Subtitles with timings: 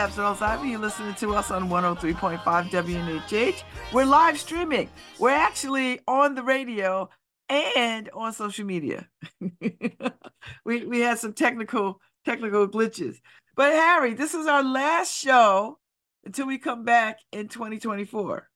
[0.00, 0.70] Earls Ivy.
[0.70, 3.62] You're listening to us on 103.5 WNHH.
[3.92, 4.88] We're live streaming.
[5.18, 7.10] We're actually on the radio
[7.50, 9.10] and on social media.
[10.64, 13.16] we we had some technical technical glitches.
[13.56, 15.78] But Harry, this is our last show
[16.24, 18.48] until we come back in 2024.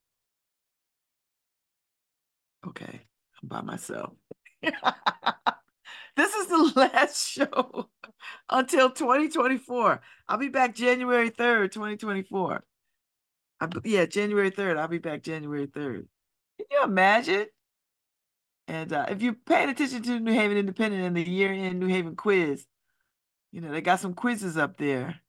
[2.69, 3.01] Okay,
[3.43, 4.15] I'm by myself.
[4.63, 7.91] this is the last show
[8.51, 10.01] until 2024.
[10.29, 12.65] I'll be back January 3rd, 2024.
[13.61, 14.79] I, yeah, January 3rd.
[14.79, 16.07] I'll be back January 3rd.
[16.59, 17.47] Can you imagine?
[18.67, 21.87] And uh, if you're paying attention to New Haven Independent and the year end New
[21.87, 22.67] Haven quiz,
[23.53, 25.21] you know, they got some quizzes up there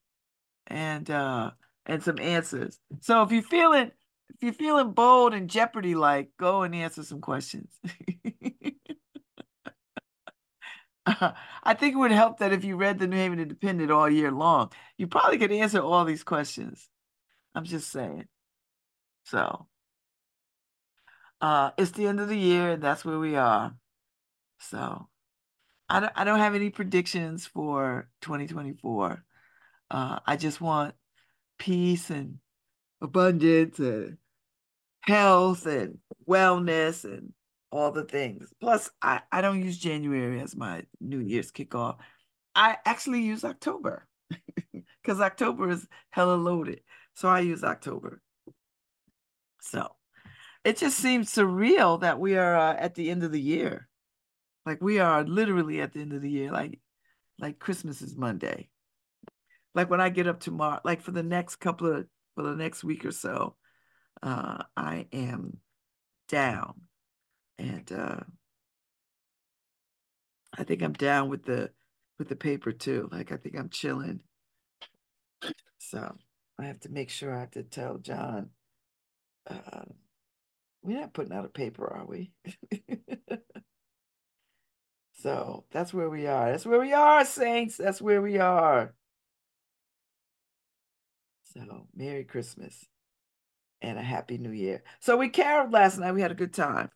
[0.68, 1.52] and uh
[1.86, 2.80] and some answers.
[3.02, 3.92] So if you're feeling
[4.30, 7.72] if you're feeling bold and Jeopardy like, go and answer some questions.
[11.64, 14.31] I think it would help that if you read the New Haven Independent all year
[14.31, 16.89] long, you probably could answer all these questions.
[17.53, 18.25] I'm just saying.
[19.25, 19.67] So,
[21.42, 23.75] uh, it's the end of the year, and that's where we are.
[24.59, 25.08] So,
[25.89, 29.23] I don't, I don't have any predictions for 2024.
[29.92, 30.95] Uh, I just want
[31.59, 32.40] peace and
[33.02, 34.17] abundance and
[35.02, 37.34] health and wellness and
[37.76, 38.52] all the things.
[38.62, 41.97] Plus, I, I don't use January as my New Year's kickoff.
[42.56, 44.08] I actually use October
[45.02, 46.81] because October is hella loaded.
[47.16, 48.22] So I use October.
[49.62, 49.90] So
[50.63, 53.88] it just seems surreal that we are uh, at the end of the year.
[54.66, 56.52] Like we are literally at the end of the year.
[56.52, 56.80] Like
[57.40, 58.69] like Christmas is Monday.
[59.74, 62.84] Like when I get up tomorrow, like for the next couple of for the next
[62.84, 63.57] week or so,
[64.24, 65.57] uh, I am
[66.30, 66.84] down
[67.58, 68.20] and uh,
[70.58, 71.72] I think I'm down with the
[72.18, 73.10] with the paper too.
[73.12, 74.22] Like I think I'm chilling.
[75.78, 76.16] So
[76.60, 78.50] I have to make sure I have to tell John.
[79.50, 79.84] Uh,
[80.82, 82.32] we're not putting out a paper, are we?
[85.14, 86.52] so that's where we are.
[86.52, 87.78] That's where we are, saints.
[87.78, 88.94] That's where we are.
[91.54, 92.86] So Merry Christmas
[93.82, 94.84] and a Happy New Year.
[95.00, 96.14] So we caroled last night.
[96.14, 96.90] We had a good time.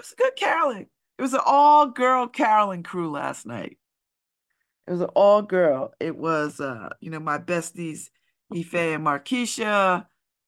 [0.00, 0.86] It was a good caroling.
[1.18, 3.76] It was an all girl caroling crew last night.
[4.86, 5.92] It was an all girl.
[6.00, 8.08] It was, uh, you know, my besties,
[8.50, 10.06] Ife and Markeisha,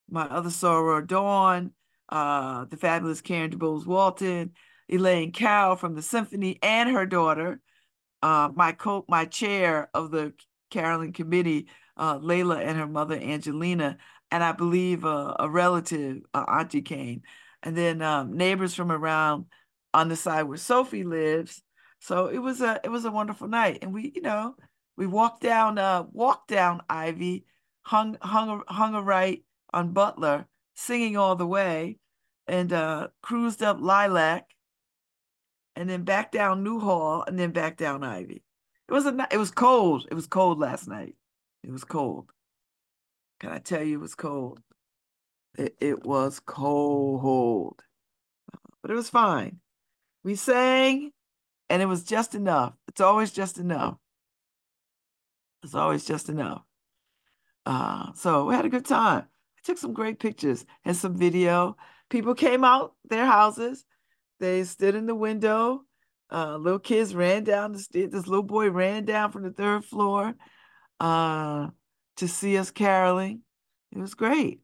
[0.08, 1.72] my other soror, Dawn,
[2.08, 4.52] uh, the fabulous Karen DuBois Walton,
[4.88, 7.60] Elaine Cow from the symphony, and her daughter,
[8.22, 10.32] uh, my co my chair of the
[10.70, 13.98] caroling committee, uh, Layla and her mother Angelina,
[14.30, 17.20] and I believe uh, a relative, uh, Auntie came
[17.62, 19.46] and then um, neighbors from around
[19.94, 21.62] on the side where Sophie lives.
[22.00, 24.56] So it was a it was a wonderful night, and we you know
[24.96, 27.46] we walked down uh walked down Ivy,
[27.82, 31.98] hung hung hung a right on Butler, singing all the way,
[32.46, 34.44] and uh cruised up Lilac,
[35.76, 38.42] and then back down Newhall, and then back down Ivy.
[38.88, 40.06] It was a it was cold.
[40.10, 41.14] It was cold last night.
[41.62, 42.30] It was cold.
[43.38, 44.60] Can I tell you it was cold?
[45.58, 47.82] It, it was cold,
[48.80, 49.60] but it was fine.
[50.24, 51.12] We sang,
[51.68, 52.74] and it was just enough.
[52.88, 53.96] It's always just enough.
[55.62, 56.62] It's always just enough.
[57.66, 59.22] Uh, so we had a good time.
[59.22, 61.76] I took some great pictures and some video.
[62.10, 63.84] People came out their houses.
[64.40, 65.84] They stood in the window.
[66.30, 68.10] Uh, little kids ran down the stairs.
[68.10, 70.34] This little boy ran down from the third floor
[70.98, 71.68] uh,
[72.16, 73.42] to see us caroling.
[73.92, 74.60] It was great.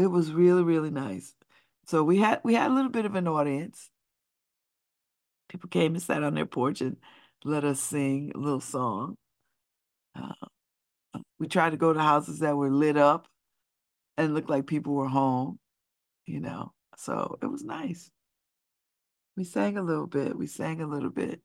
[0.00, 1.34] It was really, really nice.
[1.86, 3.90] So we had we had a little bit of an audience.
[5.48, 6.96] People came and sat on their porch and
[7.44, 9.16] let us sing a little song.
[10.14, 10.46] Uh,
[11.38, 13.28] we tried to go to houses that were lit up
[14.16, 15.58] and looked like people were home,
[16.24, 16.72] you know.
[16.96, 18.10] So it was nice.
[19.36, 20.36] We sang a little bit.
[20.36, 21.42] We sang a little bit.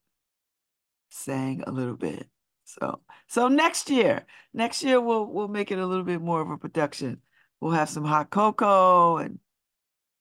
[1.09, 2.29] Sang a little bit.
[2.63, 6.49] So so next year, next year we'll we'll make it a little bit more of
[6.49, 7.21] a production.
[7.59, 9.39] We'll have some hot cocoa and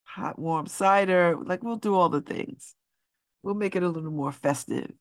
[0.04, 1.36] hot warm cider.
[1.36, 2.75] Like we'll do all the things.
[3.42, 4.92] We'll make it a little more festive.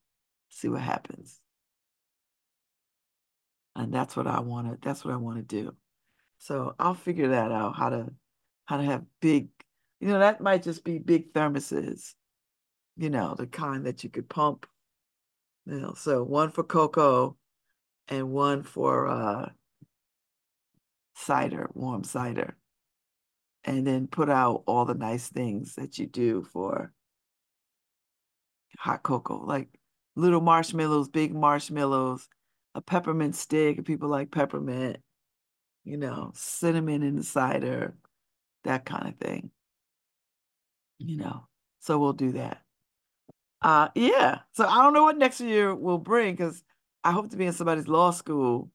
[0.50, 1.40] See what happens.
[3.76, 5.74] And that's what I want to that's what I want to do.
[6.38, 8.12] So I'll figure that out how to
[8.66, 9.48] how to have big,
[10.00, 12.14] you know, that might just be big thermoses,
[12.96, 14.66] you know, the kind that you could pump.
[15.66, 17.36] You know, so one for cocoa
[18.08, 19.48] and one for uh
[21.14, 22.56] cider, warm cider,
[23.64, 26.92] and then put out all the nice things that you do for
[28.78, 29.68] hot cocoa, like
[30.16, 32.28] little marshmallows, big marshmallows,
[32.74, 34.98] a peppermint stick, people like peppermint,
[35.84, 37.96] you know, cinnamon in the cider,
[38.64, 39.50] that kind of thing.
[40.98, 41.46] You know,
[41.80, 42.62] so we'll do that.
[43.62, 44.40] Uh yeah.
[44.52, 46.64] So I don't know what next year will bring because
[47.04, 48.70] I hope to be in somebody's law school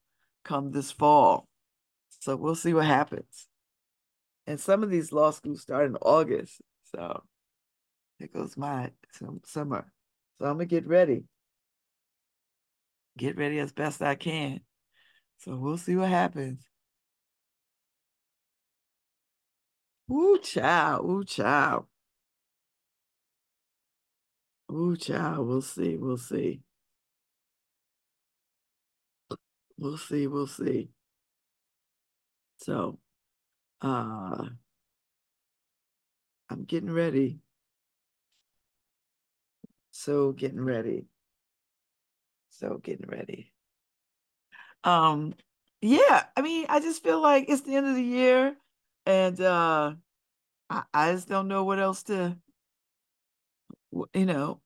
[0.45, 1.48] come this fall.
[2.19, 3.47] So we'll see what happens.
[4.45, 6.61] And some of these law schools start in August.
[6.95, 7.23] So
[8.19, 8.91] there goes my
[9.45, 9.91] summer.
[10.37, 11.23] So I'm gonna get ready.
[13.17, 14.61] Get ready as best I can.
[15.37, 16.65] So we'll see what happens.
[20.11, 21.05] Ooh, child.
[21.09, 21.85] Ooh, child.
[24.71, 25.47] Ooh, child.
[25.47, 25.97] We'll see.
[25.97, 26.61] We'll see.
[29.77, 30.27] We'll see.
[30.27, 30.89] We'll see.
[32.59, 32.99] So,
[33.81, 34.45] uh,
[36.49, 37.39] I'm getting ready.
[39.91, 41.05] So getting ready.
[42.49, 43.53] So getting ready.
[44.83, 45.33] Um,
[45.81, 48.55] yeah, I mean, I just feel like it's the end of the year
[49.05, 49.93] and uh
[50.69, 52.37] I, I just don't know what else to
[54.13, 54.61] you know.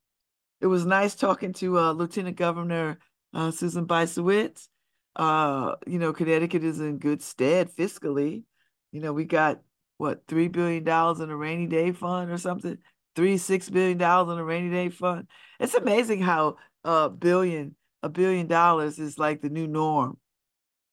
[0.61, 2.97] It was nice talking to uh Lieutenant Governor
[3.33, 4.67] uh Susan Bysiewicz.
[5.15, 8.43] Uh, you know, Connecticut is in good stead fiscally.
[8.91, 9.61] You know, we got
[9.97, 12.77] what three billion dollars in a rainy day fund or something?
[13.15, 15.27] Three six billion dollars in a rainy day fund?
[15.59, 20.17] It's amazing how a billion a billion dollars is like the new norm.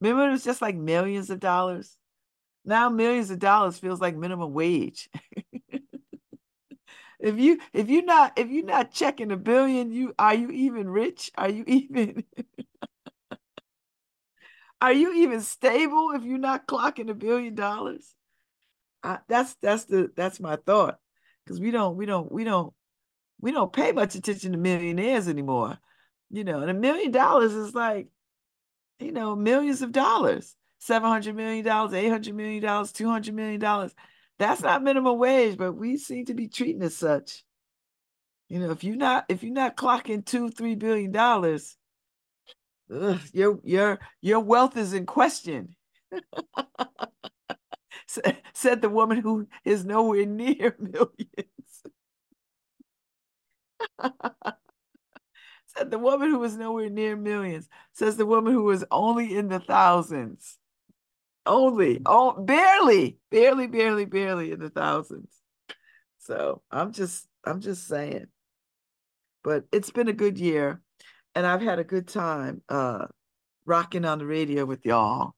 [0.00, 1.96] Remember it was just like millions of dollars?
[2.64, 5.10] Now millions of dollars feels like minimum wage.
[7.18, 10.88] If you if you're not if you're not checking a billion you are you even
[10.88, 11.30] rich?
[11.36, 12.24] Are you even
[14.80, 18.14] are you even stable if you're not clocking a billion dollars?
[19.02, 20.98] I, that's that's the that's my thought.
[21.44, 22.72] Because we don't we don't we don't
[23.40, 25.78] we don't pay much attention to millionaires anymore.
[26.30, 28.08] You know and a million dollars is like
[28.98, 30.56] you know millions of dollars.
[30.82, 33.94] 700 million dollars 800 million dollars 200 million dollars.
[34.38, 37.44] That's not minimum wage but we seem to be treating as such.
[38.48, 41.76] You know if you're not if you're not clocking two three billion dollars
[43.32, 45.76] your your your wealth is in question
[48.52, 51.36] said the woman who is nowhere near millions.
[55.66, 57.68] said the woman who was nowhere near millions.
[57.92, 60.58] Says the woman who was only in the thousands.
[61.46, 65.30] Only, oh, barely, barely, barely, barely in the thousands.
[66.18, 68.26] So I'm just, I'm just saying.
[69.42, 70.82] But it's been a good year,
[71.34, 73.06] and I've had a good time uh,
[73.66, 75.34] rocking on the radio with y'all.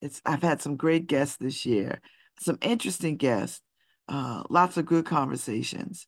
[0.00, 2.00] It's I've had some great guests this year,
[2.38, 3.60] some interesting guests,
[4.08, 6.06] uh, lots of good conversations.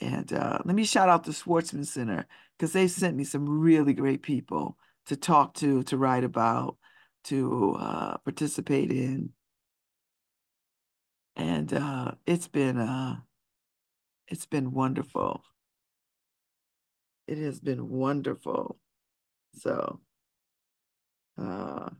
[0.00, 3.94] And uh, let me shout out the Schwarzman Center because they sent me some really
[3.94, 6.76] great people to talk to, to write about,
[7.24, 9.30] to uh, participate in.
[11.34, 13.16] And uh, it's been uh,
[14.28, 15.42] it's been wonderful.
[17.26, 18.78] It has been wonderful.
[19.58, 20.00] So,
[21.38, 21.90] uh,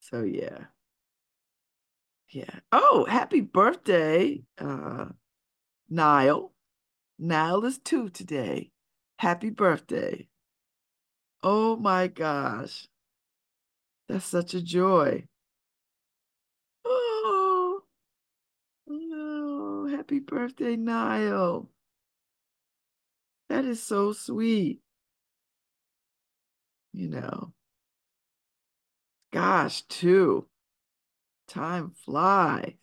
[0.00, 0.66] so yeah.
[2.30, 2.60] Yeah.
[2.70, 5.06] Oh, happy birthday, uh,
[5.88, 6.52] Nile.
[7.18, 8.70] Nile is two today.
[9.18, 10.28] Happy birthday.
[11.42, 12.88] Oh my gosh.
[14.08, 15.26] That's such a joy.
[16.84, 17.82] Oh,
[18.88, 21.68] oh, happy birthday, Nile.
[23.50, 24.78] That is so sweet.
[26.92, 27.52] You know.
[29.32, 30.46] Gosh, too.
[31.48, 32.74] Time flies.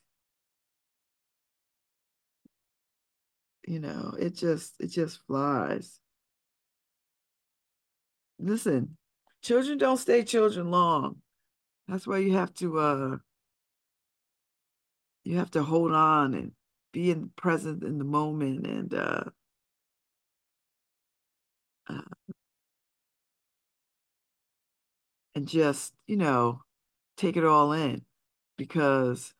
[3.66, 6.02] You know, it just it just flies.
[8.40, 8.98] Listen,
[9.42, 11.22] children don't stay children long.
[11.88, 13.18] That's why you have to uh
[15.24, 16.52] you have to hold on and
[16.92, 19.24] be in present in the moment and uh,
[21.90, 22.02] uh
[25.36, 26.62] and just, you know,
[27.18, 28.06] take it all in
[28.58, 29.34] because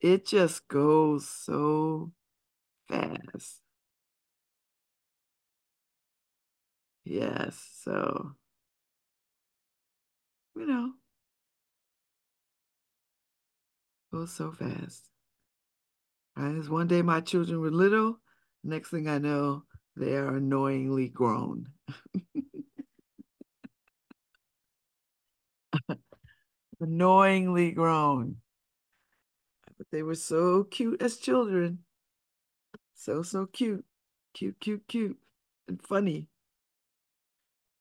[0.00, 2.12] it just goes so
[2.88, 3.60] fast.
[7.04, 8.36] Yes, so,
[10.56, 10.92] you know,
[14.10, 15.10] goes so fast.
[16.36, 18.20] As one day my children were little,
[18.62, 19.64] next thing I know,
[19.96, 21.66] they are annoyingly grown.
[26.80, 28.36] annoyingly grown.
[29.78, 31.80] But they were so cute as children.
[32.94, 33.84] So, so cute.
[34.34, 35.18] Cute, cute, cute.
[35.68, 36.28] and funny.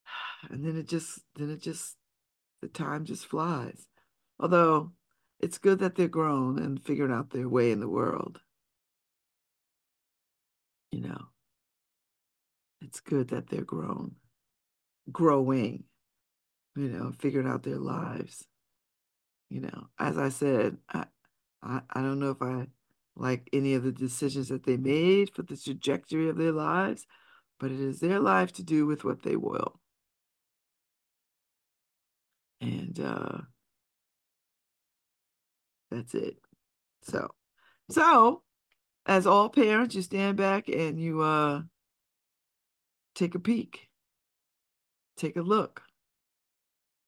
[0.50, 1.98] And then it just, then it just,
[2.62, 3.88] the time just flies.
[4.40, 4.92] Although
[5.40, 8.42] it's good that they're grown and figuring out their way in the world.
[10.92, 11.26] You know,
[12.82, 14.16] it's good that they're grown,
[15.12, 15.86] growing,
[16.76, 18.46] you know, figuring out their lives.
[19.50, 21.06] You know, as I said, I,
[21.62, 22.68] I, I don't know if I
[23.16, 27.06] like any of the decisions that they made for the trajectory of their lives,
[27.60, 29.80] but it is their life to do with what they will.
[32.60, 33.42] And uh,
[35.92, 36.38] that's it.
[37.04, 37.30] So,
[37.90, 38.42] so
[39.06, 41.62] as all parents, you stand back and you uh
[43.16, 43.90] take a peek,
[45.18, 45.82] take a look,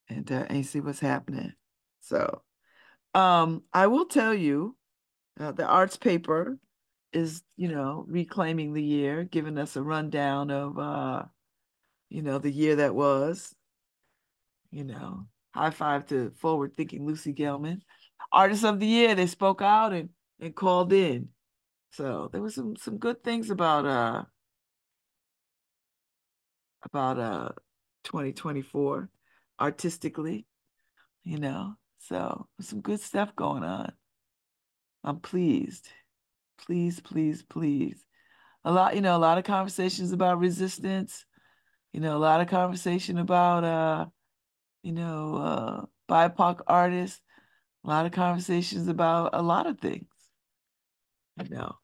[0.10, 1.54] and uh, and see what's happening.
[2.02, 2.42] So,
[3.14, 4.76] um, I will tell you,
[5.40, 6.58] uh, the arts paper
[7.14, 11.24] is, you know, reclaiming the year, giving us a rundown of, uh,
[12.10, 13.54] you know, the year that was.
[14.70, 17.80] You know, high five to forward thinking Lucy Gellman,
[18.34, 19.16] artist of the year.
[19.16, 20.10] They spoke out and
[20.42, 21.30] and called in.
[21.92, 24.24] So there was some some good things about uh
[26.84, 27.50] about uh
[28.04, 29.10] 2024
[29.60, 30.46] artistically,
[31.24, 31.76] you know.
[32.00, 33.92] So some good stuff going on.
[35.04, 35.90] I'm pleased.
[36.60, 38.06] Please, please, please.
[38.66, 41.26] A lot, you know, a lot of conversations about resistance,
[41.94, 44.06] you know, a lot of conversation about uh,
[44.84, 47.22] you know, uh BIPOC artists,
[47.84, 50.08] a lot of conversations about a lot of things.
[51.44, 51.76] You know,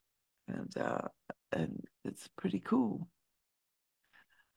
[0.48, 1.08] and uh
[1.52, 3.08] and it's pretty cool.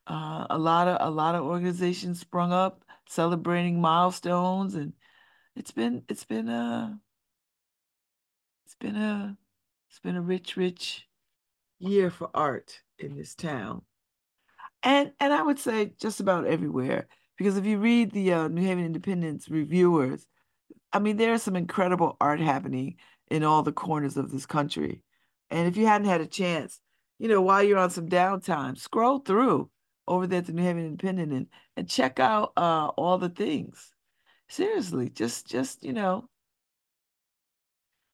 [0.06, 4.92] Uh, a lot of a lot of organizations sprung up celebrating milestones and
[5.56, 6.98] it's been it's been a
[8.64, 9.36] it's been a
[9.88, 11.08] it's been a rich rich
[11.78, 13.82] year for art in this town.
[14.82, 18.62] And and i would say just about everywhere because if you read the uh, new
[18.62, 20.26] haven Independence reviewers
[20.92, 22.96] i mean there's some incredible art happening
[23.28, 25.02] in all the corners of this country.
[25.50, 26.80] And if you hadn't had a chance
[27.18, 29.70] you know while you're on some downtime scroll through
[30.08, 31.46] over there at the new haven independent and,
[31.76, 33.92] and check out uh, all the things.
[34.48, 36.28] Seriously just just you know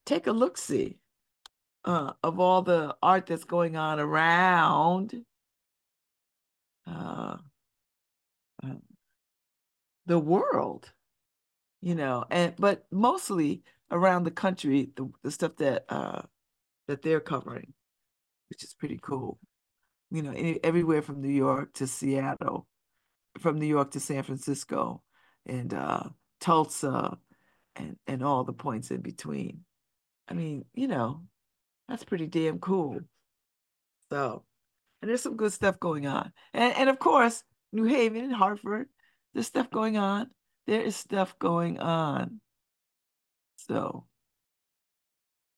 [0.07, 0.97] take a look see
[1.85, 5.25] uh, of all the art that's going on around
[6.87, 7.37] uh,
[8.63, 8.75] uh,
[10.07, 10.93] the world
[11.81, 16.23] you know and but mostly around the country the, the stuff that uh
[16.89, 17.73] that they're covering
[18.49, 19.39] which is pretty cool
[20.13, 22.67] you know everywhere from new york to seattle
[23.41, 25.03] from new york to san francisco
[25.47, 26.03] and uh
[26.43, 27.17] Tulsa
[27.77, 29.65] and and all the points in between.
[30.29, 31.23] I mean, you know,
[31.89, 33.01] that's pretty damn cool.
[34.11, 34.45] So,
[35.01, 36.33] and there's some good stuff going on.
[36.53, 38.89] And and of course, New Haven and Hartford,
[39.33, 40.31] there's stuff going on.
[40.67, 42.41] There is stuff going on.
[43.57, 44.07] So,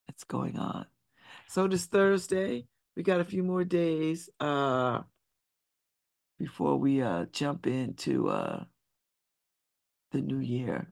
[0.09, 0.87] it's going on.
[1.49, 2.67] So this Thursday,
[2.97, 5.01] we got a few more days uh
[6.39, 8.65] before we uh jump into uh
[10.15, 10.91] the new year.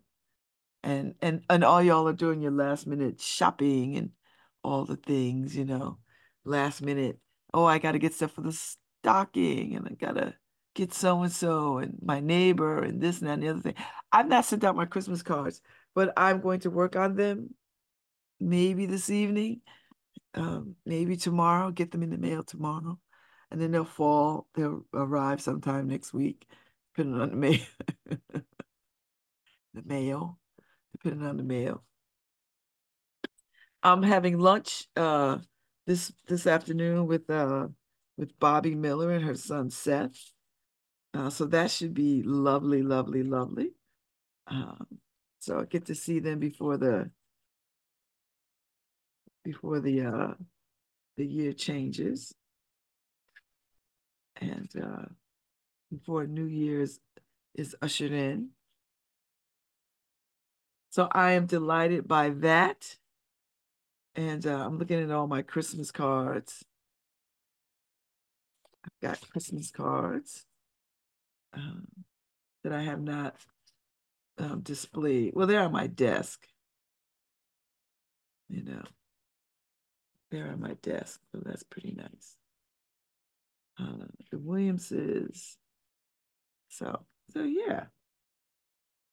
[0.82, 4.10] And and and all y'all are doing your last minute shopping and
[4.64, 5.98] all the things, you know,
[6.44, 7.18] last minute.
[7.54, 10.34] Oh, I got to get stuff for the stocking and I got to
[10.74, 13.74] get so and so and my neighbor and this and that and the other thing.
[14.10, 15.60] I've not sent out my Christmas cards,
[15.94, 17.54] but I'm going to work on them
[18.40, 19.60] maybe this evening,
[20.34, 22.98] um, maybe tomorrow, get them in the mail tomorrow.
[23.50, 26.46] And then they'll fall, they'll arrive sometime next week,
[26.94, 27.60] depending on the mail.
[29.74, 30.38] the mail,
[30.92, 31.82] depending on the mail.
[33.82, 35.38] I'm having lunch uh
[35.86, 37.66] this this afternoon with uh
[38.16, 40.32] with Bobby Miller and her son Seth.
[41.14, 43.72] Uh, so that should be lovely, lovely, lovely.
[44.46, 44.86] Um,
[45.40, 47.10] so I get to see them before the
[49.44, 50.34] before the uh
[51.16, 52.34] the year changes
[54.40, 55.06] and uh
[55.90, 57.00] before New Year's
[57.54, 58.48] is ushered in.
[60.90, 62.96] So I am delighted by that.
[64.14, 66.64] And uh, I'm looking at all my Christmas cards.
[68.84, 70.44] I've got Christmas cards
[71.54, 71.86] um,
[72.62, 73.36] that I have not
[74.38, 75.32] um, displayed.
[75.34, 76.46] Well, they're on my desk.
[78.48, 78.82] You know,
[80.32, 81.20] they're on my desk.
[81.30, 82.36] So that's pretty nice.
[83.78, 85.56] Uh, the Williamses.
[86.68, 87.84] So, so yeah.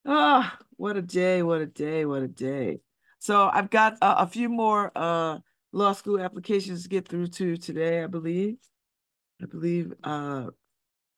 [0.06, 2.80] Ah, what a day, what a day, what a day.
[3.20, 5.40] So I've got a few more uh,
[5.74, 8.56] law school applications to get through to today, I believe.
[9.42, 10.48] I believe uh,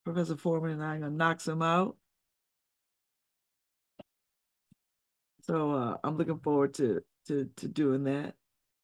[0.03, 1.95] Professor Foreman and I are gonna knock some out.
[5.43, 8.35] So uh, I'm looking forward to to to doing that.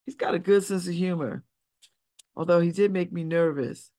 [0.08, 1.44] He's got a good sense of humor,
[2.34, 3.92] although he did make me nervous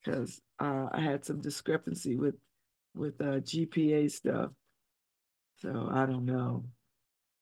[0.00, 2.36] because uh, I had some discrepancy with
[2.94, 4.52] with uh, GPA stuff.
[5.58, 6.66] So I don't know.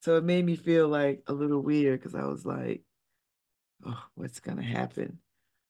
[0.00, 2.82] So it made me feel like a little weird because I was like,
[3.84, 5.18] "Oh, what's gonna happen?"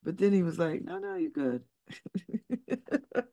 [0.04, 1.64] But then he was like, "No, no, you're good."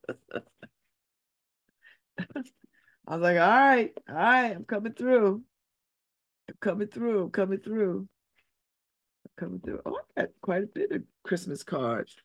[3.08, 5.44] I was like, all right, all right, I'm coming through.
[6.50, 7.26] I'm coming through.
[7.26, 8.10] I'm coming through.
[9.38, 9.82] Coming through.
[9.86, 12.16] Oh, I got quite a bit of Christmas cards.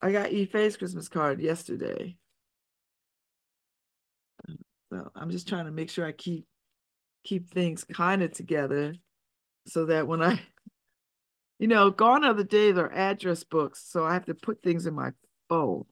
[0.00, 2.16] I got Ife's Christmas card yesterday.
[4.90, 6.46] So I'm just trying to make sure I keep
[7.24, 8.94] keep things kind of together
[9.66, 10.40] so that when I,
[11.58, 13.84] you know, gone are the days are address books.
[13.86, 15.10] So I have to put things in my
[15.48, 15.84] phone.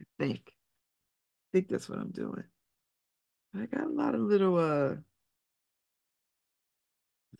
[0.00, 0.40] I think.
[0.46, 2.44] I think that's what I'm doing.
[3.54, 4.94] I got a lot of little uh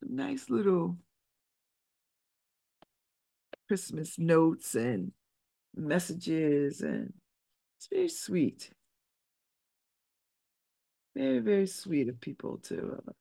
[0.00, 0.98] some nice little
[3.72, 5.12] Christmas notes and
[5.74, 7.10] messages and
[7.78, 8.70] it's very sweet.
[11.16, 13.12] Very, very sweet of people to uh,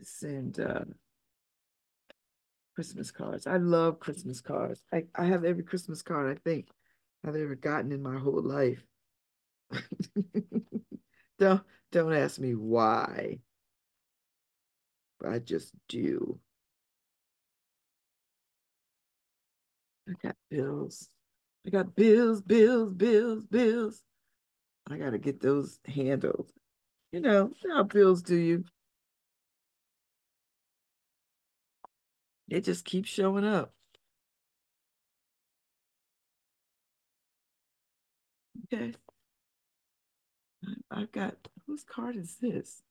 [0.00, 0.84] send uh,
[2.76, 3.48] Christmas cards.
[3.48, 4.84] I love Christmas cards.
[4.92, 6.68] I, I have every Christmas card I think
[7.26, 8.86] I've ever gotten in my whole life.
[11.40, 13.40] don't don't ask me why.
[15.18, 16.38] But I just do.
[20.08, 21.08] I got bills.
[21.66, 24.02] I got bills, bills, bills, bills.
[24.88, 26.50] I got to get those handled.
[27.12, 28.64] You know how bills do you.
[32.48, 33.72] They just keep showing up.
[38.72, 38.94] Okay.
[40.90, 42.82] I've got, whose card is this?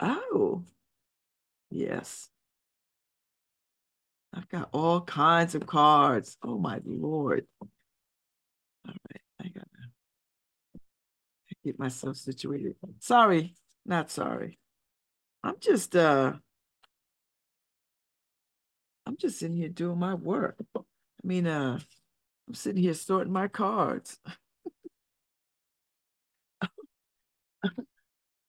[0.00, 0.64] Oh,
[1.70, 2.30] yes.
[4.36, 6.36] I've got all kinds of cards.
[6.42, 7.46] Oh my Lord.
[7.62, 7.68] All
[8.86, 9.66] right, I gotta
[11.64, 12.74] get myself situated.
[13.00, 13.54] Sorry,
[13.86, 14.58] not sorry.
[15.42, 16.34] I'm just uh
[19.06, 20.56] I'm just in here doing my work.
[20.76, 20.80] I
[21.24, 21.78] mean, uh
[22.46, 24.18] I'm sitting here sorting my cards.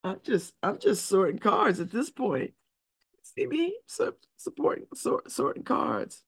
[0.03, 2.53] I'm just I'm just sorting cards at this point.
[3.45, 6.23] Me so, supporting sort, sorting cards.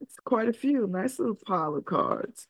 [0.00, 2.46] It's quite a few nice little pile of cards.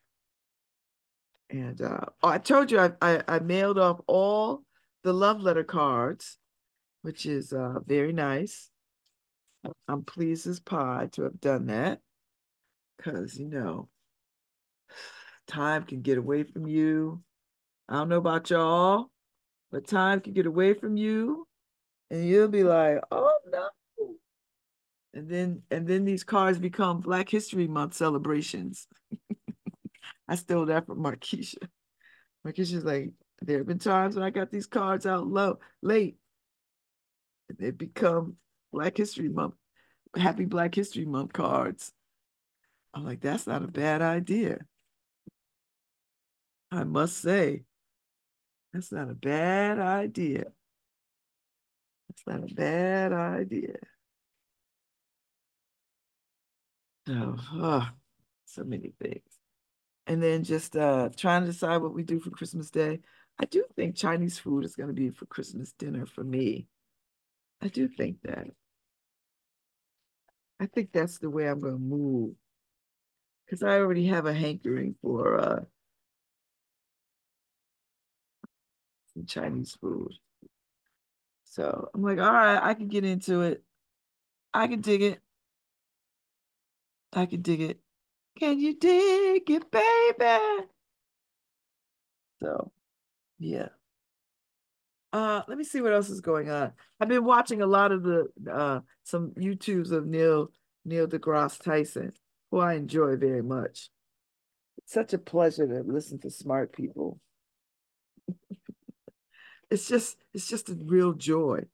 [1.49, 4.65] And uh, oh, I told you I, I, I mailed off all
[5.05, 6.39] the love letter cards,
[7.03, 8.69] which is uh, very nice.
[9.89, 12.01] I'm pleased as pie to have done that
[12.97, 13.89] because you know
[15.47, 17.23] time can get away from you.
[17.89, 19.11] I don't know about y'all,
[19.71, 21.46] but time can get away from you
[22.11, 23.69] and you'll be like, oh no.
[25.15, 28.87] And then and then these cards become Black History Month celebrations.
[30.29, 31.69] I stole that from Markeisha.
[32.47, 36.17] Markeisha's like, there have been times when I got these cards out low late.
[37.49, 38.37] And they become
[38.73, 39.55] Black History Month,
[40.15, 41.93] Happy Black History Month cards.
[42.93, 44.59] I'm like, that's not a bad idea.
[46.71, 47.65] I must say,
[48.73, 50.47] that's not a bad idea.
[52.27, 53.77] Not a bad idea.
[57.09, 57.89] Oh, oh,
[58.47, 59.23] so many things.
[60.09, 63.01] And then just uh, trying to decide what we do for Christmas Day.
[63.39, 66.67] I do think Chinese food is going to be for Christmas dinner for me.
[67.63, 68.47] I do think that.
[70.59, 72.35] I think that's the way I'm going to move.
[73.45, 75.61] Because I already have a hankering for uh,
[79.15, 80.13] some Chinese food.
[81.57, 83.63] So I'm like, all right, I can get into it.
[84.53, 85.23] I can dig it.
[87.15, 87.81] I can dig it.
[88.39, 90.67] Can you dig it, baby?
[92.43, 92.73] So,
[93.39, 93.69] yeah.
[95.15, 96.73] Uh, let me see what else is going on.
[97.01, 100.51] I've been watching a lot of the uh some YouTubes of Neil
[100.85, 102.13] Neil deGrasse Tyson,
[102.51, 103.89] who I enjoy very much.
[104.77, 107.19] It's such a pleasure to listen to smart people
[109.71, 111.65] it's just it's just a real joy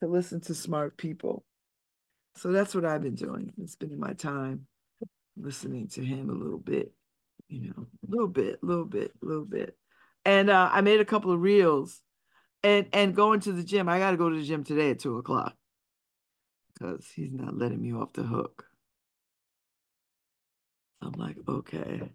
[0.00, 1.44] to listen to smart people.
[2.36, 3.52] So that's what I've been doing.
[3.66, 4.66] Spending my time
[5.36, 6.92] listening to him a little bit,
[7.48, 9.76] you know, a little bit, a little bit, a little bit.
[10.24, 12.00] And uh, I made a couple of reels
[12.62, 13.88] and and going to the gym.
[13.88, 15.54] I got to go to the gym today at two o'clock
[16.72, 18.64] because he's not letting me off the hook.
[21.02, 22.10] I'm like, okay.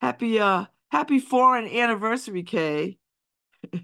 [0.00, 2.98] Happy uh happy foreign anniversary, Kay.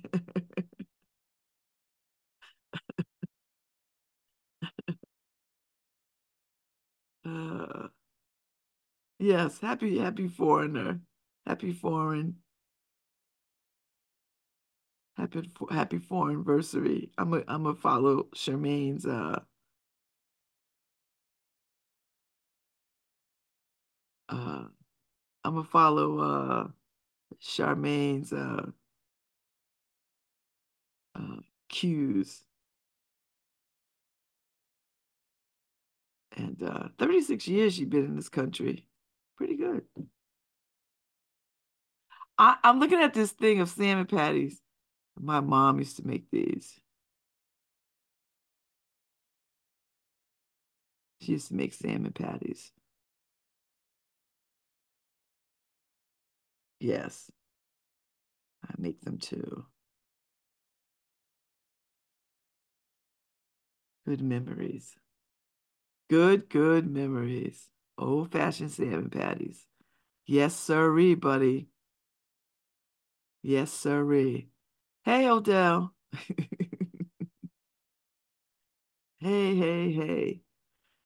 [7.25, 7.89] uh,
[9.19, 11.01] yes, happy happy foreigner.
[11.47, 12.37] Happy foreign.
[15.17, 17.11] Happy happy foreign anniversary.
[17.19, 19.41] I'm a I'm gonna follow Charmaine's uh
[24.29, 24.65] uh
[25.45, 26.69] I'm gonna follow uh
[27.41, 28.67] Charmaine's uh
[31.15, 31.37] uh
[31.69, 32.43] cues.
[36.37, 38.87] And uh 36 years she's been in this country.
[39.37, 39.83] Pretty good.
[42.39, 44.61] I, I'm looking at this thing of salmon patties.
[45.19, 46.79] My mom used to make these.
[51.21, 52.73] She used to make salmon patties.
[56.81, 57.31] Yes.
[58.65, 59.67] I make them too.
[64.07, 64.95] Good memories.
[66.11, 67.69] Good, good memories.
[67.99, 69.67] Old-fashioned salmon patties.
[70.27, 71.69] Yes, sirree, buddy.
[73.43, 74.49] Yes, sirree.
[75.05, 75.95] Hey, Odell.
[79.21, 80.43] Hey, hey, hey.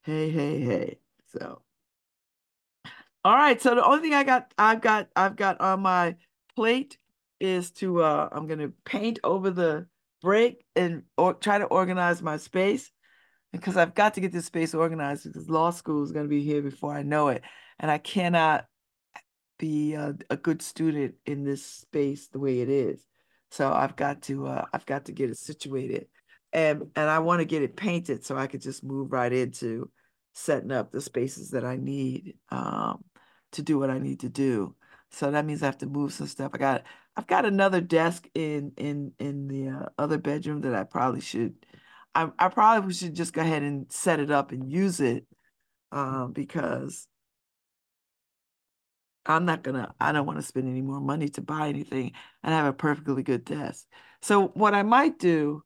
[0.02, 0.98] Hey, hey, hey.
[1.28, 1.62] So,
[3.24, 3.60] all right.
[3.60, 6.16] So the only thing I got, I've got, I've got on my
[6.56, 6.98] plate
[7.40, 9.86] is to, uh, I'm gonna paint over the
[10.20, 12.90] break and or try to organize my space
[13.52, 16.62] because I've got to get this space organized because law school is gonna be here
[16.62, 17.42] before I know it,
[17.78, 18.66] and I cannot
[19.58, 23.04] be a, a good student in this space the way it is.
[23.50, 26.06] So I've got to, uh, I've got to get it situated
[26.52, 29.90] and and I want to get it painted so I could just move right into
[30.34, 33.04] setting up the spaces that I need um,
[33.52, 34.74] to do what I need to do.
[35.10, 36.52] So that means I have to move some stuff.
[36.54, 36.84] I got
[37.16, 41.54] I've got another desk in in in the uh, other bedroom that I probably should
[42.14, 45.26] I I probably should just go ahead and set it up and use it
[45.92, 47.06] um, because
[49.26, 52.12] I'm not gonna I don't want to spend any more money to buy anything
[52.42, 53.86] and have a perfectly good desk.
[54.22, 55.62] So what I might do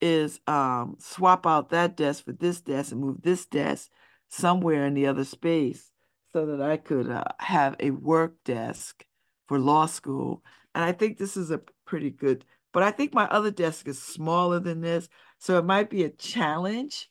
[0.00, 3.90] is um, swap out that desk for this desk and move this desk
[4.28, 5.90] somewhere in the other space
[6.32, 9.04] so that I could uh, have a work desk
[9.46, 10.42] for law school.
[10.74, 14.00] And I think this is a pretty good, but I think my other desk is
[14.00, 15.08] smaller than this.
[15.38, 17.10] So it might be a challenge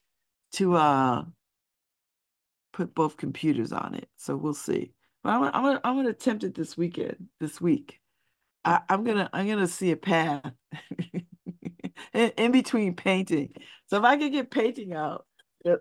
[0.54, 1.26] to uh,
[2.74, 4.08] put both computers on it.
[4.18, 4.94] So we'll see.
[5.24, 8.00] But I'm, I'm, gonna, I'm gonna attempt it this weekend, this week.
[8.64, 10.52] I, I'm gonna I'm gonna see a path
[12.14, 13.54] in, in between painting.
[13.88, 15.26] So if I could get painting out,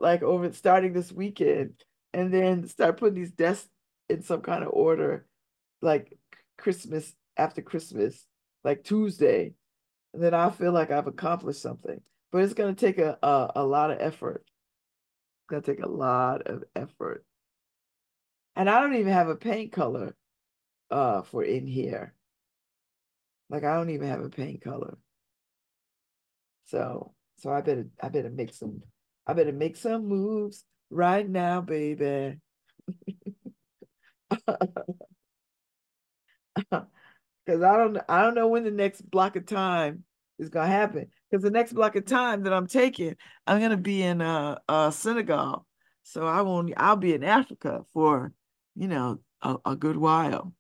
[0.01, 1.72] like over starting this weekend,
[2.16, 3.68] and then start putting these desks
[4.09, 5.26] in some kind of order,
[5.83, 6.18] like
[6.57, 8.26] Christmas after Christmas,
[8.64, 9.52] like Tuesday,
[10.14, 12.00] and then I feel like I've accomplished something.
[12.33, 14.46] But it's gonna take a a, a lot of effort.
[14.46, 17.22] It's gonna take a lot of effort.
[18.57, 20.16] And I don't even have a paint color
[20.90, 22.14] uh for in here.
[23.50, 24.96] Like I don't even have a paint color.
[26.64, 28.81] So so I better I better make some
[29.26, 32.38] I better make some moves right now, baby.
[36.57, 40.05] Because I don't I don't know when the next block of time
[40.38, 41.09] is gonna happen.
[41.31, 44.90] Because the next block of time that I'm taking, I'm gonna be in uh, uh
[44.90, 45.66] Senegal.
[46.03, 48.33] So I won't I'll be in Africa for,
[48.75, 50.53] you know, a, a good while.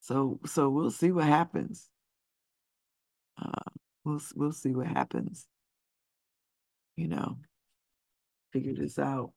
[0.00, 1.88] So so we'll see what happens.
[3.40, 3.70] Uh,
[4.04, 5.46] we'll we'll see what happens.
[6.96, 7.38] You know,
[8.52, 9.32] figure this out.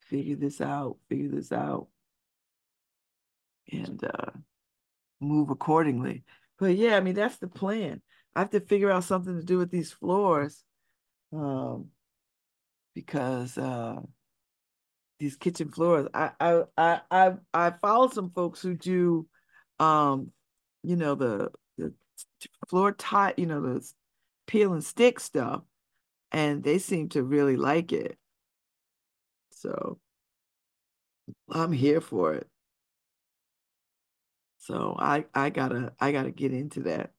[0.00, 0.96] Figure this out.
[1.08, 1.88] Figure this out.
[3.70, 4.30] And uh,
[5.20, 6.24] move accordingly.
[6.58, 8.02] But yeah, I mean that's the plan.
[8.34, 10.64] I have to figure out something to do with these floors.
[11.32, 11.88] Um,
[12.94, 14.00] because uh
[15.22, 16.08] these kitchen floors.
[16.12, 19.26] I I I I I follow some folks who do
[19.78, 20.32] um,
[20.82, 21.92] you know, the the
[22.68, 23.88] floor tile, you know, the
[24.46, 25.62] peel and stick stuff,
[26.32, 28.18] and they seem to really like it.
[29.50, 29.98] So
[31.50, 32.48] I'm here for it.
[34.58, 37.10] So I I gotta I gotta get into that.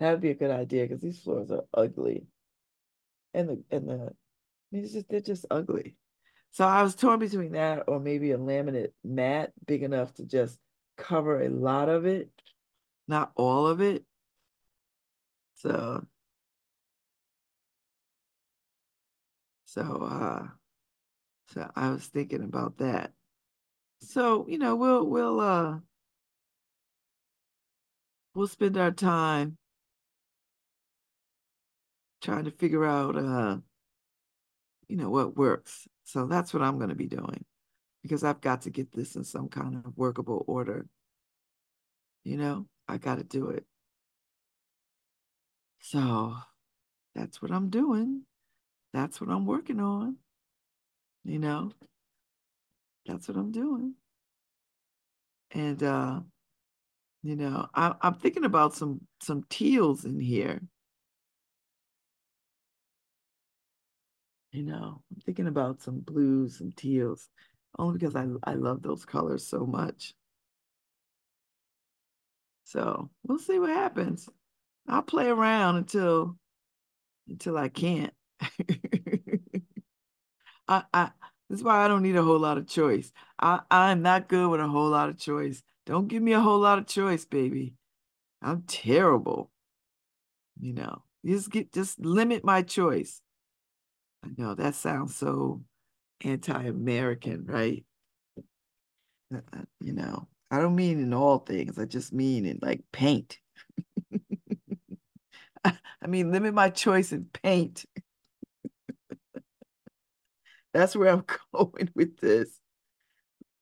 [0.00, 2.26] That would be a good idea because these floors are ugly.
[3.32, 5.96] And the and the I mean, it's just they're just ugly.
[6.50, 10.58] So I was torn between that or maybe a laminate mat big enough to just
[10.96, 12.30] cover a lot of it,
[13.08, 14.04] not all of it.
[15.56, 16.06] So,
[19.74, 20.46] so, uh,
[21.48, 23.10] so I was thinking about that.
[24.02, 25.78] So, you know, we'll, we'll, uh,
[28.36, 29.58] we'll spend our time
[32.22, 33.56] trying to figure out, uh,
[34.86, 35.88] you know, what works.
[36.04, 37.44] So that's what I'm going to be doing
[38.00, 40.86] because I've got to get this in some kind of workable order.
[42.22, 43.64] You know, I got to do it.
[45.80, 46.36] So
[47.16, 48.22] that's what I'm doing.
[48.94, 50.16] That's what I'm working on.
[51.24, 51.72] You know,
[53.06, 53.94] that's what I'm doing.
[55.50, 56.20] And uh,
[57.24, 60.60] you know, I, I'm thinking about some some teals in here.
[64.52, 67.28] You know, I'm thinking about some blues and teals,
[67.78, 70.14] only because I I love those colors so much.
[72.64, 74.28] So we'll see what happens.
[74.88, 76.36] I'll play around until
[77.28, 78.14] until I can't.
[80.68, 81.10] I, I
[81.48, 83.12] this is why I don't need a whole lot of choice.
[83.38, 85.62] I, I'm not good with a whole lot of choice.
[85.86, 87.74] Don't give me a whole lot of choice, baby.
[88.42, 89.50] I'm terrible.
[90.60, 93.20] You know, just get just limit my choice.
[94.24, 95.62] I know that sounds so
[96.22, 97.84] anti-American, right?
[99.34, 101.78] Uh, uh, you know, I don't mean in all things.
[101.78, 103.38] I just mean in like paint.
[105.64, 107.84] I mean, limit my choice in paint.
[110.74, 112.60] That's where I'm going with this.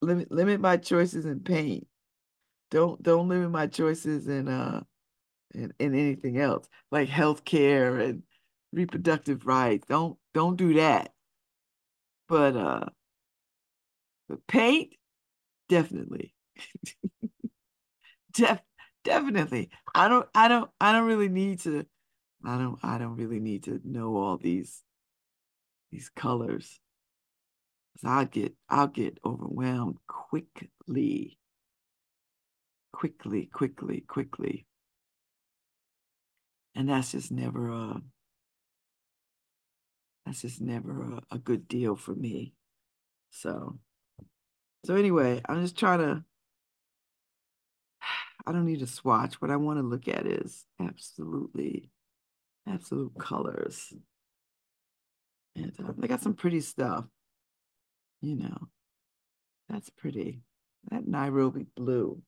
[0.01, 1.87] Limit limit my choices in paint.
[2.71, 4.83] Don't don't limit my choices in uh
[5.53, 8.23] in, in anything else like healthcare and
[8.73, 9.87] reproductive rights.
[9.87, 11.13] Don't don't do that.
[12.27, 12.89] But uh
[14.27, 14.95] but paint,
[15.69, 16.33] definitely.
[18.33, 18.61] Def
[19.03, 19.69] definitely.
[19.93, 21.85] I don't I don't I don't really need to
[22.45, 24.83] I don't I don't really need to know all these
[25.91, 26.79] these colors.
[28.03, 31.37] I'll get I'll get overwhelmed quickly.
[32.91, 34.65] Quickly, quickly, quickly.
[36.75, 38.01] And that's just never a
[40.25, 42.53] that's just never a, a good deal for me.
[43.29, 43.79] So
[44.85, 46.23] so anyway, I'm just trying to
[48.45, 49.41] I don't need a swatch.
[49.41, 51.89] What I want to look at is absolutely
[52.67, 53.93] absolute colors.
[55.55, 57.05] And uh, they got some pretty stuff
[58.23, 58.57] you know,
[59.69, 60.39] that's pretty.
[60.89, 62.21] That Nairobi blue.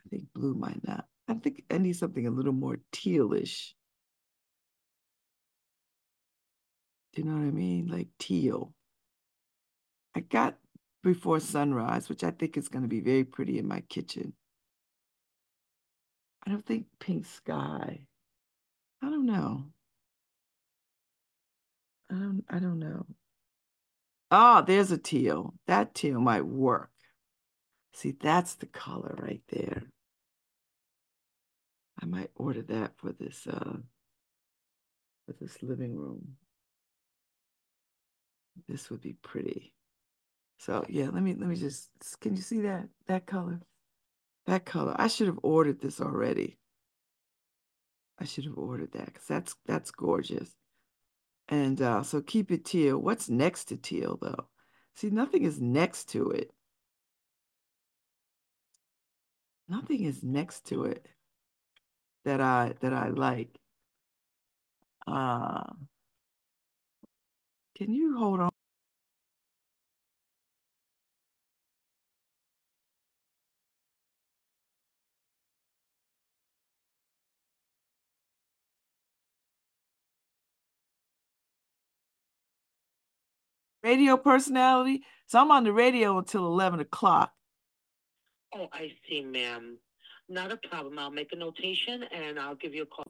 [0.00, 1.04] I think blue might not.
[1.28, 3.72] I think I need something a little more tealish.
[7.12, 7.88] Do you know what I mean?
[7.88, 8.72] Like teal.
[10.14, 10.56] I got
[11.02, 14.32] before sunrise, which I think is going to be very pretty in my kitchen.
[16.46, 18.00] I don't think pink sky.
[19.02, 19.64] I don't know.
[22.10, 23.04] I don't I don't know.
[24.30, 25.54] Oh, there's a teal.
[25.66, 26.90] That teal might work.
[27.92, 29.84] See, that's the color right there.
[32.00, 33.78] I might order that for this uh
[35.24, 36.36] for this living room.
[38.68, 39.72] This would be pretty.
[40.58, 43.60] So yeah, let me let me just can you see that that color?
[44.46, 44.94] That color.
[44.98, 46.58] I should have ordered this already.
[48.18, 50.54] I should have ordered that because that's that's gorgeous.
[51.48, 52.98] And uh, so keep it teal.
[52.98, 54.48] What's next to teal though?
[54.94, 56.52] See, nothing is next to it.
[59.68, 61.06] Nothing is next to it
[62.24, 63.58] that I that I like.
[65.06, 65.62] Uh,
[67.76, 68.55] can you hold on?
[83.86, 85.02] Radio personality.
[85.26, 87.32] So I'm on the radio until 11 o'clock.
[88.54, 89.78] Oh, I see, ma'am.
[90.28, 90.98] Not a problem.
[90.98, 93.06] I'll make a notation and I'll give you a call.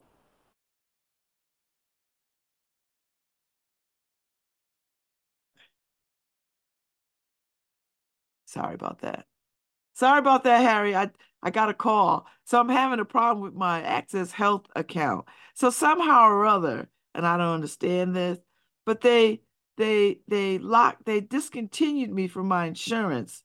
[8.44, 9.26] Sorry about that.
[9.94, 10.94] Sorry about that, Harry.
[10.94, 11.10] I,
[11.42, 12.26] I got a call.
[12.44, 15.26] So I'm having a problem with my Access Health account.
[15.54, 18.38] So somehow or other, and I don't understand this,
[18.84, 19.40] but they
[19.76, 23.44] they they locked they discontinued me from my insurance.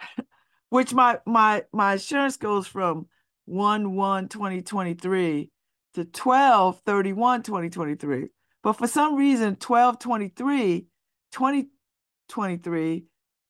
[0.70, 3.06] Which my my my insurance goes from
[3.46, 5.50] 1 1 2023
[5.94, 8.28] to 12 31 2023
[8.62, 10.86] but for some reason 12 23
[11.32, 13.04] 2023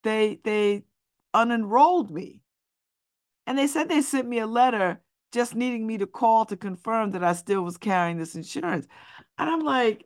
[0.05, 0.85] they they
[1.35, 2.43] unenrolled me.
[3.47, 5.01] And they said they sent me a letter
[5.33, 8.87] just needing me to call to confirm that I still was carrying this insurance.
[9.37, 10.05] And I'm like,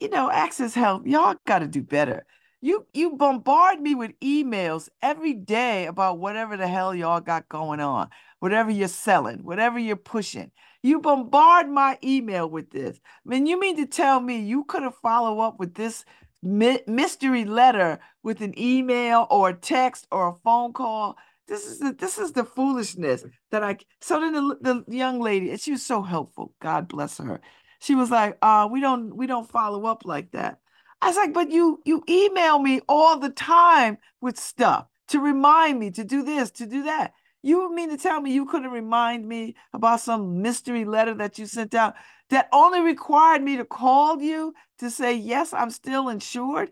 [0.00, 2.24] you know, Access Health, y'all got to do better.
[2.60, 7.78] You you bombard me with emails every day about whatever the hell y'all got going
[7.78, 8.08] on,
[8.40, 10.50] whatever you're selling, whatever you're pushing.
[10.82, 12.98] You bombard my email with this.
[13.04, 16.04] I mean, you mean to tell me you couldn't follow up with this
[16.42, 21.16] mystery letter with an email or a text or a phone call?
[21.46, 23.78] This is the this is the foolishness that I.
[24.00, 26.54] So then the, the young lady, she was so helpful.
[26.60, 27.40] God bless her.
[27.80, 30.58] She was like, "Uh, we don't we don't follow up like that."
[31.00, 35.78] I was like, "But you you email me all the time with stuff to remind
[35.78, 39.26] me to do this, to do that." You mean to tell me you couldn't remind
[39.26, 41.94] me about some mystery letter that you sent out
[42.30, 46.70] that only required me to call you to say, yes, I'm still insured?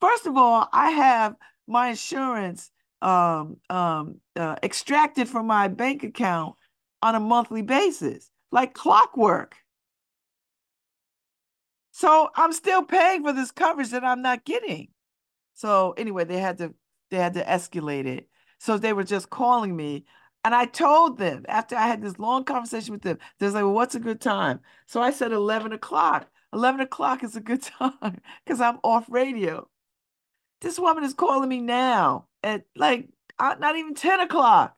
[0.00, 2.70] First of all, I have my insurance
[3.02, 6.56] um, um, uh, extracted from my bank account
[7.02, 9.56] on a monthly basis, like clockwork.
[11.98, 14.86] So I'm still paying for this coverage that I'm not getting.
[15.54, 16.72] So anyway, they had to
[17.10, 18.28] they had to escalate it.
[18.60, 20.04] So they were just calling me.
[20.44, 23.72] And I told them after I had this long conversation with them, they're like, well,
[23.72, 24.60] what's a good time?
[24.86, 26.28] So I said 11 o'clock.
[26.52, 29.68] 11 o'clock is a good time because I'm off radio.
[30.60, 33.08] This woman is calling me now at like
[33.40, 34.76] uh, not even 10 o'clock.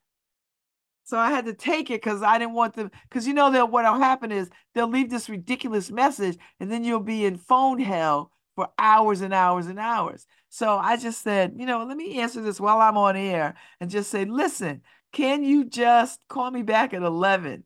[1.05, 3.71] So I had to take it because I didn't want them, because you know that
[3.71, 8.31] what'll happen is they'll leave this ridiculous message and then you'll be in phone hell
[8.55, 10.27] for hours and hours and hours.
[10.49, 13.91] So I just said, you know, let me answer this while I'm on air and
[13.91, 14.83] just say, listen,
[15.13, 17.65] can you just call me back at 11?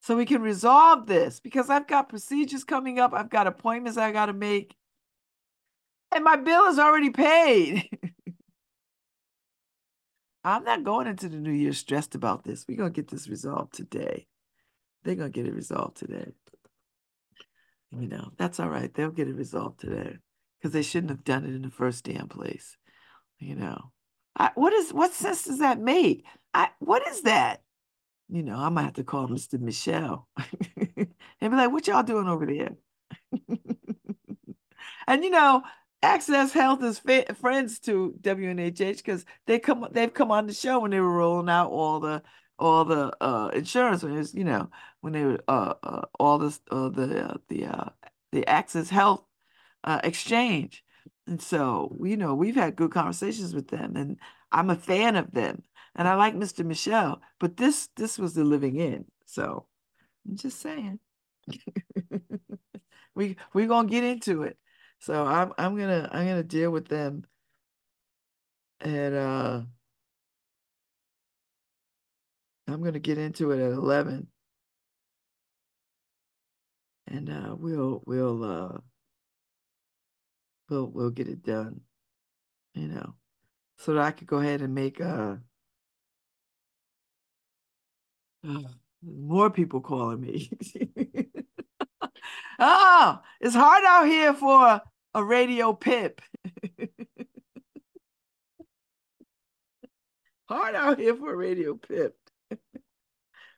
[0.00, 3.12] So we can resolve this because I've got procedures coming up.
[3.12, 4.74] I've got appointments I got to make.
[6.12, 7.88] And my bill is already paid.
[10.46, 12.64] I'm not going into the new year stressed about this.
[12.68, 14.28] We're going to get this resolved today.
[15.02, 16.32] They're going to get it resolved today.
[17.90, 18.94] You know, that's all right.
[18.94, 20.18] They'll get it resolved today
[20.58, 22.76] because they shouldn't have done it in the first damn place.
[23.40, 23.90] You know,
[24.36, 26.24] I, what is what sense does that make?
[26.54, 27.62] I what is that?
[28.28, 29.58] You know, I might have to call Mr.
[29.58, 31.08] Michelle and
[31.40, 32.76] be like, "What y'all doing over there?"
[35.08, 35.62] and you know,
[36.06, 40.92] Access Health is friends to WNHH because they come they've come on the show when
[40.92, 42.22] they were rolling out all the
[42.60, 46.38] all the uh, insurance when it was, you know when they were uh, uh all
[46.38, 47.88] this uh, the uh, the uh,
[48.30, 49.24] the Access Health
[50.04, 50.84] exchange,
[51.26, 54.16] and so you know we've had good conversations with them, and
[54.52, 55.64] I'm a fan of them,
[55.96, 56.64] and I like Mr.
[56.64, 59.66] Michelle, but this this was the living in, so
[60.28, 61.00] I'm just saying.
[63.16, 64.56] we we're gonna get into it.
[64.98, 67.24] So I'm I'm gonna I'm gonna deal with them
[68.80, 69.60] and uh
[72.68, 74.26] I'm gonna get into it at 11
[77.06, 78.78] and uh we'll we'll uh
[80.68, 81.80] we'll we'll get it done
[82.74, 83.14] you know
[83.78, 85.36] so that I could go ahead and make uh
[89.02, 90.50] more people calling me
[92.58, 94.80] oh, it's hard out here for
[95.14, 96.20] a radio pip.
[100.48, 102.16] hard out here for a radio pip.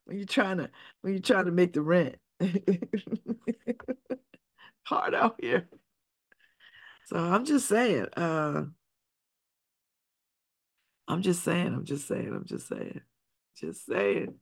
[0.05, 0.71] when you're trying to
[1.01, 2.17] when you're trying to make the rent.
[4.85, 5.69] hard out here.
[7.07, 8.65] So I'm just saying, uh
[11.09, 13.01] I'm just saying, I'm just saying, I'm just saying,
[13.57, 14.35] just saying.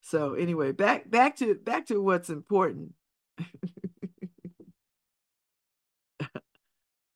[0.00, 2.94] So anyway, back back to back to what's important.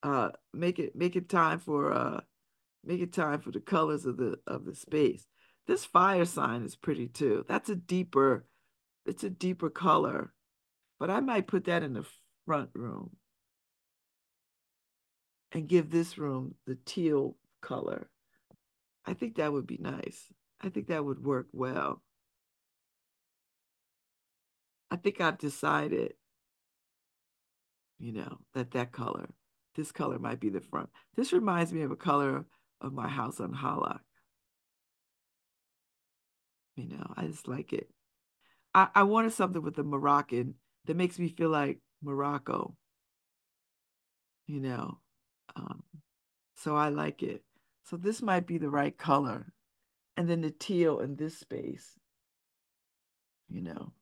[0.03, 2.19] uh make it make it time for uh
[2.83, 5.25] make it time for the colors of the of the space.
[5.67, 7.45] This fire sign is pretty too.
[7.47, 8.45] That's a deeper,
[9.05, 10.33] it's a deeper color,
[10.99, 12.05] but I might put that in the
[12.45, 13.11] front room
[15.53, 18.09] and give this room the teal color.
[19.05, 20.27] I think that would be nice.
[20.61, 22.01] I think that would work well.
[24.93, 26.13] I think I've decided,
[27.97, 29.27] you know, that that color,
[29.75, 30.89] this color might be the front.
[31.15, 32.45] This reminds me of a color
[32.79, 34.01] of my house on Halak.
[36.75, 37.89] You know, I just like it.
[38.75, 40.53] I, I wanted something with the Moroccan
[40.85, 42.75] that makes me feel like Morocco.
[44.45, 44.99] You know,
[45.55, 45.81] um,
[46.55, 47.43] so I like it.
[47.83, 49.53] So this might be the right color.
[50.17, 51.93] And then the teal in this space,
[53.49, 53.93] you know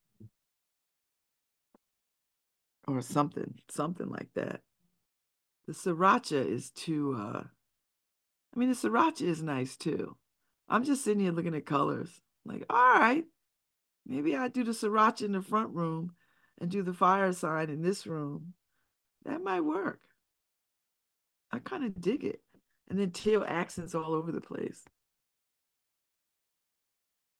[2.95, 4.61] or something, something like that.
[5.67, 7.43] The sriracha is too, uh,
[8.53, 10.17] I mean, the sriracha is nice too.
[10.67, 12.21] I'm just sitting here looking at colors.
[12.45, 13.25] Like, all right,
[14.05, 16.13] maybe I do the sriracha in the front room
[16.59, 18.53] and do the fire sign in this room.
[19.25, 19.99] That might work.
[21.51, 22.41] I kind of dig it.
[22.89, 24.83] And then teal accents all over the place.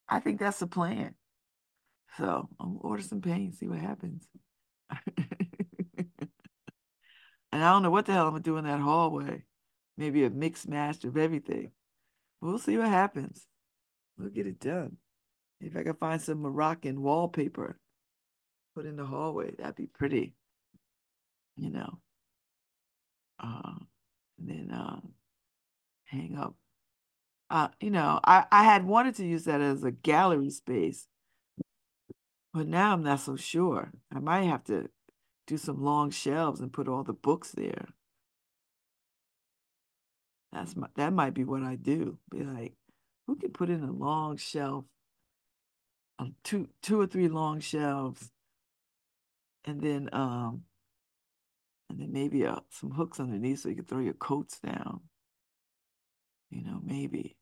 [0.07, 1.15] I think that's the plan.
[2.17, 4.27] So I'll order some paint, see what happens.
[7.51, 9.43] and I don't know what the hell I'm gonna do in that hallway.
[9.97, 11.71] Maybe a mixed match of everything.
[12.41, 13.45] We'll see what happens.
[14.17, 14.97] We'll get it done.
[15.59, 17.79] If I can find some Moroccan wallpaper,
[18.75, 20.33] put in the hallway, that'd be pretty.
[21.55, 21.99] You know.
[23.39, 23.73] Uh,
[24.39, 25.01] and then uh,
[26.05, 26.55] hang up.
[27.49, 31.07] Uh, you know, I, I had wanted to use that as a gallery space,
[32.53, 33.91] but now I'm not so sure.
[34.13, 34.89] I might have to
[35.51, 37.89] do some long shelves and put all the books there.
[40.53, 42.17] That's my, that might be what I do.
[42.29, 42.73] Be like,
[43.27, 44.85] who can put in a long shelf,
[46.19, 48.31] um, two two or three long shelves,
[49.65, 50.63] and then um,
[51.89, 55.01] and then maybe uh, some hooks underneath so you can throw your coats down.
[56.49, 57.35] You know, maybe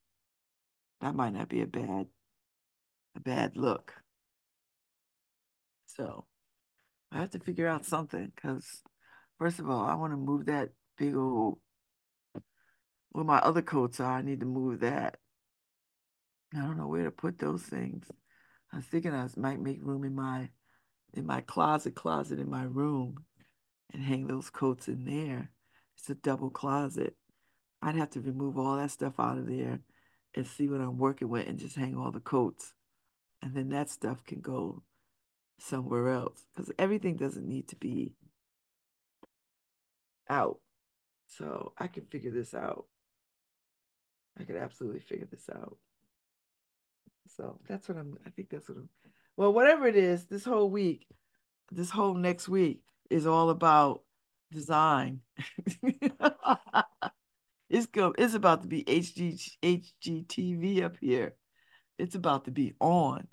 [1.02, 2.08] that might not be a bad
[3.16, 3.94] a bad look.
[5.86, 6.26] So
[7.12, 8.82] I have to figure out something because
[9.38, 11.60] first of all, I want to move that big old
[13.12, 14.18] where my other coats are.
[14.18, 15.18] I need to move that.
[16.56, 18.06] I don't know where to put those things.
[18.72, 20.50] I was thinking I might make room in my
[21.14, 23.16] in my closet closet in my room
[23.94, 25.50] and hang those coats in there.
[25.98, 27.16] It's a double closet.
[27.82, 29.80] I'd have to remove all that stuff out of there
[30.36, 32.74] and see what I'm working with and just hang all the coats.
[33.42, 34.84] And then that stuff can go
[35.62, 38.14] somewhere else because everything doesn't need to be
[40.30, 40.60] out.
[41.28, 42.86] So I can figure this out.
[44.40, 45.78] I could absolutely figure this out.
[47.36, 48.90] So that's what I'm, I think that's what I'm,
[49.38, 51.08] well, whatever it is, this whole week,
[51.72, 54.02] this whole next week is all about
[54.52, 55.22] design.
[57.70, 61.36] it's go, it's about to be HG, HGTV up here.
[61.98, 63.28] It's about to be on.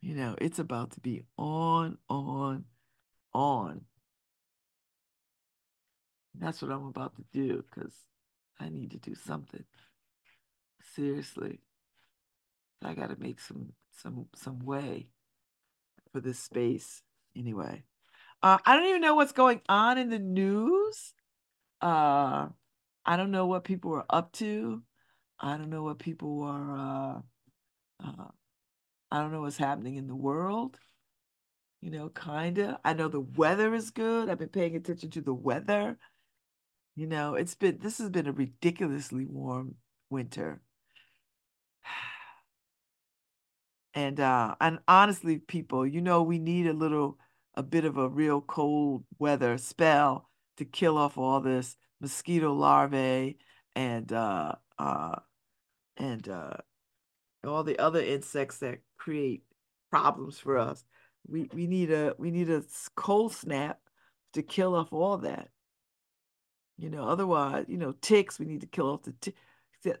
[0.00, 2.64] You know, it's about to be on, on,
[3.32, 3.82] on.
[6.38, 7.94] That's what I'm about to do because
[8.60, 9.64] I need to do something.
[10.94, 11.60] Seriously.
[12.84, 15.08] I got to make some some some way
[16.12, 17.02] for this space
[17.34, 17.82] anyway.
[18.42, 21.14] Uh, I don't even know what's going on in the news.
[21.80, 22.48] Uh,
[23.04, 24.82] I don't know what people are up to.
[25.40, 26.76] I don't know what people are.
[26.76, 28.28] Uh, uh,
[29.10, 30.78] I don't know what's happening in the world.
[31.80, 32.80] You know, kinda.
[32.84, 34.28] I know the weather is good.
[34.28, 35.98] I've been paying attention to the weather.
[36.96, 39.76] You know, it's been this has been a ridiculously warm
[40.10, 40.62] winter.
[43.94, 47.18] And uh and honestly, people, you know, we need a little
[47.54, 50.28] a bit of a real cold weather spell
[50.58, 53.38] to kill off all this mosquito larvae
[53.74, 55.16] and uh uh
[55.96, 56.56] and uh
[57.46, 59.42] all the other insects that create
[59.90, 60.84] problems for us.
[61.28, 62.62] We we need a we need a
[62.94, 63.80] cold snap
[64.32, 65.48] to kill off all that.
[66.78, 69.38] You know, otherwise, you know, ticks, we need to kill off the ticks.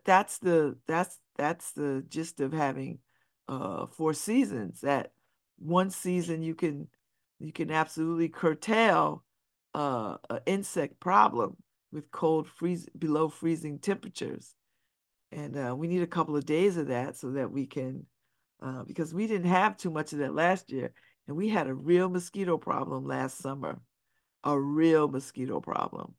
[0.04, 2.98] That's the that's that's the gist of having
[3.48, 4.80] uh, four seasons.
[4.80, 5.12] That
[5.58, 6.88] one season you can
[7.38, 9.24] you can absolutely curtail
[9.74, 11.56] uh, an insect problem
[11.92, 14.54] with cold freeze below freezing temperatures,
[15.32, 18.06] and uh, we need a couple of days of that so that we can
[18.62, 20.92] uh, because we didn't have too much of that last year,
[21.28, 23.78] and we had a real mosquito problem last summer,
[24.44, 26.14] a real mosquito problem,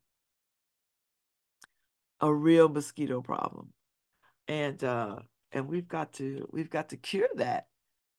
[2.20, 3.72] a real mosquito problem,
[4.46, 5.16] and uh,
[5.52, 7.66] and we've got to we've got to cure that.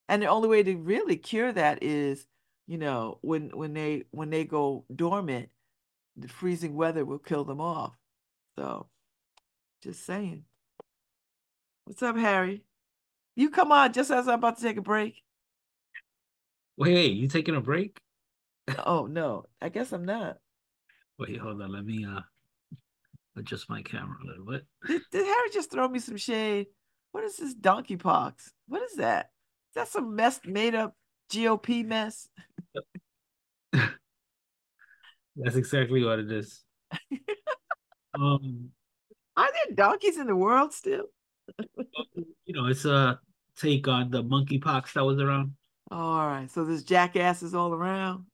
[0.09, 2.25] And the only way to really cure that is
[2.67, 5.49] you know when when they when they go dormant
[6.19, 7.93] the freezing weather will kill them off.
[8.57, 8.87] So
[9.81, 10.43] just saying
[11.89, 12.63] what's up harry
[13.35, 15.23] you come on just as i'm about to take a break
[16.77, 17.99] wait you taking a break
[18.85, 20.37] oh no i guess i'm not
[21.17, 22.21] wait hold on let me uh
[23.35, 26.67] adjust my camera a little bit did, did harry just throw me some shade
[27.11, 28.51] what is this donkey pox?
[28.67, 29.31] What is that?
[29.71, 30.95] Is that some mess made up
[31.31, 32.29] GOP mess?
[33.73, 36.63] That's exactly what it is.
[38.13, 38.69] um,
[39.35, 41.05] Are there donkeys in the world still?
[42.13, 43.19] You know, it's a
[43.55, 45.53] take on the monkeypox that was around.
[45.91, 46.49] Oh, all right.
[46.49, 48.25] So there's jackasses all around.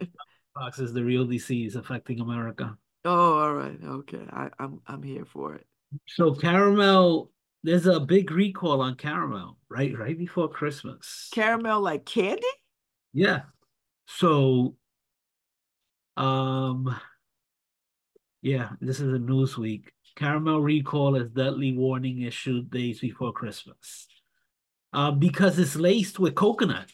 [0.56, 2.76] Pox is the real disease affecting America.
[3.04, 3.78] Oh, all right.
[3.82, 4.24] Okay.
[4.30, 5.66] I, I'm I'm here for it.
[6.06, 7.30] So caramel
[7.62, 11.28] there's a big recall on caramel right right before Christmas.
[11.32, 12.46] Caramel like candy?
[13.12, 13.42] Yeah.
[14.06, 14.76] So
[16.16, 16.94] um
[18.42, 19.86] yeah, this is a Newsweek.
[20.18, 24.08] Caramel recall is deadly warning issued days before Christmas.
[24.92, 26.90] Uh, because it's laced with coconut.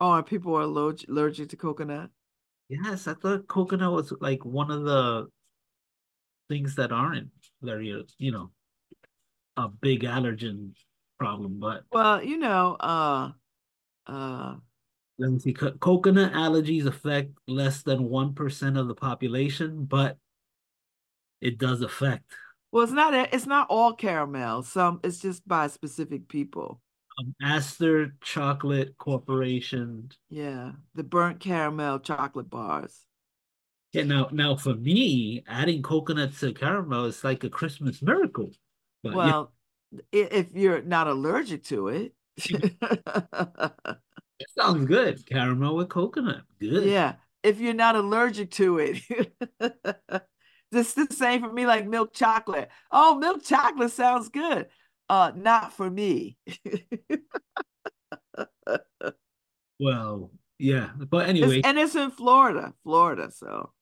[0.00, 2.08] Oh, and people are allergic, allergic to coconut?
[2.70, 5.28] Yes, I thought coconut was like one of the
[6.48, 7.28] things that aren't
[7.60, 8.50] very, you know,
[9.58, 10.70] a big allergen
[11.18, 11.58] problem.
[11.60, 13.32] But Well, you know, uh
[14.06, 14.56] uh
[15.18, 15.52] let me see.
[15.52, 20.16] Co- coconut allergies affect less than 1% of the population, but
[21.42, 22.24] it does affect.
[22.70, 24.62] well it's not it's not all caramel.
[24.62, 26.80] Some it's just by specific people.
[27.18, 30.08] Um, Astor Chocolate Corporation.
[30.30, 30.72] Yeah.
[30.94, 32.98] The burnt caramel chocolate bars.
[33.92, 38.52] Yeah, now, now for me, adding coconut to caramel is like a Christmas miracle.
[39.02, 39.52] But Well,
[39.94, 39.98] i-
[40.32, 42.14] if you're not allergic to it.
[42.38, 42.72] it
[44.58, 45.26] sounds good.
[45.26, 46.44] Caramel with coconut.
[46.58, 46.84] Good.
[46.84, 49.02] Yeah, if you're not allergic to it.
[50.72, 52.70] This the same for me like milk chocolate.
[52.90, 54.68] Oh, milk chocolate sounds good.
[55.08, 56.38] Uh, not for me.
[59.78, 60.90] Well, yeah.
[60.96, 63.30] But It's- anyway, and it's in Florida, Florida.
[63.30, 63.72] So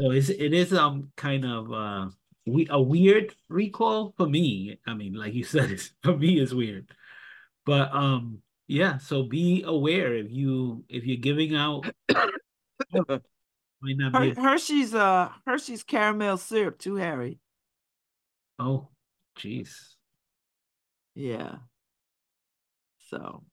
[0.00, 2.08] so it's, it is um kind of uh
[2.46, 4.78] we a weird recall for me.
[4.86, 6.90] I mean, like you said, it's for me it's weird.
[7.64, 11.86] But um yeah, so be aware if you if you're giving out
[13.86, 17.38] might not be Her, Hershey's uh Hershey's caramel syrup too, Harry.
[18.58, 18.88] oh
[19.38, 19.94] jeez.
[21.14, 21.56] Yeah.
[23.10, 23.44] So,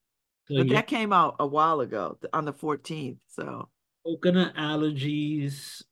[0.47, 3.17] So but that came out a while ago on the 14th.
[3.27, 3.69] So,
[4.05, 5.83] coconut allergies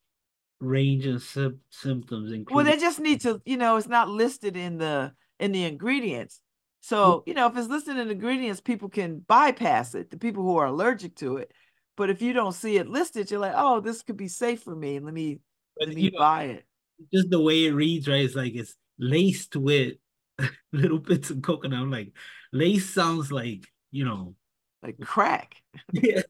[0.59, 4.57] range in sym- symptoms include well, they just need to, you know, it's not listed
[4.57, 6.41] in the in the ingredients.
[6.81, 10.57] So, you know, if it's listed in ingredients, people can bypass it, the people who
[10.57, 11.51] are allergic to it.
[11.97, 14.75] But if you don't see it listed, you're like, oh, this could be safe for
[14.75, 14.99] me.
[14.99, 15.39] Let me
[15.77, 16.65] but, let you me know, buy it.
[17.13, 18.23] just the way it reads, right?
[18.25, 19.95] It's like it's laced with
[20.73, 21.79] little bits of coconut.
[21.79, 22.13] I'm like,
[22.51, 24.35] lace sounds like, you know,
[24.83, 25.61] Like crack.
[25.91, 26.21] yeah,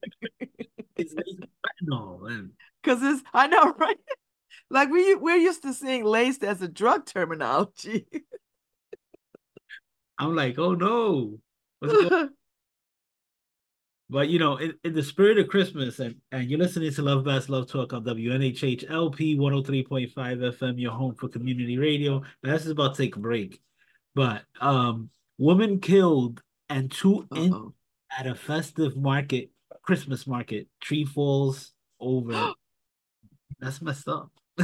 [0.98, 1.50] it's laced with
[1.90, 2.50] fentanyl.
[2.84, 3.98] Cause it's I know, right?
[4.70, 8.08] Like we we're used to seeing laced as a drug terminology.
[10.18, 11.40] I'm like, oh no.
[14.12, 14.28] What's going on?
[14.28, 17.24] But you know, in, in the spirit of Christmas, and, and you're listening to Love
[17.24, 22.22] Babz Love Talk on WNHH LP 103.5 FM, your home for community radio.
[22.44, 23.62] That's is about to take a break.
[24.16, 27.74] But um, woman killed and two in Uh-oh.
[28.18, 29.52] at a festive market,
[29.84, 32.54] Christmas market, tree falls over.
[33.60, 34.32] That's messed up.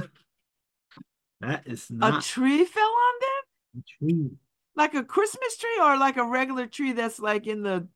[1.42, 3.84] that is not A tree fell on them?
[3.84, 4.30] a tree.
[4.76, 7.88] Like a Christmas tree or like a regular tree that's like in the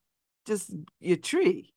[0.45, 1.73] just your tree?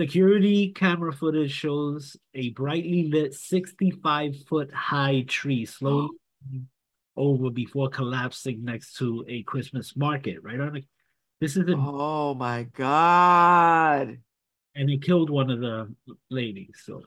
[0.00, 6.08] Security camera footage shows a brightly lit 65 foot high tree slowly
[7.16, 10.38] over before collapsing next to a Christmas market.
[10.42, 10.84] Right on it.
[11.40, 14.18] This is a, Oh my God.
[14.74, 15.94] and it killed one of the
[16.30, 16.82] ladies.
[16.84, 17.02] So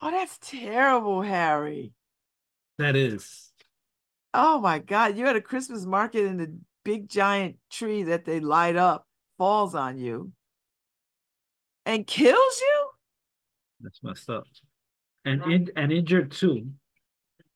[0.00, 1.92] Oh, that's terrible, Harry.
[2.78, 3.52] that is
[4.36, 5.16] Oh my God.
[5.16, 9.06] You're at a Christmas market and the big giant tree that they light up
[9.38, 10.32] falls on you
[11.86, 12.88] and kills you?
[13.80, 14.44] that's messed up.
[15.24, 16.70] And in, and injured too.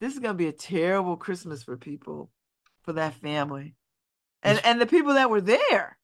[0.01, 2.31] This is gonna be a terrible Christmas for people,
[2.83, 3.75] for that family.
[4.43, 5.99] And and the people that were there.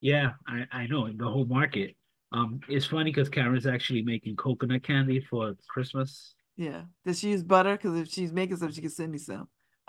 [0.00, 1.96] Yeah, I, I know the whole market.
[2.32, 6.34] Um, it's funny because Karen's actually making coconut candy for Christmas.
[6.56, 6.82] Yeah.
[7.04, 7.76] Does she use butter?
[7.76, 9.48] Because if she's making some, she can send me some.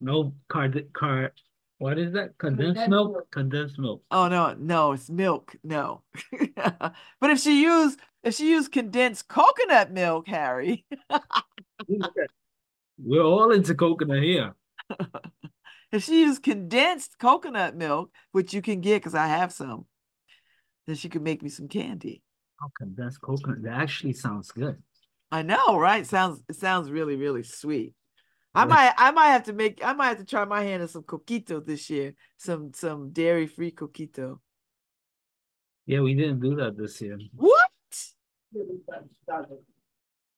[0.00, 1.32] No card card.
[1.78, 2.36] What is that?
[2.38, 3.30] Condensed milk.
[3.30, 4.02] Condensed milk.
[4.10, 5.56] oh no, no, it's milk.
[5.64, 6.02] No.
[6.56, 10.84] but if she used if she used condensed coconut milk, Harry,
[13.02, 14.54] We're all into coconut here.
[15.92, 19.86] if she used condensed coconut milk, which you can get because I have some,
[20.86, 22.22] then she could make me some candy.
[22.62, 23.62] Oh, condensed coconut.
[23.62, 24.82] That actually sounds good.
[25.32, 26.06] I know, right?
[26.06, 27.94] Sounds it sounds really, really sweet.
[28.54, 30.90] I might I might have to make I might have to try my hand at
[30.90, 32.14] some coquito this year.
[32.36, 34.38] Some some dairy free coquito.
[35.86, 37.18] Yeah, we didn't do that this year.
[37.34, 37.70] What?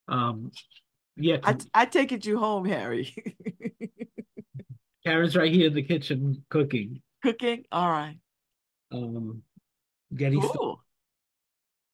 [0.09, 0.51] Um,
[1.17, 3.15] yeah, I I take it you home, Harry.
[5.05, 7.01] Karen's right here in the kitchen cooking.
[7.23, 7.65] Cooking?
[7.73, 8.19] All right.
[8.93, 9.43] Um,
[10.15, 10.83] getting Cool.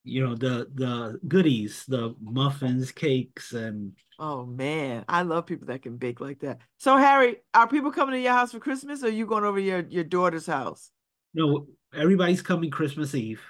[0.05, 5.83] you know the the goodies, the muffins, cakes, and Oh man, I love people that
[5.83, 6.59] can bake like that.
[6.79, 9.59] So Harry, are people coming to your house for Christmas or are you going over
[9.59, 10.91] to your, your daughter's house?
[11.35, 13.43] no, everybody's coming Christmas Eve,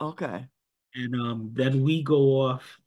[0.00, 0.46] Okay.
[0.94, 2.78] and um then we go off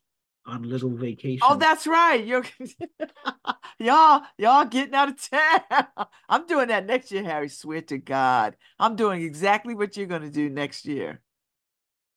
[0.46, 1.40] on little vacation.
[1.42, 2.24] Oh, that's right.
[2.24, 2.44] You're
[3.78, 5.86] y'all, y'all getting out of town.
[6.28, 7.48] I'm doing that next year, Harry.
[7.48, 8.56] Swear to God.
[8.78, 11.20] I'm doing exactly what you're gonna do next year.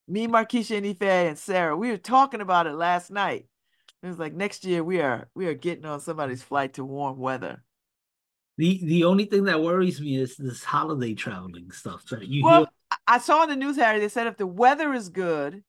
[0.08, 3.46] Me, Markeisha, and Ife, and Sarah, we were talking about it last night.
[4.02, 7.18] It was like next year we are we are getting on somebody's flight to warm
[7.18, 7.62] weather.
[8.58, 12.68] the the only thing that worries me is this holiday traveling stuff that you Well,
[12.90, 15.62] I- I saw in the news, Harry, they said if the weather is good.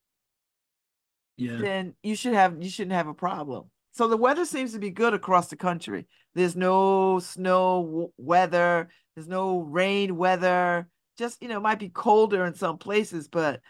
[1.37, 3.69] Yeah, then you should have you shouldn't have a problem.
[3.91, 6.07] So the weather seems to be good across the country.
[6.33, 10.87] There's no snow weather, there's no rain weather.
[11.15, 13.61] Just, you know, it might be colder in some places, but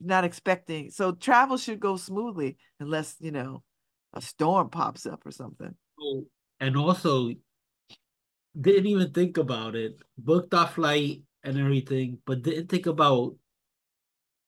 [0.00, 0.90] not expecting.
[0.90, 3.64] So travel should go smoothly unless, you know,
[4.14, 5.74] a storm pops up or something.
[6.00, 6.24] Oh,
[6.60, 7.30] and also
[8.58, 9.98] didn't even think about it.
[10.18, 13.36] Booked our flight and everything, but didn't think about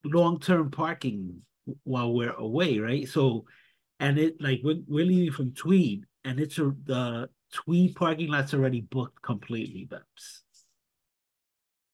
[0.05, 1.43] long term parking
[1.85, 3.07] while we're away, right?
[3.09, 3.45] So,
[4.01, 8.55] and it like we're, we're leaving from Tweed, and it's a, the Tweed parking lot's
[8.55, 10.43] already booked completely, Babs.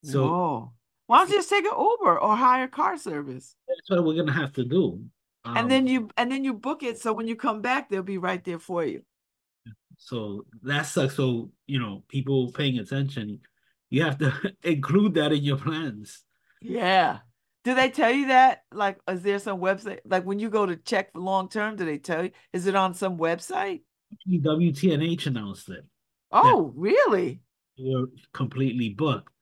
[0.02, 0.72] So Whoa.
[1.06, 3.56] Why don't you just take an Uber or hire car service?
[3.68, 5.04] that's what we're gonna have to do.
[5.52, 8.02] And then Um, you and then you book it so when you come back, they'll
[8.02, 9.04] be right there for you.
[9.98, 11.16] So that sucks.
[11.16, 13.40] So, you know, people paying attention,
[13.90, 16.24] you have to include that in your plans.
[16.60, 17.20] Yeah.
[17.64, 18.64] Do they tell you that?
[18.72, 20.00] Like, is there some website?
[20.04, 22.30] Like, when you go to check for long term, do they tell you?
[22.52, 23.82] Is it on some website?
[24.26, 25.84] WTNH announced it.
[26.30, 27.40] Oh, really?
[27.78, 29.32] We're completely booked.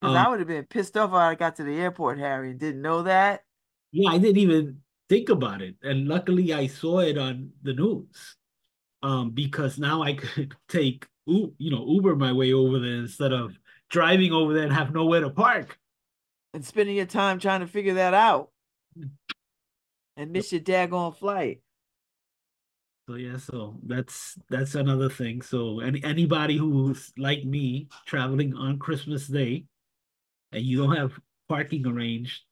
[0.00, 2.50] Because Um, I would have been pissed off if I got to the airport, Harry,
[2.50, 3.44] and didn't know that.
[3.92, 5.76] Yeah, I didn't even think about it.
[5.82, 8.36] And luckily I saw it on the news.
[9.02, 13.58] Um, because now I could take you know, Uber my way over there instead of
[13.90, 15.78] driving over there and have nowhere to park.
[16.54, 18.50] And spending your time trying to figure that out
[20.16, 21.60] and miss your daggone flight.
[23.08, 25.42] So yeah, so that's that's another thing.
[25.42, 29.64] So any anybody who's like me traveling on Christmas Day
[30.50, 31.12] and you don't have
[31.48, 32.42] parking arranged,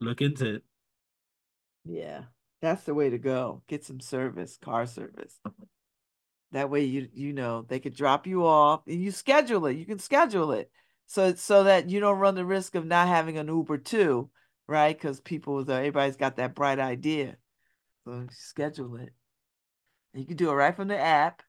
[0.00, 0.64] look into it.
[1.86, 2.24] Yeah,
[2.60, 3.62] that's the way to go.
[3.68, 5.38] Get some service, car service.
[6.52, 9.76] That way you you know they could drop you off and you schedule it.
[9.76, 10.70] You can schedule it
[11.06, 14.30] so so that you don't run the risk of not having an Uber too,
[14.66, 14.96] right?
[14.96, 17.36] Because people, uh, everybody's got that bright idea.
[18.04, 19.10] So schedule it.
[20.14, 21.42] You can do it right from the app.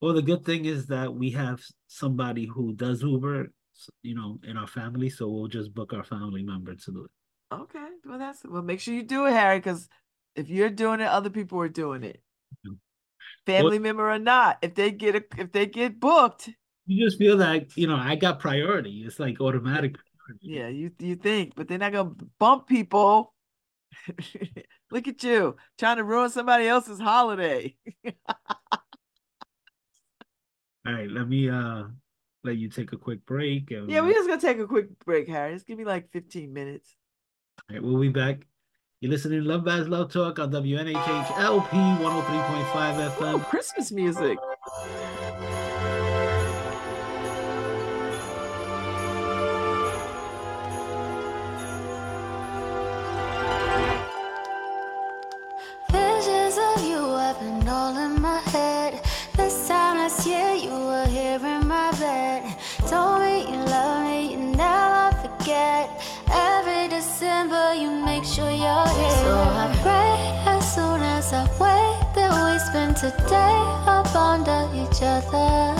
[0.00, 3.50] Well, the good thing is that we have somebody who does Uber,
[4.02, 7.10] you know, in our family, so we'll just book our family member to do it.
[7.52, 8.62] Okay, well that's well.
[8.62, 9.88] Make sure you do it, Harry, because
[10.34, 12.20] if you're doing it, other people are doing it.
[12.66, 12.78] Mhm.
[13.46, 16.50] Family member or not, if they get a, if they get booked,
[16.86, 19.04] You just feel like, you know, I got priority.
[19.06, 19.94] It's like automatic.
[19.94, 20.48] priority.
[20.48, 23.32] yeah, you you think, but they're not gonna bump people.
[24.90, 27.76] Look at you trying to ruin somebody else's holiday.
[30.86, 31.84] All right, let me uh
[32.44, 33.70] let you take a quick break.
[33.70, 35.54] And, Yeah, we're just gonna take a quick break, Harry.
[35.54, 36.94] Just give me like 15 minutes.
[37.70, 38.46] Right, we'll be back.
[39.00, 43.34] You're listening to Love Babz Love Talk on WNHH LP 103.5 Oh, FM.
[43.34, 44.38] Oh, Christmas music.
[69.26, 73.58] So I pray as soon as I wake that we spend today
[73.90, 75.74] up under each other.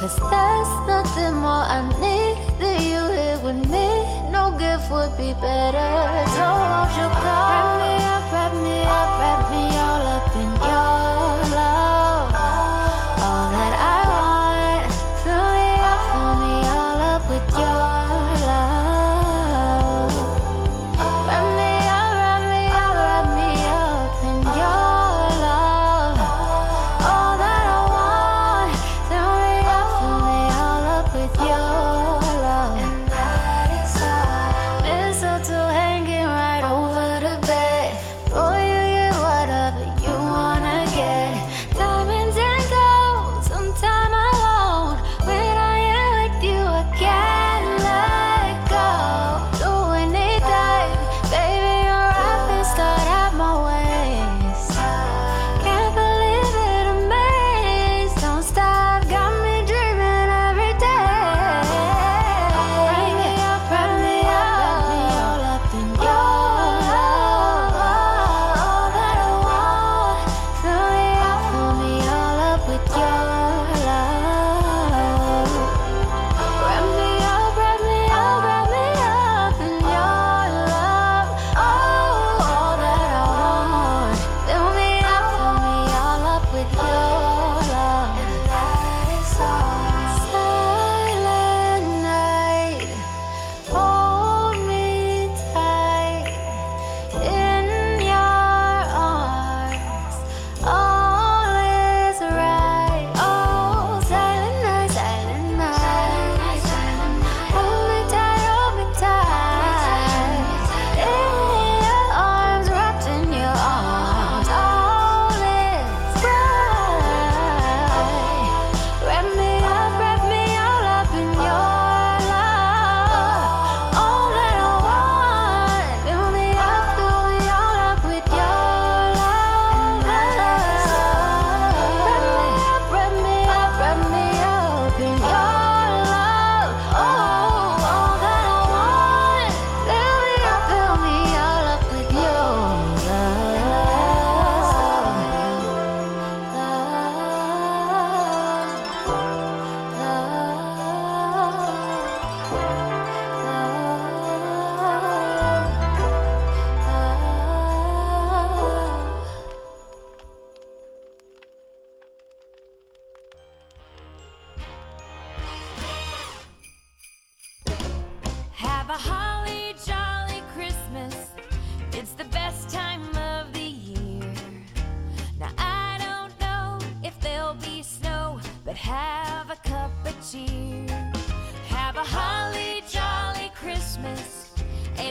[0.00, 3.88] Cause there's nothing more I need than you here with me.
[4.32, 5.92] No gift would be better.
[6.32, 7.52] So won't you come?
[7.52, 10.99] Wrap me up, wrap me up, wrap me all up in your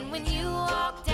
[0.09, 1.08] when you walked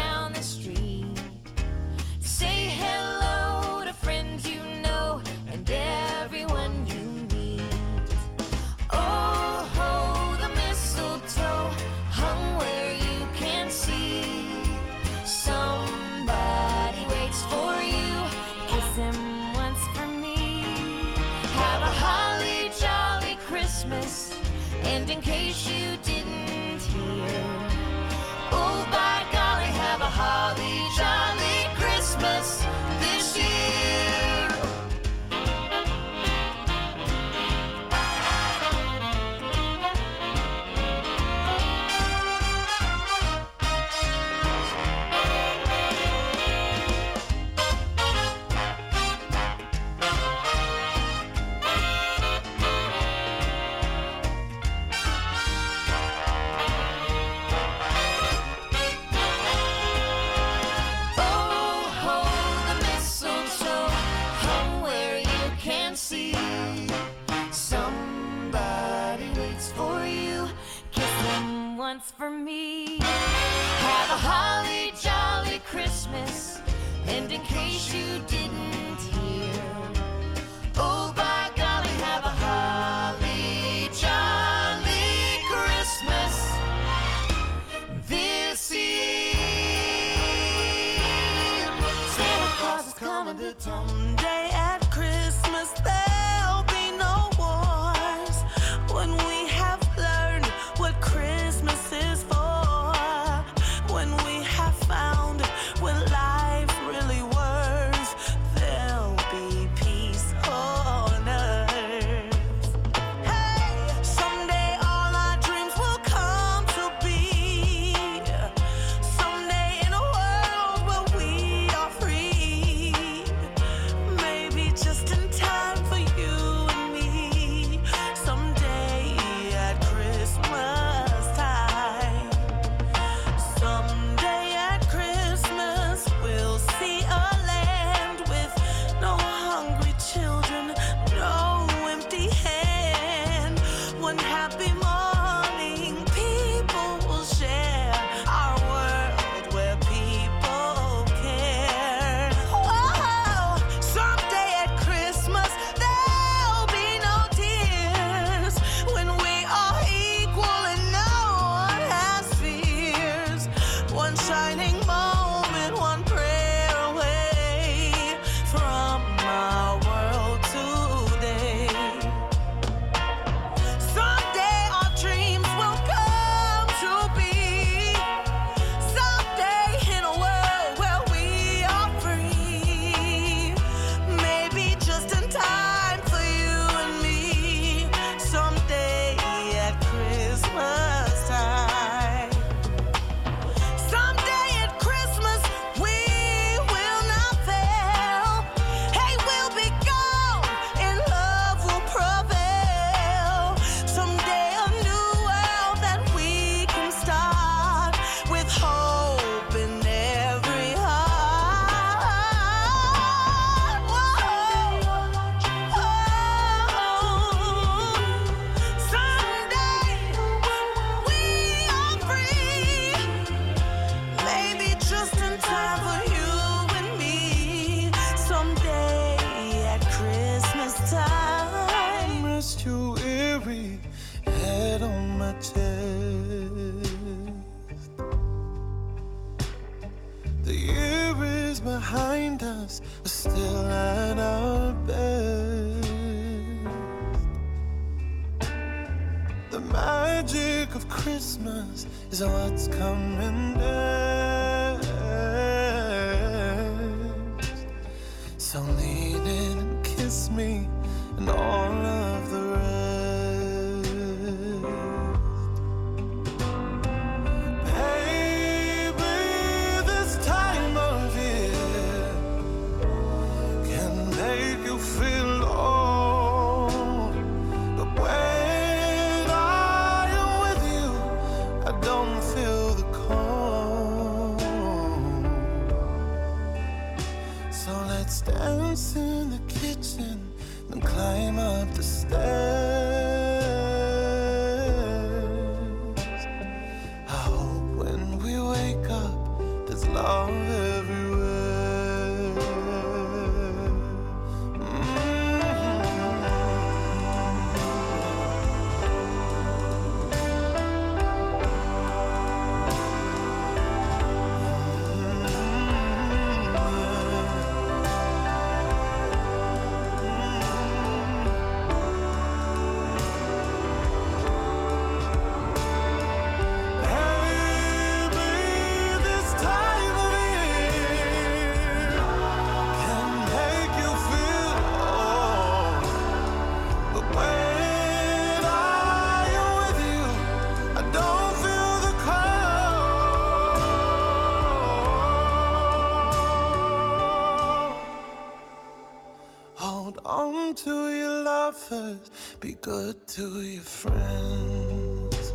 [352.65, 355.33] good to your friends.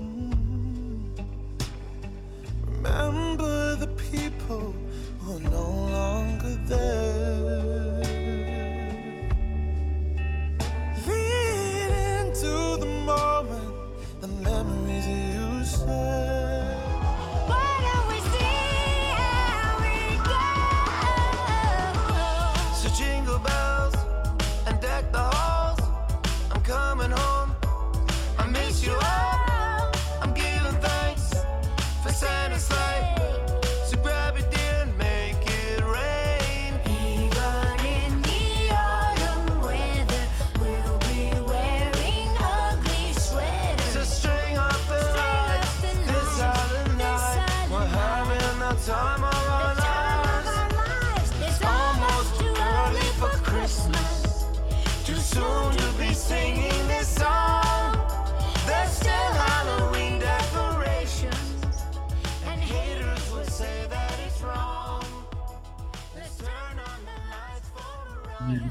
[0.00, 1.14] Mm.
[2.66, 4.74] Remember the people
[5.20, 8.00] who are no longer there.
[11.06, 13.74] Lean into the moment,
[14.22, 16.15] the memories you share.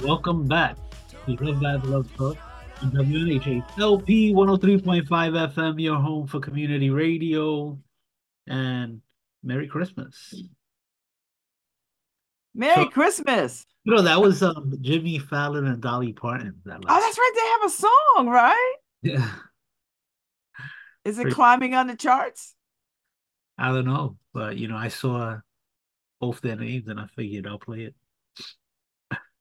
[0.06, 0.78] Welcome back
[1.26, 2.38] to Love Babz Love Talk
[2.84, 7.78] on WNHH LP 103.5 FM, your home for community radio.
[8.48, 9.02] And
[9.44, 10.34] Merry Christmas.
[12.54, 13.66] Merry So- Christmas.
[13.84, 16.56] You know, that was um, Jimmy Fallon and Dolly Parton.
[16.66, 17.32] That Oh, that's right.
[17.36, 18.74] They have a song, right?
[19.04, 19.32] Yeah,
[21.06, 22.56] Is it Pretty- climbing on the charts?
[23.58, 25.38] I don't know, but you know, I saw
[26.20, 27.96] both their names and I figured I'll play it.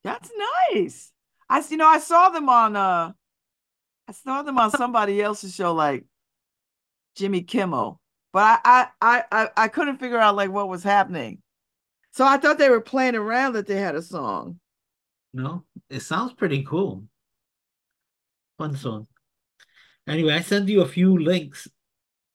[0.04, 0.30] That's
[0.72, 1.10] nice.
[1.48, 3.12] I you know I saw them on uh
[4.06, 6.04] I saw them on somebody else's show like
[7.16, 8.00] Jimmy Kimmel,
[8.32, 11.38] but I I I I, couldn't figure out like what was happening.
[12.12, 14.60] So I thought they were playing around that they had a song.
[15.32, 17.04] No, it sounds pretty cool.
[18.58, 19.08] Fun song.
[20.06, 21.66] Anyway, I sent you a few links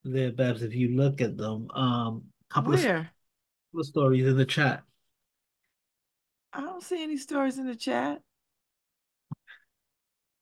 [0.03, 1.69] there, Babs, if you look at them.
[1.71, 3.11] Um, couple Where?
[3.71, 4.83] couple of stories in the chat.
[6.53, 8.21] I don't see any stories in the chat.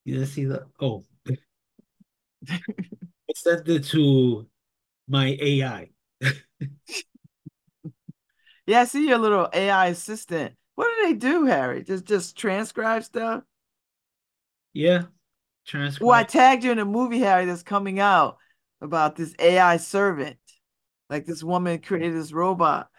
[0.05, 1.03] You didn't see the oh.
[2.49, 2.57] I
[3.35, 4.47] sent it to
[5.07, 5.89] my AI.
[8.67, 10.53] Yeah, I see your little AI assistant.
[10.75, 11.83] What do they do, Harry?
[11.83, 13.43] Just just transcribe stuff?
[14.73, 15.03] Yeah.
[15.65, 16.05] Transcribe.
[16.05, 18.37] Well, I tagged you in a movie, Harry, that's coming out
[18.81, 20.37] about this AI servant.
[21.09, 22.89] Like this woman created this robot,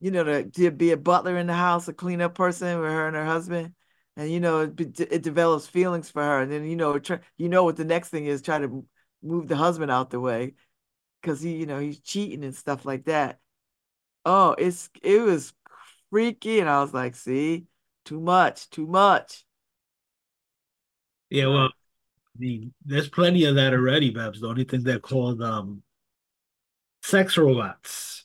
[0.00, 3.06] you know, to, to be a butler in the house, a cleanup person with her
[3.06, 3.74] and her husband.
[4.16, 6.40] And you know, it, it develops feelings for her.
[6.40, 8.84] And then you know, try, you know what the next thing is, try to
[9.22, 10.54] move the husband out the way
[11.20, 13.38] because he, you know, he's cheating and stuff like that.
[14.24, 15.52] Oh, it's it was
[16.10, 17.66] freaky, and I was like, see,
[18.04, 19.44] too much, too much.
[21.30, 21.70] Yeah, well, I
[22.38, 24.40] mean, there's plenty of that already, Babs.
[24.40, 25.82] The only thing they're called um
[27.02, 28.19] sex robots.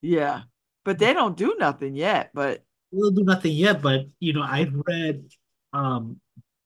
[0.00, 0.42] Yeah,
[0.84, 2.30] but they don't do nothing yet.
[2.34, 5.24] But We'll do nothing yet, but you know, I've read
[5.72, 6.20] um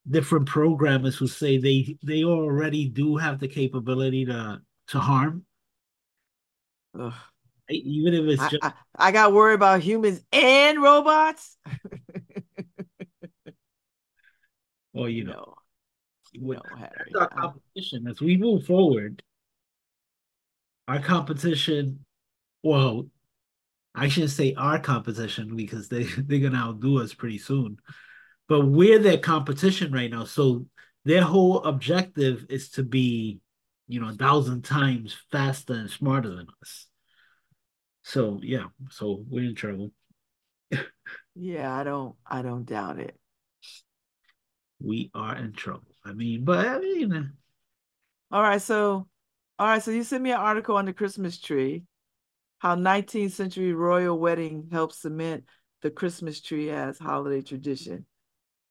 [0.08, 5.44] different programmers who say they they already do have the capability to to harm,
[6.98, 7.14] ugh,
[7.68, 11.56] even if it's I, just I, I got worried about humans and robots.
[14.92, 15.54] well, you know,
[16.34, 19.22] No, no, that's our competition as we move forward.
[20.88, 22.04] Our competition,
[22.62, 23.06] well,
[23.94, 27.78] I shouldn't say our competition because they they're gonna outdo us pretty soon,
[28.48, 30.24] but we're their competition right now.
[30.24, 30.66] So
[31.04, 33.40] their whole objective is to be,
[33.88, 36.86] you know, a thousand times faster and smarter than us.
[38.02, 39.92] So yeah, so we're in trouble.
[41.34, 43.16] yeah, I don't, I don't doubt it.
[44.80, 45.94] We are in trouble.
[46.04, 47.22] I mean, but I mean, uh,
[48.30, 49.06] All right, so,
[49.58, 51.84] all right, so you sent me an article on the Christmas tree,
[52.62, 55.44] how 19th century royal wedding helped cement
[55.82, 58.06] the Christmas tree as holiday tradition.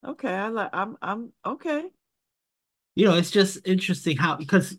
[0.07, 1.83] Okay, I like, I'm, I'm okay.
[2.95, 4.77] you know, it's just interesting how because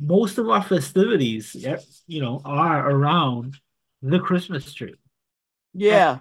[0.00, 3.58] most of our festivities, yeah, you know, are around
[4.02, 4.94] the Christmas tree.
[5.74, 6.20] Yeah,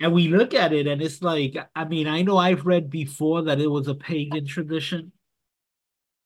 [0.00, 3.42] And we look at it and it's like, I mean, I know I've read before
[3.42, 5.12] that it was a pagan tradition,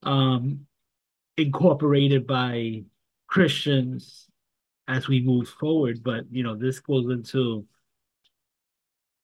[0.02, 0.66] um,
[1.36, 2.84] incorporated by
[3.28, 4.28] Christians
[4.88, 6.02] as we move forward.
[6.02, 7.66] But you know, this goes into,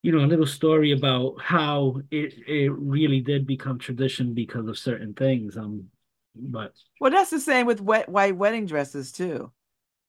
[0.02, 4.78] you know, a little story about how it it really did become tradition because of
[4.78, 5.56] certain things.
[5.56, 5.86] Um,
[6.34, 9.52] but well, that's the same with wet white wedding dresses too.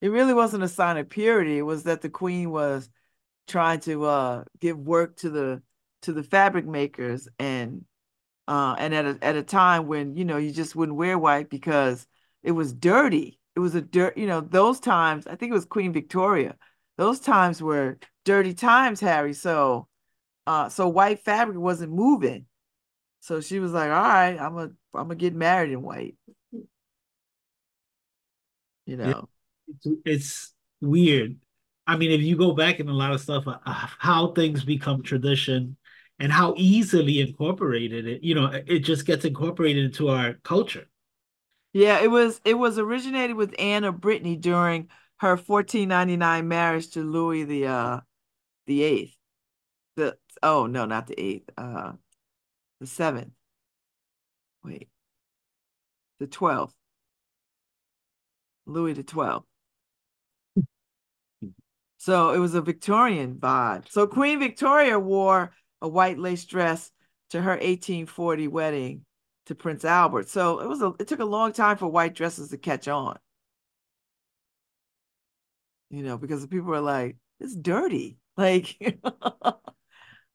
[0.02, 1.58] It really wasn't a sign of purity.
[1.60, 2.90] It was that the queen was
[3.48, 5.64] trying to uh give work to the
[6.04, 7.86] to the fabric makers and
[8.48, 11.50] uh and at a at a time when you know you just wouldn't wear white
[11.50, 12.08] because
[12.44, 13.39] it was dirty.
[13.60, 16.56] It was a dirt, you know, those times, I think it was Queen Victoria.
[16.98, 19.34] Those times were dirty times, Harry.
[19.34, 19.90] So
[20.48, 22.46] uh so white fabric wasn't moving.
[23.20, 26.16] So she was like, "All right, I'm gonna I'm gonna get married in white."
[28.86, 29.28] You know.
[29.68, 31.36] it's, it's weird.
[31.86, 35.04] I mean, if you go back in a lot of stuff, uh, how things become
[35.04, 35.76] tradition
[36.18, 40.88] and how easily incorporated it, you know, it just gets incorporated into our culture.
[41.74, 44.90] Yeah, it was it was originated with Anne of Brittany during
[45.20, 48.00] her 1499 marriage to Louis the uh
[48.66, 49.16] the eighth.
[49.96, 51.94] The oh no, not the eighth, uh
[52.80, 53.34] the seventh.
[54.64, 54.90] Wait.
[56.20, 56.76] The twelfth.
[58.66, 59.46] Louis the twelfth.
[61.98, 63.90] So it was a Victorian vibe.
[63.92, 65.52] So Queen Victoria wore
[65.82, 66.92] a white lace dress
[67.32, 69.06] to her 1840 wedding
[69.50, 70.30] to Prince Albert.
[70.30, 73.18] So it was a it took a long time for white dresses to catch on.
[75.90, 78.18] You know, because people were like, it's dirty.
[78.40, 78.78] Like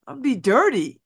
[0.06, 1.00] I'll be dirty.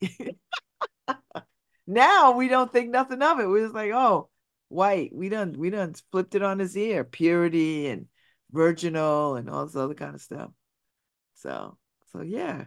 [1.86, 3.46] now we don't think nothing of it.
[3.46, 4.30] We're just like, oh,
[4.66, 5.14] white.
[5.14, 7.04] We done we done flipped it on his ear.
[7.04, 8.06] Purity and
[8.50, 10.50] virginal and all this other kind of stuff.
[11.34, 11.78] So
[12.10, 12.64] so yeah.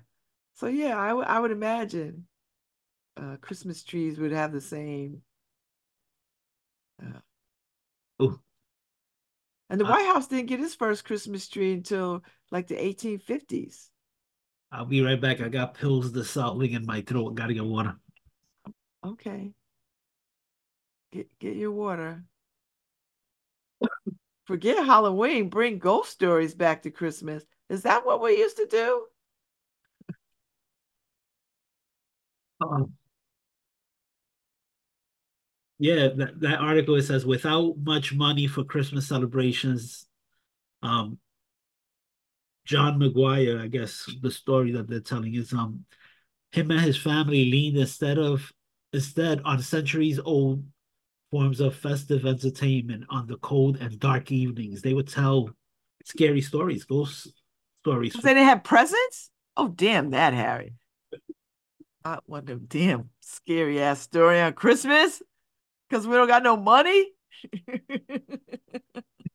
[0.53, 2.25] So yeah, I would I would imagine
[3.17, 5.23] uh Christmas trees would have the same
[8.21, 8.39] Ooh.
[9.69, 13.89] And the Uh, White House didn't get its first Christmas tree until like the 1850s.
[14.71, 15.41] I'll be right back.
[15.41, 17.35] I got pills to salting in my throat.
[17.35, 17.95] Gotta get water.
[19.03, 19.53] Okay.
[21.11, 22.23] Get get your water.
[24.45, 27.43] Forget Halloween, bring ghost stories back to Christmas.
[27.69, 29.07] Is that what we used to do?
[32.61, 32.93] Um,
[35.81, 40.05] yeah, that, that article it says without much money for Christmas celebrations,
[40.83, 41.17] um,
[42.65, 45.83] John McGuire, I guess the story that they're telling is um
[46.51, 48.51] him and his family leaned instead of
[48.93, 50.63] instead on centuries old
[51.31, 54.83] forms of festive entertainment on the cold and dark evenings.
[54.83, 55.49] They would tell
[56.05, 57.33] scary stories, ghost
[57.81, 58.13] stories.
[58.13, 59.31] They didn't have presents?
[59.57, 60.75] Oh, damn that, Harry.
[62.05, 65.23] I them damn scary ass story on Christmas
[65.91, 67.11] because we don't got no money.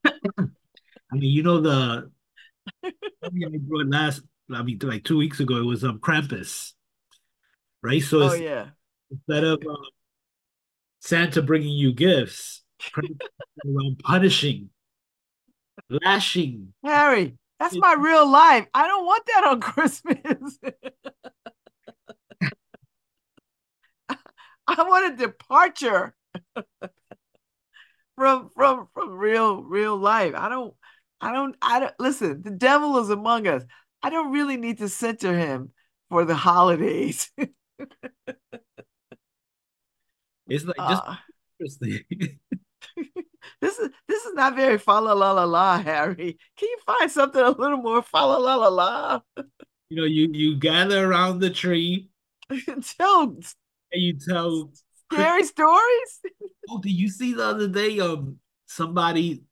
[0.06, 0.12] I
[1.12, 2.10] mean, you know the
[2.82, 2.90] I
[3.60, 6.72] brought last I mean like two weeks ago it was um Krampus.
[7.82, 8.02] Right?
[8.02, 8.68] So oh yeah.
[9.10, 9.74] instead of uh,
[11.00, 12.64] Santa bringing you gifts,
[12.96, 14.70] around punishing,
[15.90, 16.72] lashing.
[16.84, 18.66] Harry, that's my real life.
[18.74, 20.58] I don't want that on Christmas.
[24.68, 26.16] I want a departure
[28.16, 30.34] from from from real real life.
[30.36, 30.74] I don't
[31.20, 33.62] I don't I don't listen, the devil is among us.
[34.02, 35.72] I don't really need to center him
[36.08, 37.30] for the holidays.
[40.48, 41.16] It's like just Uh,
[41.58, 42.04] interesting.
[43.60, 46.38] this is this is not very fa la la la la, Harry.
[46.56, 49.20] Can you find something a little more fa la la la la?
[49.90, 52.10] you know, you you gather around the tree
[52.98, 53.22] Tell
[53.92, 54.72] and you tell
[55.12, 56.20] scary stories.
[56.68, 58.00] Oh, did you see the other day?
[58.00, 59.42] Um, somebody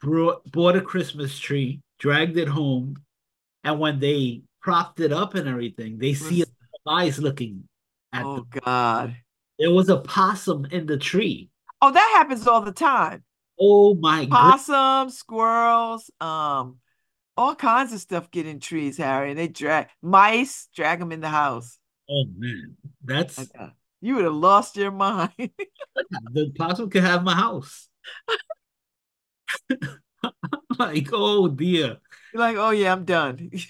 [0.00, 2.96] brought bought a Christmas tree, dragged it home,
[3.64, 6.50] and when they propped it up and everything, they see Was-
[6.88, 7.68] eyes looking
[8.14, 8.46] at Oh them.
[8.64, 9.16] God.
[9.58, 11.50] There was a possum in the tree.
[11.82, 13.22] Oh, that happens all the time.
[13.60, 14.30] Oh my god!
[14.52, 16.78] Possums, squirrels, um,
[17.36, 21.20] all kinds of stuff get in trees, Harry, and they drag mice, drag them in
[21.20, 21.78] the house.
[22.08, 23.68] Oh man, that's uh,
[24.04, 25.32] you would have lost your mind.
[25.38, 27.88] the possum could have my house.
[30.78, 31.96] like, oh dear.
[32.32, 33.50] You're like, oh yeah, I'm done.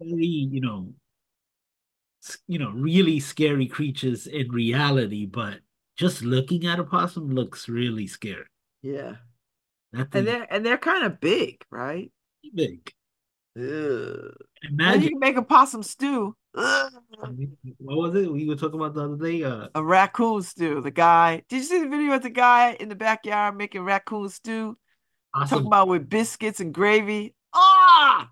[0.00, 0.92] Very, you know,
[2.48, 5.60] you know, really scary creatures in reality, but
[5.96, 8.46] just looking at a possum looks really scary.
[8.82, 9.14] yeah,
[9.92, 12.10] and they're and they're kind of big, right?
[12.52, 12.92] big.
[13.58, 14.32] Ugh.
[14.78, 16.34] And you can make a possum stew.
[16.54, 16.92] Ugh.
[17.78, 19.42] what was it we were talking about the other day?
[19.42, 20.80] Uh, A raccoon stew.
[20.80, 21.42] The guy.
[21.48, 24.76] Did you see the video of the guy in the backyard making raccoon stew?
[25.34, 25.48] possum.
[25.48, 27.34] Talking about with biscuits and gravy.
[27.54, 28.30] Ah,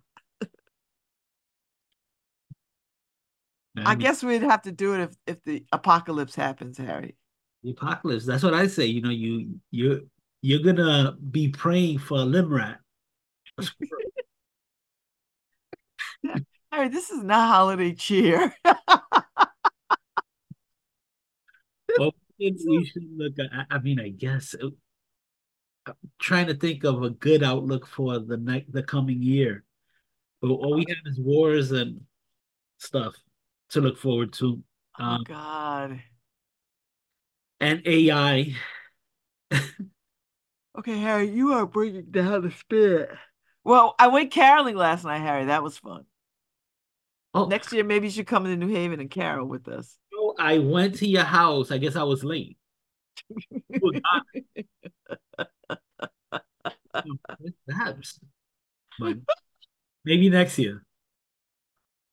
[3.85, 7.16] I guess we'd have to do it if if the apocalypse happens, Harry.
[7.62, 8.24] the apocalypse.
[8.24, 8.86] That's what I say.
[8.86, 10.09] You know, you you
[10.40, 12.78] you're gonna be praying for a limb rat.
[16.72, 18.55] Harry, this is not holiday cheer.
[21.98, 24.68] Well, we should- look at, I- mean, I guess uh,
[25.86, 29.64] I'm trying to think of a good outlook for the next the coming year.
[30.43, 32.02] But all we have is wars and
[32.78, 33.14] stuff
[33.70, 34.62] to look forward to.
[34.98, 36.02] Oh Um, God.
[37.60, 38.55] and AI.
[40.78, 43.09] Okay, Harry, you are bringing down the spirit.
[43.66, 45.47] Well, I went caroling last night, Harry.
[45.47, 46.05] That was fun.
[47.34, 49.98] Oh, Next year, maybe you should come to New Haven and carol with us.
[50.12, 51.72] no, I went to your house.
[51.72, 52.56] I guess I was late.
[57.66, 58.20] Perhaps.
[58.98, 59.18] But
[60.06, 60.82] maybe next year.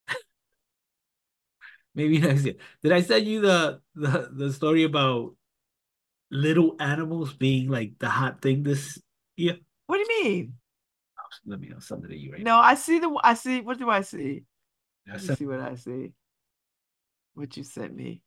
[1.96, 2.56] Maybe next year.
[2.82, 5.36] Did I send you the the, the story about
[6.30, 9.00] little animals being like the hot thing this
[9.38, 9.60] year?
[9.86, 10.54] What do you mean?
[11.46, 13.20] Let me know something to you right No, I see the.
[13.24, 13.62] I see.
[13.62, 14.44] What do I see?
[15.10, 16.12] I see what I see.
[17.36, 18.22] What you sent me.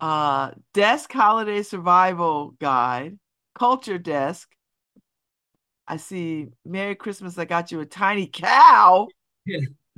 [0.00, 3.18] Uh, desk holiday survival guide,
[3.54, 4.50] culture desk.
[5.86, 7.38] I see Merry Christmas.
[7.38, 9.08] I got you a tiny cow.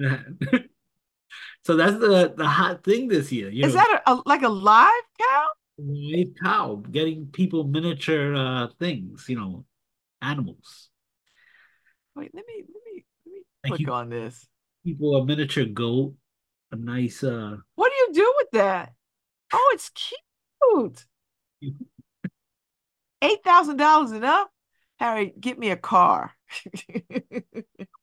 [1.65, 3.51] so that's the the hot thing this year.
[3.51, 4.91] You Is know, that a, a like a live
[5.21, 5.47] cow?
[5.79, 9.65] live cow, getting people miniature uh things, you know,
[10.21, 10.92] animals.
[12.15, 14.47] Wait, let me let me let me click you- on this.
[14.85, 16.15] People a miniature goat,
[16.73, 18.93] a nice uh What do you do with that?
[19.53, 21.07] Oh, it's cute.
[23.23, 24.49] Eight thousand dollars enough?
[24.99, 26.33] Harry, get me a car.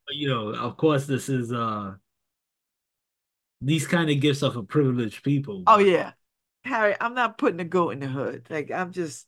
[0.09, 1.93] you know, of course this is uh
[3.61, 5.63] these kind of gifts are for privileged people.
[5.67, 6.13] Oh yeah,
[6.63, 8.47] Harry, I'm not putting a goat in the hood.
[8.49, 9.27] Like I'm just,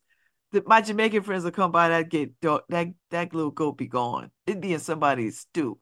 [0.52, 1.90] the, my Jamaican friends will come by.
[1.90, 4.32] That get that that little goat be gone.
[4.46, 5.80] It'd be in somebody's stew.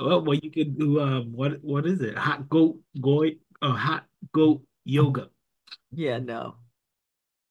[0.00, 2.16] Well, well, you can do um what what is it?
[2.16, 5.28] Hot goat goy uh hot goat yoga
[5.92, 6.56] Yeah, no.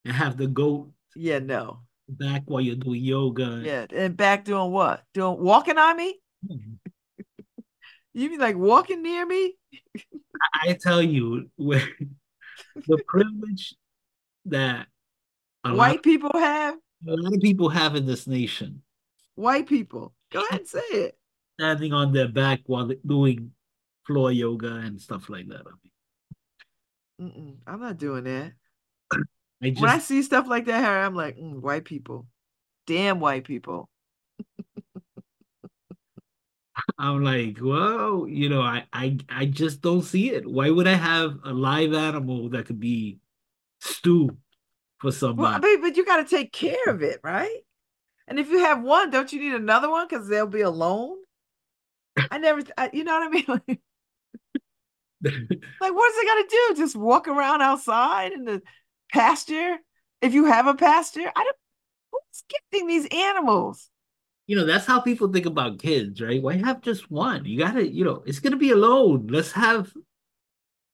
[0.05, 1.81] and have the goat Yeah, no.
[2.09, 3.61] back while you're doing yoga.
[3.63, 5.03] Yeah, and back doing what?
[5.13, 6.19] Doing walking on me?
[6.47, 6.55] Hmm.
[8.13, 9.55] You be like walking near me?
[10.53, 13.75] I tell you, the privilege
[14.45, 14.87] that
[15.63, 16.75] a lot, White people have
[17.07, 18.81] a lot of people have in this nation,
[19.35, 20.13] white people.
[20.31, 21.17] Go ahead and say it.
[21.59, 23.51] standing on their back while doing
[24.05, 25.61] floor yoga and stuff like that.
[27.19, 28.53] I mean, I'm not doing that.
[29.63, 32.25] I just When I see stuff like that, Harry, I'm like, mm, white people.
[32.87, 33.89] Damn white people.
[36.97, 40.47] I'm like, well, you know, I, I I just don't see it.
[40.49, 43.19] Why would I have a live animal that could be
[43.79, 44.37] stew
[45.01, 45.61] for Well, somebody?
[45.61, 47.61] but, but you got to take care of it, right?
[48.27, 51.17] And if you have one, don't you need another one because they'll be alone?
[52.31, 53.45] I never, I, you know what I mean?
[53.47, 53.79] Like,
[55.79, 56.81] like, what's it gonna do?
[56.83, 58.61] Just walk around outside in the
[59.11, 59.77] pasture?
[60.21, 61.55] If you have a pasture, I don't.
[62.11, 63.89] Who's gifting these animals?
[64.47, 66.41] You know, that's how people think about kids, right?
[66.41, 67.45] Why have just one?
[67.45, 69.27] You gotta, you know, it's gonna be alone.
[69.27, 69.93] Let's have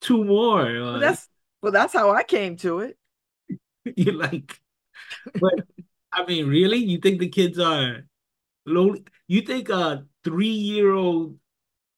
[0.00, 0.64] two more.
[0.92, 1.28] Well, that's
[1.62, 2.96] well, that's how I came to it.
[3.96, 4.60] you like,
[5.34, 5.54] but
[6.12, 6.78] I mean, really?
[6.78, 8.06] You think the kids are
[8.66, 9.04] lonely?
[9.28, 11.38] You think a three-year-old?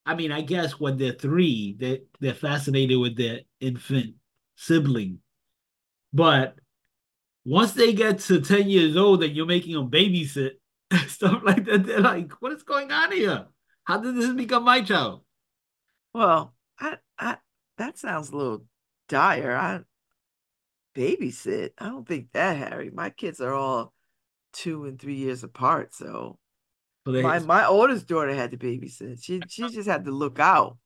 [0.07, 4.15] I mean, I guess when they're three, they they're fascinated with their infant
[4.57, 5.21] sibling,
[6.12, 6.59] but
[7.45, 10.53] once they get to ten years old and you're making them babysit
[11.09, 13.47] stuff like that, they're like, "What is going on here?
[13.85, 15.23] How did this become my child?"
[16.15, 17.39] Well, I, I
[17.79, 18.65] that sounds a little
[19.09, 19.57] dire.
[19.57, 19.81] I
[21.01, 21.70] babysit.
[21.78, 22.90] I don't think that, Harry.
[22.90, 23.93] My kids are all
[24.52, 26.39] two and three years apart, so
[27.06, 29.22] my my oldest daughter had to babysit.
[29.22, 30.77] She she just had to look out.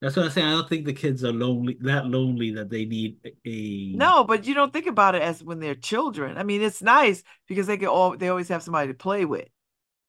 [0.00, 0.46] that's what I'm saying.
[0.46, 4.46] I don't think the kids are lonely, that lonely that they need a No, but
[4.46, 6.38] you don't think about it as when they're children.
[6.38, 9.48] I mean, it's nice because they can all they always have somebody to play with.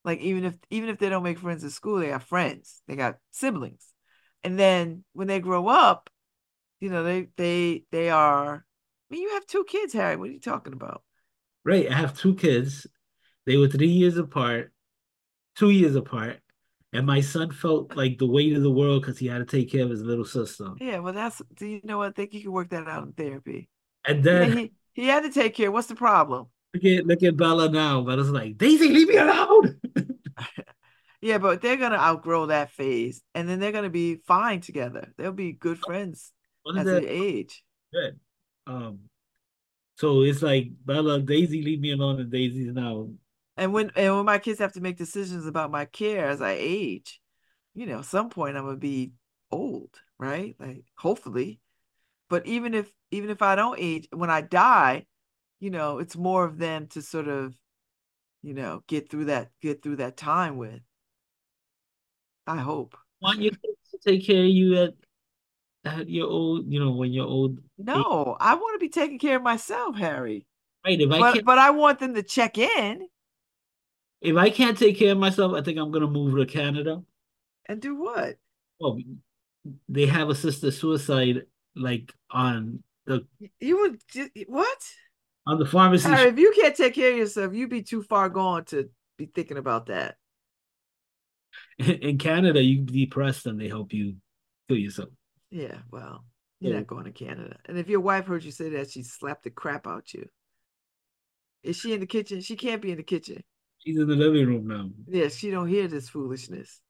[0.03, 2.81] Like even if even if they don't make friends at school, they have friends.
[2.87, 3.85] They got siblings.
[4.43, 6.09] And then when they grow up,
[6.81, 10.17] you know, they they they are I mean, you have two kids, Harry.
[10.17, 11.03] What are you talking about?
[11.63, 11.89] Right.
[11.89, 12.87] I have two kids.
[13.45, 14.73] They were three years apart,
[15.55, 16.39] two years apart.
[16.93, 19.71] And my son felt like the weight of the world because he had to take
[19.71, 20.73] care of his little sister.
[20.79, 22.09] Yeah, well, that's do you know what?
[22.09, 23.69] I think you can work that out in therapy.
[24.05, 25.71] And Yeah, then he he had to take care.
[25.71, 26.47] What's the problem?
[26.73, 28.01] look at look at Bella now.
[28.01, 29.79] Bella's like, Daisy, leave me alone.
[31.21, 35.13] Yeah, but they're gonna outgrow that phase, and then they're gonna be fine together.
[35.17, 36.31] They'll be good friends
[36.77, 37.63] As they the age.
[37.93, 38.19] good.
[38.67, 38.99] Um,
[39.95, 43.09] so it's like Bella, Daisy, leave me alone, and Daisy's now.
[43.57, 46.55] And when and when my kids have to make decisions about my care as I
[46.57, 47.21] age,
[47.73, 49.13] you know, some point I'm gonna be
[49.51, 50.55] old, right?
[50.59, 51.59] Like hopefully.
[52.29, 55.05] But even if even if I don't age, when I die,
[55.59, 57.55] you know, it's more of them to sort of,
[58.41, 60.81] you know, get through that get through that time with.
[62.47, 62.97] I hope.
[63.21, 64.93] Want your kids to take care of you at
[65.85, 67.59] at your old, you know, when you're old.
[67.77, 70.45] No, I want to be taking care of myself, Harry.
[70.85, 70.99] Right.
[70.99, 73.07] If I But can't but I want them to check in
[74.21, 77.03] if I can't take care of myself, I think I'm gonna move to Canada.
[77.67, 78.37] and do what?
[78.79, 78.99] Well,
[79.89, 81.43] they have assisted suicide
[81.75, 83.25] like on the
[83.59, 84.01] You would
[84.47, 84.77] what?
[85.47, 88.29] on the pharmacy Harry, if you can't take care of yourself, you'd be too far
[88.29, 90.15] gone to be thinking about that.
[91.79, 94.15] in Canada, you be depressed and they help you
[94.67, 95.09] kill yourself.
[95.51, 96.25] Yeah, well,
[96.59, 96.79] you're Yeah.
[96.79, 97.57] not going to Canada.
[97.65, 100.27] And if your wife heard you say that, she'd slap the crap out you.
[101.63, 102.41] Is she in the kitchen?
[102.41, 103.43] She can't be in the kitchen.
[103.79, 104.89] She's in the living room now.
[105.07, 106.81] Yeah, she don't hear this foolishness.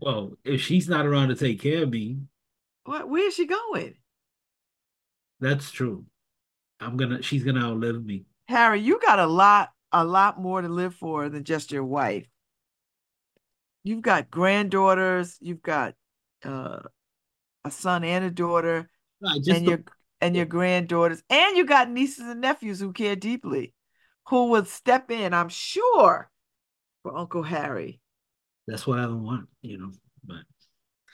[0.00, 2.18] Well, if she's not around to take care of me,
[2.84, 3.08] What?
[3.08, 3.94] Where is she going?
[5.38, 6.06] that's true.
[6.80, 8.24] I'm gonna she's gonna outlive me.
[8.48, 12.26] Harry, you got a lot, a lot more to live for than just your wife.
[13.84, 15.36] You've got granddaughters.
[15.40, 15.94] You've got
[16.44, 16.80] uh,
[17.64, 18.88] a son and a daughter.
[19.36, 19.82] Just and your
[20.20, 23.72] and your granddaughters, and you got nieces and nephews who care deeply,
[24.28, 26.30] who would step in, I'm sure,
[27.02, 28.00] for Uncle Harry.
[28.66, 29.90] that's what I don't want, you know.
[30.24, 30.42] But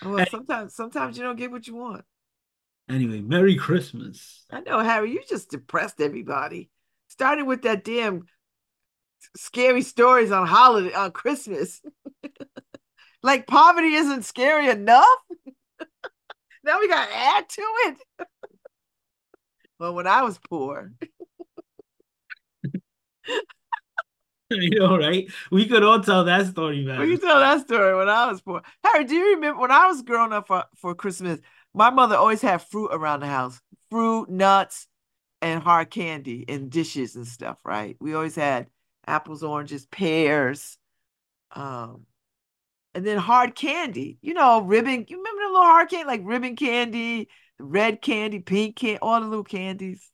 [0.05, 0.31] Well, Hey.
[0.31, 2.05] sometimes sometimes you don't get what you want.
[2.89, 4.45] anyway, Merry Christmas.
[4.51, 6.71] I know, Harry, you just depressed everybody.
[7.09, 8.23] Starting with that damn
[9.37, 11.81] scary stories on holiday on Christmas.
[13.23, 15.07] like poverty isn't scary enough.
[16.67, 17.97] now we gotta add to it.
[19.79, 20.93] well, when I was poor.
[24.51, 25.29] you know, right?
[25.51, 27.01] We could all tell that story, man.
[27.01, 28.63] We can tell that story when I was poor.
[28.85, 31.41] Harry, do you remember when I was growing up for, for Christmas?
[31.73, 33.61] My mother always had fruit around the house
[33.91, 34.89] fruit, nuts,
[35.41, 37.97] and hard candy and dishes and stuff, right?
[38.01, 38.69] We always had
[39.07, 40.79] apples, oranges, pears,
[41.53, 42.07] um,
[42.97, 44.19] and then hard candy.
[44.23, 45.05] You know, ribbon.
[45.07, 47.29] You remember the little hard candy, like ribbon candy,
[47.59, 50.11] red candy, pink candy, all the little candies.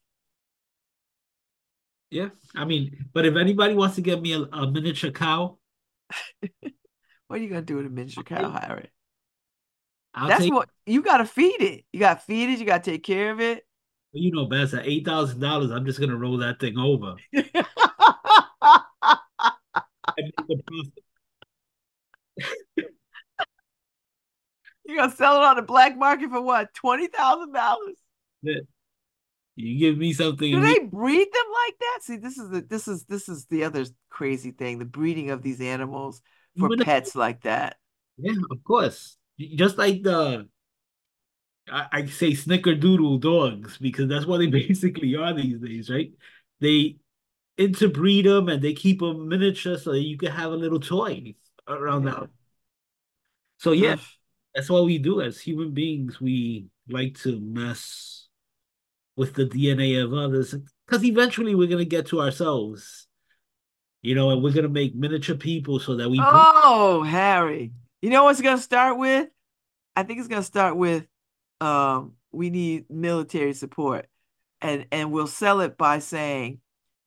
[2.11, 5.57] Yeah, I mean, but if anybody wants to get me a, a miniature cow,
[7.27, 8.91] What are you gonna do with a miniature cow, Harry?
[10.13, 10.53] I'll That's take.
[10.53, 11.85] what you gotta feed it.
[11.91, 12.59] You gotta feed it.
[12.59, 13.65] You gotta take care of it.
[14.11, 17.43] You know, best at eight thousand dollars, I'm just gonna roll that thing over and
[20.17, 21.03] make a profit.
[24.93, 26.71] You're gonna sell it on the black market for what?
[26.75, 27.95] Twenty thousand dollars?
[29.55, 30.51] You give me something.
[30.51, 31.99] Do they breed them like that?
[32.01, 35.41] See, this is the this is this is the other crazy thing, the breeding of
[35.41, 36.21] these animals
[36.59, 37.77] for if- pets like that.
[38.17, 39.17] Yeah, of course.
[39.39, 40.47] Just like the,
[41.67, 46.11] I, I say snickerdoodle dogs because that's what they basically are these days, right?
[46.61, 46.97] They
[47.57, 51.33] interbreed them and they keep them miniature so that you can have a little toy
[51.67, 52.15] around the Yeah.
[52.17, 52.27] house.
[53.57, 53.95] So yeah.
[54.55, 56.21] That's what we do as human beings.
[56.21, 58.27] We like to mess
[59.15, 60.55] with the DNA of others
[60.87, 63.07] because eventually we're gonna get to ourselves,
[64.01, 66.19] you know, and we're gonna make miniature people so that we.
[66.21, 67.71] Oh, Harry.
[68.01, 69.29] You know what's gonna start with?
[69.95, 71.05] I think it's gonna start with
[71.61, 74.07] um we need military support.
[74.61, 76.59] And and we'll sell it by saying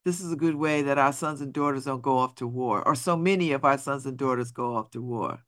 [0.05, 2.87] this is a good way that our sons and daughters don't go off to war,
[2.87, 5.41] or so many of our sons and daughters go off to war.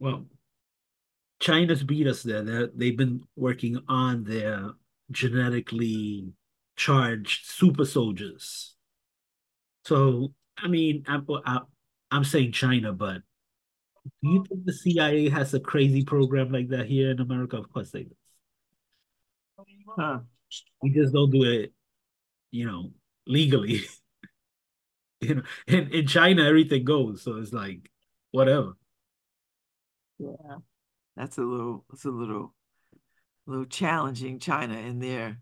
[0.00, 0.26] Well,
[1.40, 2.42] China's beat us there.
[2.42, 4.72] They're, they've been working on their
[5.10, 6.32] genetically
[6.76, 8.74] charged super soldiers.
[9.84, 11.26] So, I mean, I'm,
[12.10, 13.22] I'm saying China, but
[14.22, 17.56] do you think the CIA has a crazy program like that here in America?
[17.56, 18.14] Of course they do.
[19.96, 20.20] Huh.
[20.82, 21.72] We just don't do it,
[22.50, 22.92] you know,
[23.26, 23.82] legally.
[25.20, 27.22] You know, in, in China, everything goes.
[27.22, 27.90] So it's like,
[28.30, 28.77] whatever.
[30.18, 30.56] Yeah.
[31.16, 32.54] That's a little it's a little
[33.46, 35.38] a little challenging China in their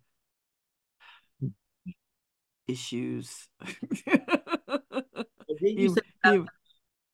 [2.67, 3.49] issues.
[5.59, 6.49] You have he-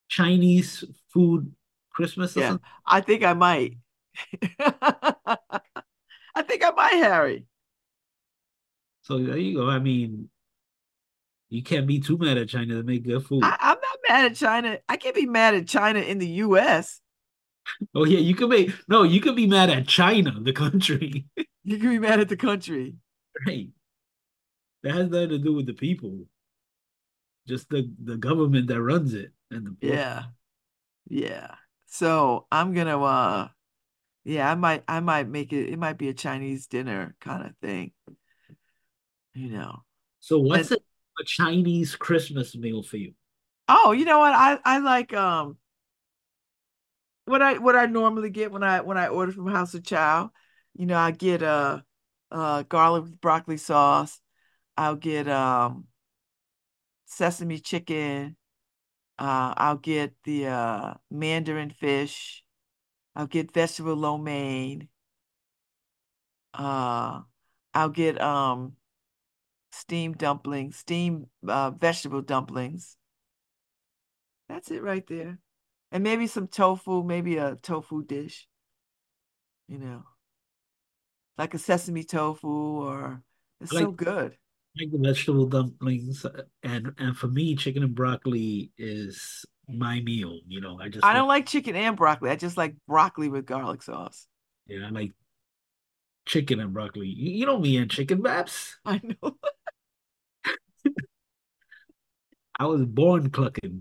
[0.08, 1.52] Chinese food
[1.90, 2.56] Christmas Yeah.
[2.84, 3.78] I think I might.
[4.58, 7.46] I think I might, Harry.
[9.02, 9.68] So there you go.
[9.68, 10.30] I mean,
[11.50, 13.44] you can't be too mad at China to make good food.
[13.44, 14.78] I, I'm not mad at China.
[14.88, 17.01] I can't be mad at China in the US.
[17.94, 21.26] Oh yeah, you can make no, you can be mad at China, the country.
[21.64, 22.96] You can be mad at the country.
[23.46, 23.68] right.
[24.82, 26.26] That has nothing to do with the people.
[27.46, 30.24] Just the the government that runs it and the Yeah.
[31.08, 31.54] Yeah.
[31.86, 33.48] So I'm gonna uh
[34.24, 37.56] yeah, I might I might make it it might be a Chinese dinner kind of
[37.62, 37.92] thing.
[39.34, 39.84] You know.
[40.20, 43.14] So what's And- a, a Chinese Christmas meal for you?
[43.68, 44.32] Oh, you know what?
[44.34, 45.56] I I like um
[47.24, 50.30] what I what I normally get when I when I order from House of Chow.
[50.74, 51.80] You know, I get uh
[52.30, 54.20] uh garlic broccoli sauce.
[54.76, 55.86] I'll get um
[57.06, 58.36] sesame chicken.
[59.18, 62.42] Uh I'll get the uh mandarin fish.
[63.14, 64.88] I'll get vegetable lo mein.
[66.54, 67.22] Uh
[67.74, 68.76] I'll get um
[69.72, 72.96] steamed dumplings, steamed uh, vegetable dumplings.
[74.48, 75.38] That's it right there.
[75.92, 78.48] And maybe some tofu, maybe a tofu dish.
[79.68, 80.04] You know,
[81.38, 83.22] like a sesame tofu or
[83.60, 84.36] it's so good.
[84.78, 90.40] like the vegetable dumplings, uh, and and for me, chicken and broccoli is my meal.
[90.46, 92.30] You know, I just I don't like chicken and broccoli.
[92.30, 94.26] I just like broccoli with garlic sauce.
[94.66, 95.12] yeah, I like
[96.26, 97.08] chicken and broccoli.
[97.08, 98.78] You, you know me and chicken babs.
[98.84, 99.36] I know.
[102.58, 103.80] I was born clucking.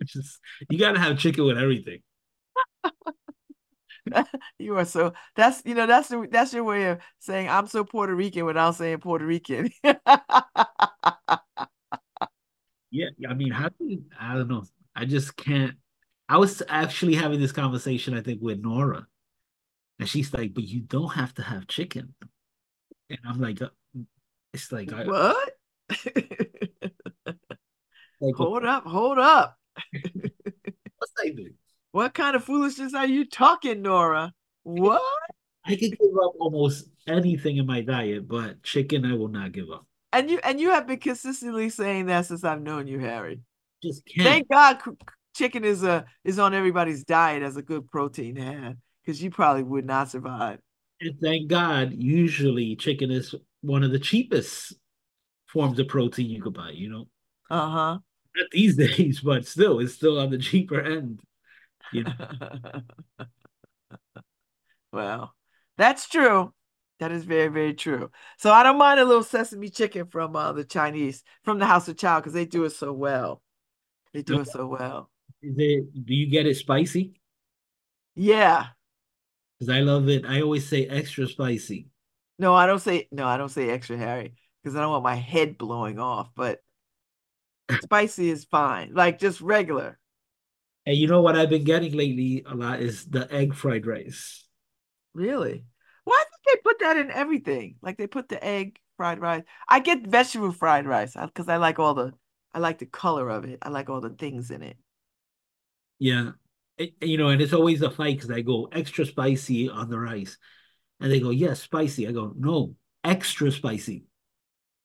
[0.04, 2.00] Just you gotta have chicken with everything.
[4.58, 7.84] You are so that's you know that's the that's your way of saying I'm so
[7.84, 9.70] Puerto Rican without saying Puerto Rican.
[12.90, 14.64] Yeah, I mean, how do you, I don't know.
[14.96, 15.76] I just can't.
[16.28, 19.06] I was actually having this conversation, I think, with Nora,
[20.00, 22.14] and she's like, "But you don't have to have chicken,"
[23.10, 23.70] and I'm like, uh,
[24.52, 25.50] "It's like, I, What?
[28.20, 29.59] like hold up, hold up.
[29.92, 31.50] What's I do?
[31.92, 34.32] What kind of foolishness are you talking, Nora?
[34.62, 35.02] What?
[35.64, 39.70] I could give up almost anything in my diet, but chicken I will not give
[39.70, 39.86] up.
[40.12, 43.40] And you and you have been consistently saying that since I've known you, Harry.
[43.82, 44.26] Just can't.
[44.26, 44.96] Thank God
[45.34, 49.62] chicken is a is on everybody's diet as a good protein to because you probably
[49.62, 50.58] would not survive.
[51.00, 54.74] And thank God, usually chicken is one of the cheapest
[55.46, 57.08] forms of protein you could buy, you know?
[57.48, 57.98] Uh-huh.
[58.36, 61.20] Not these days, but still, it's still on the cheaper end.
[61.92, 62.12] You know?
[64.92, 65.34] well,
[65.76, 66.52] that's true.
[67.00, 68.10] That is very, very true.
[68.36, 71.88] So I don't mind a little sesame chicken from uh, the Chinese, from the House
[71.88, 73.42] of Chow, because they do it so well.
[74.12, 75.10] They do it so well.
[75.42, 77.18] Is it, do you get it spicy?
[78.14, 78.66] Yeah.
[79.58, 80.26] Because I love it.
[80.26, 81.86] I always say extra spicy.
[82.38, 85.14] No, I don't say no, I don't say extra Harry because I don't want my
[85.14, 86.60] head blowing off, but
[87.82, 88.92] spicy is fine.
[88.94, 89.98] Like just regular.
[90.86, 94.46] And you know what I've been getting lately a lot is the egg fried rice.
[95.14, 95.64] Really?
[96.04, 97.76] Why think they put that in everything.
[97.82, 99.42] Like they put the egg fried rice.
[99.68, 102.12] I get vegetable fried rice uh, because I like all the
[102.52, 103.58] I like the color of it.
[103.62, 104.76] I like all the things in it.
[105.98, 106.32] Yeah.
[106.78, 109.98] It- you know, and it's always a fight because I go extra spicy on the
[109.98, 110.38] rice.
[110.98, 112.08] And they go, yes, spicy.
[112.08, 112.74] I go, no,
[113.04, 114.04] extra spicy.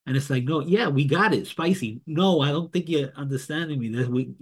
[0.06, 2.02] And it's like, no, yeah, we got it, spicy.
[2.06, 3.90] No, I don't think you're understanding me.
[3.90, 4.36] There's we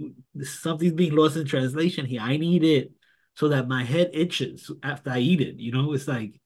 [0.43, 2.21] something's being lost in translation here.
[2.21, 2.91] I need it
[3.35, 5.55] so that my head itches after I eat it.
[5.59, 6.39] You know, it's like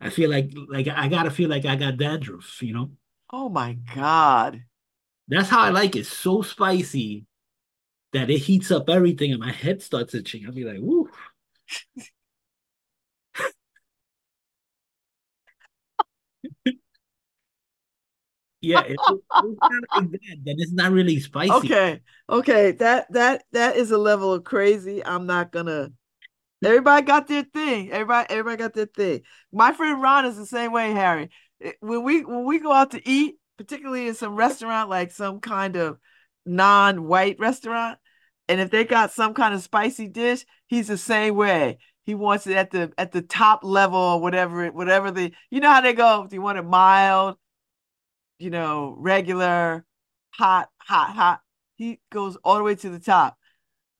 [0.00, 2.90] I feel like like I gotta feel like I got dandruff, you know.
[3.32, 4.64] Oh my God.
[5.28, 6.06] That's how I like it.
[6.06, 7.26] So spicy
[8.12, 10.46] that it heats up everything and my head starts itching.
[10.46, 11.10] I'll be like, woo.
[18.62, 21.50] yeah, if it- it's not like that, then it's not really spicy.
[21.50, 22.00] Okay.
[22.30, 22.72] Okay.
[22.72, 25.04] That that that is a level of crazy.
[25.04, 25.90] I'm not gonna
[26.64, 27.90] everybody got their thing.
[27.90, 29.22] Everybody everybody got their thing.
[29.52, 31.30] My friend Ron is the same way, Harry.
[31.80, 35.76] When we when we go out to eat, particularly in some restaurant, like some kind
[35.76, 35.98] of
[36.46, 37.98] non-white restaurant,
[38.48, 41.78] and if they got some kind of spicy dish, he's the same way.
[42.04, 45.70] He wants it at the at the top level or whatever whatever the you know
[45.70, 46.26] how they go.
[46.28, 47.36] Do you want it mild?
[48.42, 49.84] You know, regular,
[50.30, 51.40] hot, hot, hot.
[51.76, 53.38] He goes all the way to the top.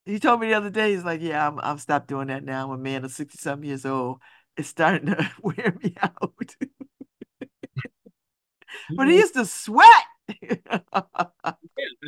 [0.04, 2.64] He told me the other day, he's like, Yeah, I'm I'm stopped doing that now.
[2.64, 4.18] I'm a man of 60 something years old.
[4.56, 6.34] It's starting to wear me out.
[8.96, 9.86] but he used to sweat.
[10.42, 10.56] yeah,
[11.44, 11.54] I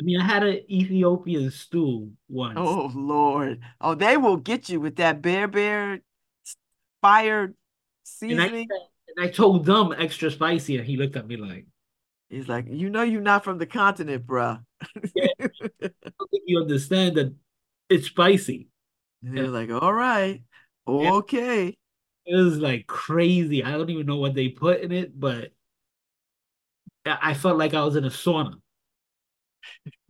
[0.01, 2.55] mean, I had an Ethiopian stew once.
[2.57, 3.61] oh Lord.
[3.79, 6.01] Oh, they will get you with that berbere
[7.01, 7.53] fire and,
[8.41, 8.67] I, seasoning.
[9.15, 11.65] and I told them extra spicy, and he looked at me like,
[12.29, 14.63] He's like, you know you're not from the continent, bruh.
[15.17, 17.33] I don't think you understand that
[17.89, 18.67] it's spicy.
[19.21, 20.41] They're like, all right,
[20.87, 21.77] okay.
[22.25, 23.63] It was like crazy.
[23.63, 25.51] I don't even know what they put in it, but
[27.05, 28.55] I I felt like I was in a sauna.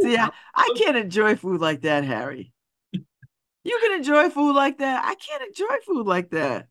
[0.00, 2.52] See, I, I can't enjoy food like that, Harry.
[3.64, 5.04] You can enjoy food like that.
[5.04, 6.68] I can't enjoy food like that.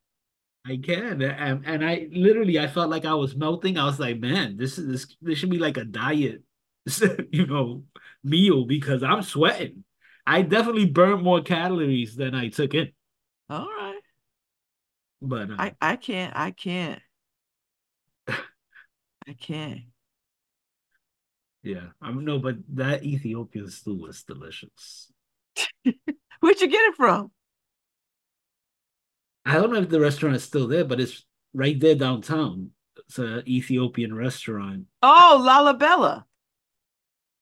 [0.66, 3.78] I can, and and I literally I felt like I was melting.
[3.78, 6.44] I was like, man, this is this this should be like a diet,
[7.32, 7.84] you know,
[8.24, 9.84] meal because I'm sweating.
[10.26, 12.92] I definitely burned more calories than I took in.
[13.50, 14.02] All right.
[15.22, 16.36] But uh, I, I can't.
[16.36, 17.02] I can't.
[18.28, 19.82] I can't.
[21.64, 25.12] yeah, I don't know, but that Ethiopian stew was delicious.
[26.40, 27.32] Where'd you get it from?
[29.46, 32.72] I don't know if the restaurant is still there, but it's right there downtown.
[32.98, 34.86] It's an Ethiopian restaurant.
[35.02, 36.24] Oh, Lalibela.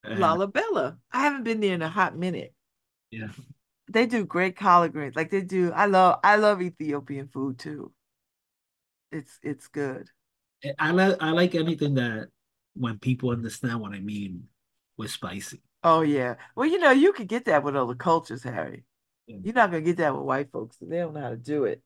[0.04, 0.98] and- Lalibela.
[1.12, 2.54] I haven't been there in a hot minute.
[3.12, 3.30] Yeah.
[3.92, 5.16] They do great collard greens.
[5.16, 5.72] Like they do.
[5.72, 7.92] I love I love Ethiopian food too.
[9.12, 10.08] It's it's good.
[10.64, 12.28] Eh, I like I like anything that
[12.76, 14.44] when people understand what I mean
[14.98, 15.62] with spicy.
[15.84, 16.36] Oh yeah.
[16.56, 18.84] Well, you know, you can get that with other cultures, Harry.
[19.26, 19.38] Yeah.
[19.44, 20.78] You're not gonna get that with white folks.
[20.80, 21.82] They don't know how to do it.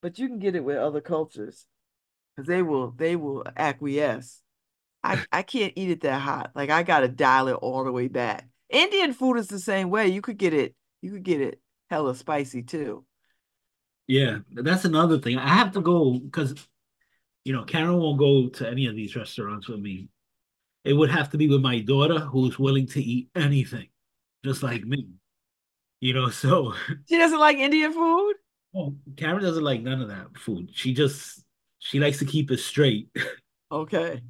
[0.00, 1.66] But you can get it with other cultures.
[2.36, 4.42] Because they will they will acquiesce.
[5.02, 6.52] I, I can't eat it that hot.
[6.54, 8.48] Like I gotta dial it all the way back.
[8.70, 10.08] Indian food is the same way.
[10.08, 11.60] You could get it, you could get it
[11.90, 13.04] hella spicy too.
[14.06, 15.36] Yeah, that's another thing.
[15.38, 16.54] I have to go because
[17.44, 20.08] you know Karen won't go to any of these restaurants with me.
[20.84, 23.88] It would have to be with my daughter who's willing to eat anything,
[24.44, 25.08] just like me.
[26.00, 26.74] You know, so
[27.08, 28.34] She doesn't like Indian food?
[28.78, 30.70] Oh, Karen doesn't like none of that food.
[30.72, 31.44] She just
[31.78, 33.08] she likes to keep it straight.
[33.70, 34.22] Okay.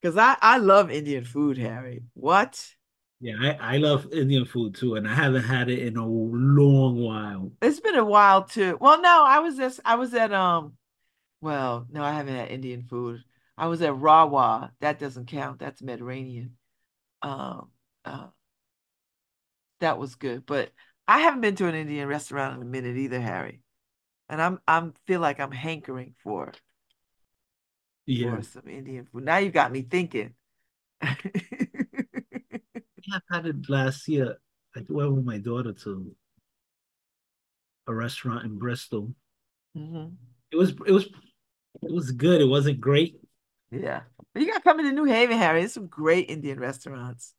[0.00, 2.04] Because I, I love Indian food, Harry.
[2.14, 2.64] What?
[3.20, 7.00] Yeah, I, I love Indian food too, and I haven't had it in a long
[7.00, 7.50] while.
[7.60, 8.78] It's been a while too.
[8.80, 10.74] Well, no, I was just I was at um
[11.40, 13.24] well, no, I haven't had Indian food.
[13.56, 14.70] I was at Rawa.
[14.80, 15.58] That doesn't count.
[15.58, 16.56] That's Mediterranean.
[17.22, 17.70] Um
[18.04, 18.28] uh
[19.80, 20.46] that was good.
[20.46, 20.70] But
[21.06, 23.62] I haven't been to an Indian restaurant in a minute either, Harry.
[24.28, 26.52] And I'm I'm feel like I'm hankering for
[28.06, 29.24] Yeah, for some Indian food.
[29.24, 30.34] Now you got me thinking.
[33.12, 34.36] I've had it last year.
[34.76, 36.14] I went with my daughter to
[37.86, 39.14] a restaurant in Bristol.
[39.74, 40.18] Mhm.
[40.50, 41.06] It was it was
[41.82, 42.40] it was good.
[42.40, 43.20] It wasn't great.
[43.70, 44.02] Yeah.
[44.32, 45.60] But you got coming to New Haven, Harry.
[45.60, 47.34] There's some great Indian restaurants.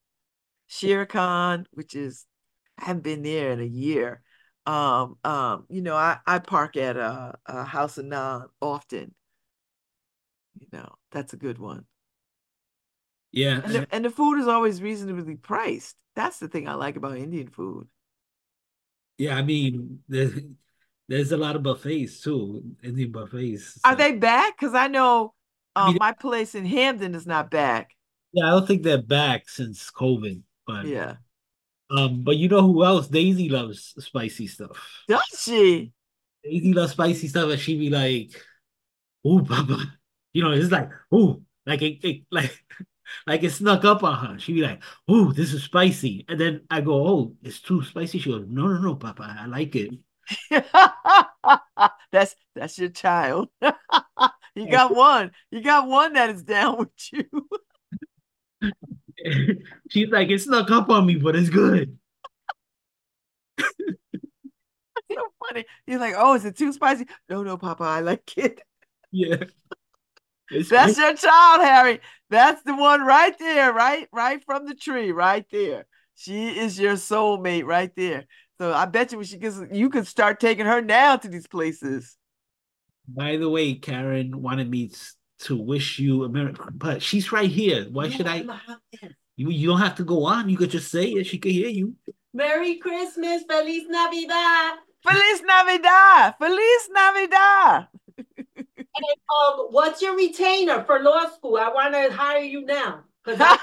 [0.68, 2.26] Shere Khan, which is
[2.80, 4.22] I haven't been there in a year.
[4.70, 9.16] Um, um, you know, I, I park at a, a House of Naan often.
[10.60, 11.86] You know, that's a good one.
[13.32, 15.96] Yeah, And the, and the food is always reasonably priced.
[16.16, 17.88] That's the thing I like about Indian food.
[19.18, 19.36] yeah.
[19.36, 20.34] I mean, there's
[21.08, 23.80] there's a lot of buffets too, Indian buffets.
[23.84, 24.58] Are they back?
[24.58, 25.34] Because I know
[25.76, 27.92] I um, mean- my place in Hamden is not back.
[28.32, 31.18] Yeah, I don't think they're back since COVID, but Yeah.
[31.90, 33.08] Um, but you know who else?
[33.08, 34.78] Daisy loves spicy stuff.
[35.08, 35.92] Does she?
[36.44, 38.32] Daisy loves spicy stuff, and she be like,
[39.28, 39.78] "Ooh, Papa,"
[40.34, 42.52] you know, it's like, "Ooh," like it, it like.
[43.26, 44.40] Like it snuck up on her.
[44.40, 48.20] She'd be like, "Oh, this is spicy," and then I go, "Oh, it's too spicy."
[48.20, 49.96] She goes, "No, no, no, Papa, I like it."
[52.12, 53.50] that's that's your child.
[54.56, 55.32] you got one.
[55.50, 57.50] You got one that is down with you.
[59.90, 61.98] She's like, "It snuck up on me, but it's good."
[65.12, 65.66] so funny.
[65.88, 67.08] You're like, oh, is it too spicy?
[67.30, 68.62] No, no, Papa, I like it.
[69.12, 69.38] Yeah,
[70.52, 72.00] it's That's your child, Harry.
[72.30, 75.86] That's the one right there, right, right from the tree, right there.
[76.16, 78.26] She is your soulmate right there.
[78.60, 81.48] So I bet you when she gets, you could start taking her now to these
[81.48, 82.18] places.
[83.08, 84.92] By the way, Karen wanted me
[85.40, 87.86] to wish you a Merry, but she's right here.
[87.92, 88.46] Why should I?
[89.36, 90.50] You, you don't have to go on.
[90.50, 91.26] You could just say it.
[91.26, 91.96] She could hear you.
[92.34, 94.80] Merry Christmas, Feliz Navidad.
[95.08, 96.36] Feliz Navidad!
[96.38, 97.88] Feliz Navidad!
[98.58, 101.56] Um, what's your retainer for law school?
[101.56, 103.58] I want to hire you now I,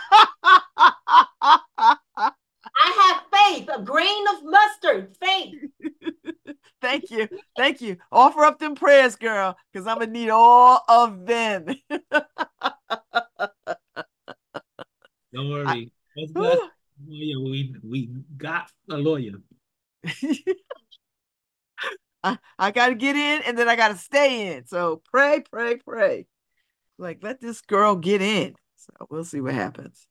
[2.77, 5.55] I have faith, a grain of mustard, faith.
[6.87, 7.29] Thank you.
[7.57, 7.97] Thank you.
[8.13, 11.67] Offer up them prayers, girl, because I'm going to need all of them.
[15.35, 15.91] Don't worry.
[16.17, 17.41] Let's lawyer.
[17.41, 19.33] We we got a lawyer.
[22.23, 24.67] I, I got to get in and then I got to stay in.
[24.67, 26.27] So pray, pray, pray.
[26.99, 28.55] Like, let this girl get in.
[28.77, 30.07] So we'll see what happens.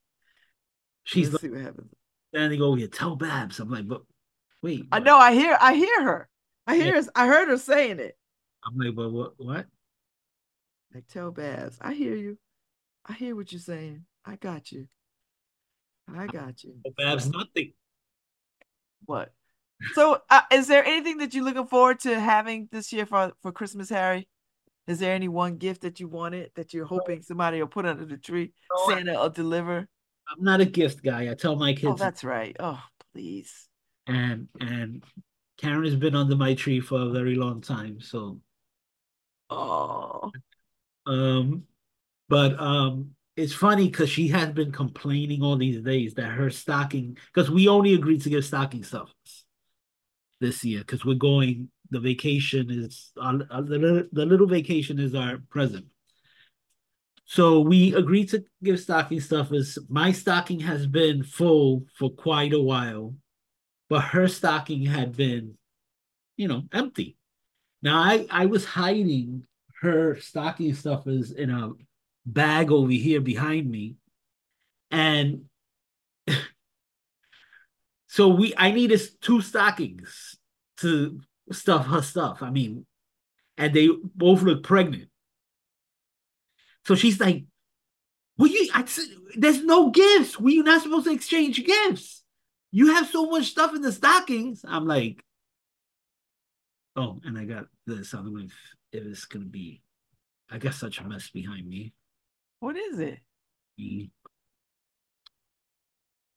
[1.05, 1.93] She's we'll like see what happens.
[2.33, 2.87] standing over here.
[2.89, 3.59] Tell Babs.
[3.61, 4.01] I'm like, but
[4.61, 4.83] wait.
[4.91, 5.17] I what?" know.
[5.17, 5.57] I hear.
[5.59, 6.29] I hear her.
[6.67, 6.83] I Yeah.
[6.83, 7.03] hear.
[7.15, 8.17] I heard her saying it.
[8.63, 9.33] I'm like, but what?
[9.37, 9.67] What?
[10.93, 11.77] Like, tell Babs.
[11.81, 12.37] I hear you.
[13.05, 14.05] I hear what you're saying.
[14.25, 14.87] I got you.
[16.13, 16.81] I got you.
[16.97, 17.73] Babs nothing.
[19.05, 19.33] What?
[19.93, 23.51] So, uh, is there anything that you're looking forward to having this year for for
[23.51, 24.27] Christmas, Harry?
[24.87, 28.05] Is there any one gift that you wanted that you're hoping somebody will put under
[28.05, 28.53] the tree?
[28.71, 29.87] No, Santa will deliver.
[30.27, 31.29] I'm not a gift guy.
[31.29, 32.55] I tell my kids Oh, that's right.
[32.59, 32.81] Oh,
[33.13, 33.67] please.
[34.07, 35.03] and and
[35.57, 38.01] Karen has been under my tree for a very long time.
[38.01, 38.41] So.
[39.49, 40.31] Oh,
[41.05, 41.63] um
[42.29, 47.17] but um it's funny because she has been complaining all these days that her stocking
[47.33, 49.45] because we only agreed to give stocking stuffers
[50.39, 54.99] this year because we're going the vacation is uh, uh, the, little, the little vacation
[54.99, 55.85] is our present.
[57.25, 62.61] So we agreed to give stocking stuffers my stocking has been full for quite a
[62.61, 63.15] while
[63.95, 65.57] but her stocking had been
[66.35, 67.15] you know empty.
[67.81, 69.43] Now i i was hiding
[69.79, 71.71] her stocking stuffers in a
[72.25, 73.95] bag over here behind me.
[74.91, 75.45] And
[78.07, 80.35] so we i needed two stockings
[80.81, 81.21] to
[81.53, 82.85] stuff her stuff i mean
[83.57, 85.07] and they both look pregnant.
[86.85, 87.45] So she's like
[88.37, 88.83] well you I,
[89.37, 90.37] there's no gifts.
[90.37, 92.24] We're not supposed to exchange gifts
[92.75, 95.23] you have so much stuff in the stockings i'm like
[96.95, 98.53] oh and i got this i don't know if,
[98.91, 99.81] if it's gonna be
[100.51, 101.93] i got such a mess behind me
[102.59, 103.19] what is it?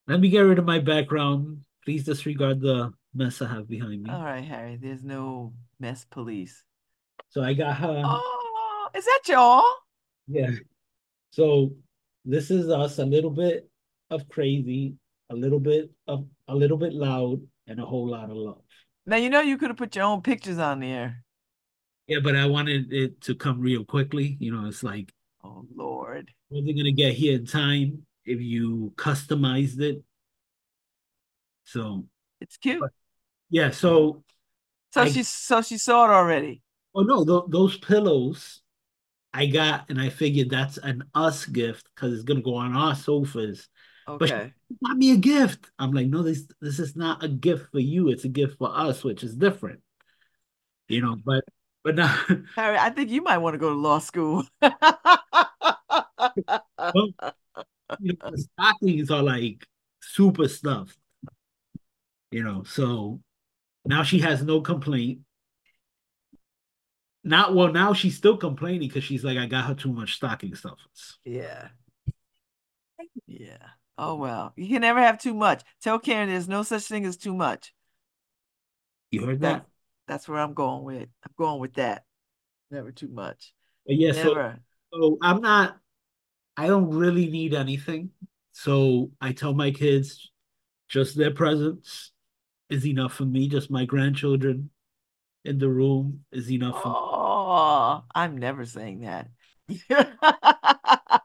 [0.06, 1.60] Let me get rid of my background.
[1.84, 4.10] Please disregard the mess I have behind me.
[4.10, 4.76] All right, Harry.
[4.76, 6.64] There's no mess police.
[7.30, 8.02] So I got her.
[8.04, 9.64] Oh, is that y'all?
[10.26, 10.50] Yeah.
[11.30, 11.72] So
[12.24, 13.68] this is us a little bit
[14.10, 14.94] of crazy,
[15.30, 18.62] a little bit of a little bit loud, and a whole lot of love.
[19.06, 21.24] Now you know you could have put your own pictures on there.
[22.06, 24.36] Yeah, but I wanted it to come real quickly.
[24.40, 25.12] You know, it's like
[25.44, 26.30] Oh Lord.
[26.50, 30.02] wasn't gonna get here in time if you customized it.
[31.64, 32.06] So
[32.40, 32.82] It's cute.
[33.50, 34.24] yeah, so
[34.92, 36.62] So I- she so she saw it already.
[36.94, 38.62] Oh no, th- those pillows
[39.34, 42.94] I got, and I figured that's an us gift because it's gonna go on our
[42.94, 43.68] sofas.
[44.16, 44.52] But Okay.
[44.84, 45.70] Got me a gift.
[45.78, 48.08] I'm like, no, this this is not a gift for you.
[48.08, 49.80] It's a gift for us, which is different.
[50.88, 51.44] You know, but
[51.84, 52.18] but now
[52.56, 54.44] Harry, I think you might want to go to law school.
[54.62, 54.72] you
[56.88, 57.10] know,
[57.98, 59.66] the stockings are like
[60.00, 60.98] super stuffed.
[62.30, 63.20] You know, so
[63.86, 65.20] now she has no complaint.
[67.24, 70.54] Not well, now she's still complaining because she's like, I got her too much stocking
[70.54, 71.18] stuffers.
[71.24, 71.68] Yeah.
[73.26, 73.77] Yeah.
[73.98, 74.52] Oh well.
[74.56, 75.62] You can never have too much.
[75.82, 77.74] Tell Karen there's no such thing as too much.
[79.10, 79.66] You heard That that?
[80.06, 81.08] that's where I'm going with.
[81.24, 82.04] I'm going with that.
[82.70, 83.52] Never too much.
[83.86, 84.58] But yeah, so, Never.
[84.94, 85.78] so I'm not
[86.56, 88.10] I don't really need anything.
[88.52, 90.30] So I tell my kids
[90.88, 92.12] just their presence
[92.70, 93.48] is enough for me.
[93.48, 94.70] Just my grandchildren
[95.44, 96.94] in the room is enough for me.
[96.96, 99.28] Oh, I'm never saying that.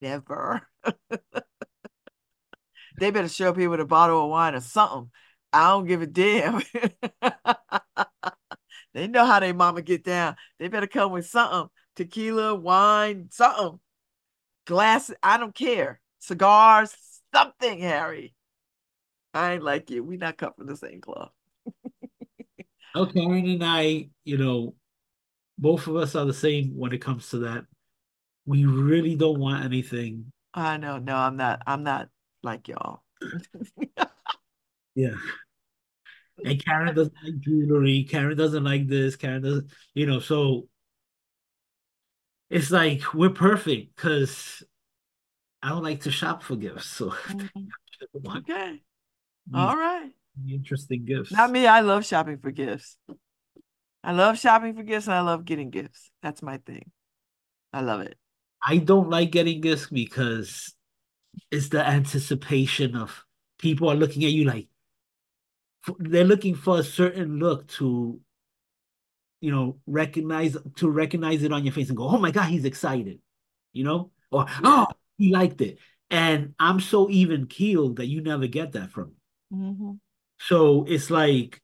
[0.00, 0.68] Never.
[2.98, 5.10] They better show up here with a bottle of wine or something.
[5.52, 6.62] I don't give a damn.
[8.94, 10.36] They know how they mama get down.
[10.58, 11.70] They better come with something.
[11.96, 13.80] Tequila, wine, something.
[14.66, 16.00] Glass, I don't care.
[16.18, 16.94] Cigars,
[17.34, 18.34] something, Harry.
[19.34, 20.04] I ain't like you.
[20.04, 21.30] We not cut from the same cloth.
[22.94, 24.74] Oh, Karen and I, you know,
[25.58, 27.64] both of us are the same when it comes to that.
[28.44, 30.31] We really don't want anything.
[30.54, 30.98] I know.
[30.98, 31.62] No, I'm not.
[31.66, 32.08] I'm not
[32.42, 33.02] like y'all.
[34.94, 35.14] Yeah.
[36.44, 38.06] And Karen doesn't like jewelry.
[38.08, 39.16] Karen doesn't like this.
[39.16, 40.68] Karen doesn't, you know, so
[42.50, 44.62] it's like we're perfect because
[45.62, 46.86] I don't like to shop for gifts.
[46.86, 48.36] So want mm-hmm.
[48.36, 48.70] Okay.
[48.72, 48.80] these
[49.54, 50.10] All right.
[50.48, 51.32] interesting gifts.
[51.32, 51.66] Not me.
[51.66, 52.96] I love shopping for gifts.
[54.04, 56.10] I love shopping for gifts and I love getting gifts.
[56.22, 56.90] That's my thing.
[57.72, 58.18] I love it.
[58.64, 60.74] I don't like getting this because
[61.50, 63.24] it's the anticipation of
[63.58, 64.68] people are looking at you like
[65.98, 68.20] they're looking for a certain look to
[69.40, 72.64] you know recognize to recognize it on your face and go oh my god he's
[72.64, 73.18] excited
[73.72, 74.10] you know?
[74.30, 74.86] Or oh
[75.18, 75.78] he liked it.
[76.10, 79.58] And i'm so even keeled that you never get that from me.
[79.58, 79.98] Mhm.
[80.38, 81.60] so it's like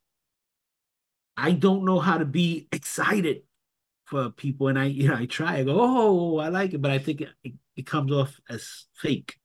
[1.37, 3.43] I don't know how to be excited
[4.09, 5.59] for people, and I, you know, I try.
[5.59, 9.37] I go, oh, I like it, but I think it, it, comes off as fake.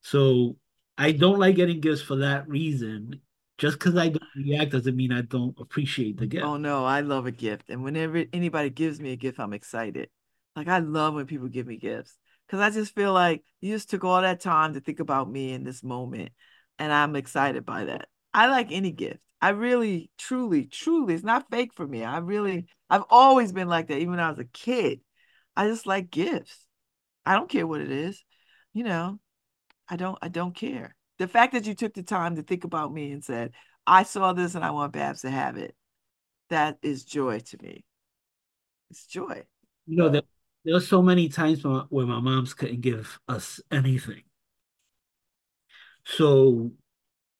[0.00, 0.56] So
[0.96, 3.20] I don't like getting gifts for that reason.
[3.58, 6.44] Just because I don't react doesn't mean I don't appreciate the gift.
[6.44, 7.68] Oh no, I love a gift.
[7.68, 10.08] And whenever anybody gives me a gift, I'm excited.
[10.56, 12.16] Like I love when people give me gifts
[12.46, 15.52] because I just feel like you just took all that time to think about me
[15.52, 16.30] in this moment,
[16.78, 18.08] and I'm excited by that.
[18.34, 19.20] I like any gift.
[19.42, 22.04] I really, truly, truly, it's not fake for me.
[22.04, 25.00] I really, I've always been like that, even when I was a kid.
[25.56, 26.64] I just like gifts.
[27.26, 28.24] I don't care what it is,
[28.72, 29.18] you know.
[29.88, 30.94] I don't, I don't care.
[31.18, 33.52] The fact that you took the time to think about me and said,
[33.84, 35.74] I saw this and I want Babz to have it,
[36.48, 37.84] that is joy to me.
[38.90, 39.42] It's joy.
[39.86, 40.22] You know, there,
[40.64, 44.22] there were so many times where my moms couldn't give us anything.
[46.04, 46.72] So,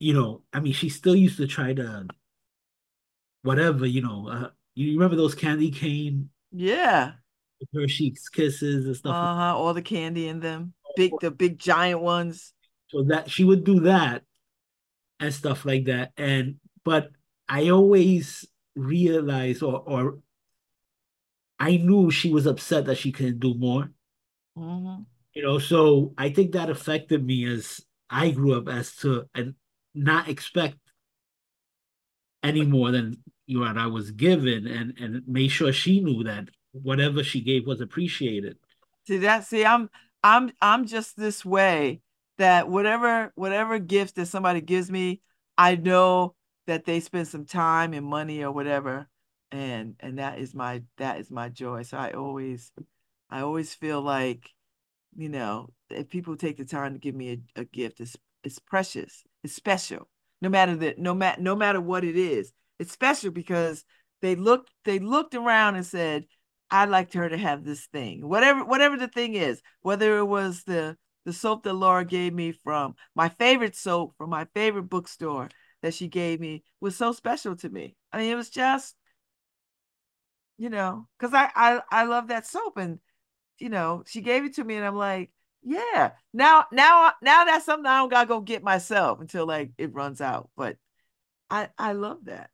[0.03, 2.09] you know, I mean, she still used to try to,
[3.43, 7.12] whatever, you know, uh, you remember those candy cane Yeah.
[7.73, 9.15] Hershey's kisses and stuff.
[9.15, 9.57] Uh-huh.
[9.57, 10.74] All the candy in them.
[10.97, 12.53] Big, the big giant ones.
[12.89, 14.24] So that she would do that
[15.20, 16.11] and stuff like that.
[16.16, 17.11] And but
[17.49, 20.19] I always realized or or
[21.61, 23.93] I knew she was upset that she couldn't do more.
[24.59, 25.07] Mhm.
[25.35, 27.81] You know, so I think that affected me as
[28.11, 29.55] I grew up as to and
[29.94, 30.77] not expect
[32.43, 33.16] any more than
[33.47, 37.66] you what I was given and and made sure she knew that whatever she gave
[37.66, 38.56] was appreciated.
[39.06, 39.44] See that?
[39.44, 39.90] See, I'm
[40.23, 42.01] I'm I'm just this way
[42.39, 45.20] that whatever whatever gift that somebody gives me,
[45.59, 46.35] I know
[46.66, 49.09] that they spend some time and money or whatever,
[49.51, 51.82] and and that is my that is my joy.
[51.82, 52.73] So I always
[53.28, 54.51] I always feel like,
[55.16, 58.59] you know, if people take the time to give me a, a gift, it's it's
[58.59, 60.09] precious, it's special.
[60.40, 63.85] No matter that, no matter no matter what it is, it's special because
[64.20, 66.27] they looked they looked around and said,
[66.70, 70.64] I'd like her to have this thing, whatever whatever the thing is, whether it was
[70.64, 75.48] the the soap that Laura gave me from my favorite soap from my favorite bookstore
[75.82, 77.97] that she gave me was so special to me.
[78.12, 78.97] I mean, it was just,
[80.59, 82.98] you know, because I, I I love that soap, and
[83.59, 85.32] you know, she gave it to me, and I'm like,
[85.62, 86.12] yeah.
[86.32, 90.20] Now now now that's something I don't gotta go get myself until like it runs
[90.20, 90.51] out.
[90.56, 90.76] But
[91.51, 92.51] I I love that.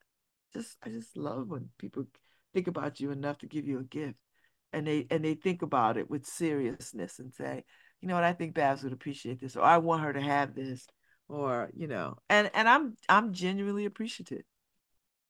[0.52, 2.04] Just I just love when people
[2.54, 4.18] think about you enough to give you a gift
[4.72, 7.64] and they and they think about it with seriousness and say,
[8.00, 10.54] you know what, I think Babz would appreciate this, or I want her to have
[10.54, 10.86] this,
[11.28, 14.42] or you know, and and I'm I'm genuinely appreciative.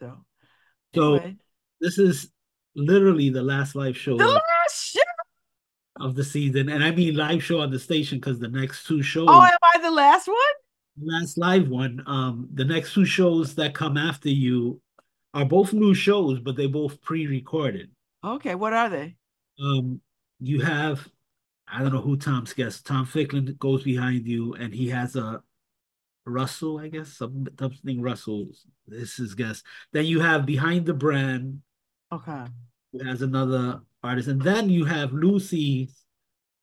[0.01, 0.25] So
[0.95, 1.37] So anyway,
[1.81, 2.31] this is
[2.75, 5.01] literally the last live show the last show.
[6.01, 9.03] Of the season, and I mean live show on the station because the next two
[9.03, 10.37] shows, Oh, am I the last one?
[11.01, 14.81] last live one, um, the next two shows that come after you
[15.35, 17.91] are both new shows, but they both pre-recorded.
[18.25, 19.15] Okay, what are they?
[19.63, 20.01] Um,
[20.41, 21.07] you have,
[21.69, 22.85] I don't know who Tom's guest.
[22.87, 25.43] Tom Ficklin goes behind you, and he has a
[26.27, 28.49] Russell, I guess, something Russell.
[28.87, 29.65] This is guest.
[29.93, 31.63] Then you have behind the brand,
[32.13, 32.45] Okay.
[32.93, 35.95] who has another artist, and then you have Lucy's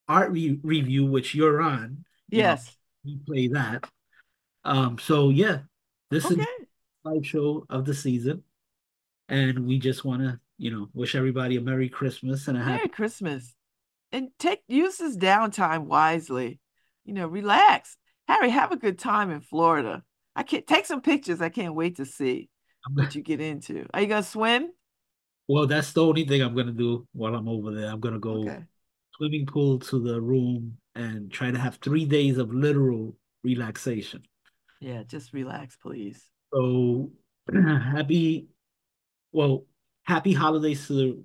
[0.08, 2.06] art re- review, which you're on.
[2.30, 2.76] You know, Yes.
[3.04, 3.90] you play that.
[4.64, 5.60] Um, so yeah,
[6.10, 6.46] this is Okay.
[7.04, 8.44] the live show of the season,
[9.30, 12.72] and we just want to, you know, wish everybody a Merry Christmas and a Merry
[12.80, 12.90] happy.
[12.90, 13.54] Christmas.
[14.12, 16.60] And take use this downtime wisely.
[17.06, 17.98] You know, relax.
[18.28, 20.04] Harry, have a good time in Florida.
[20.36, 21.42] I can't take some pictures.
[21.42, 22.50] I can't wait to see
[22.92, 23.86] what you get into.
[23.94, 24.70] Are you gonna swim?
[25.48, 27.90] Well, that's the only thing I'm gonna do while I'm over there.
[27.90, 28.64] I'm gonna go Okay.
[29.16, 34.24] swimming pool to the room and try to have three days of literal relaxation.
[34.82, 36.28] Yeah, just relax, please.
[36.54, 37.12] So
[37.54, 38.48] happy,
[39.32, 39.66] well,
[40.04, 41.24] happy holidays to the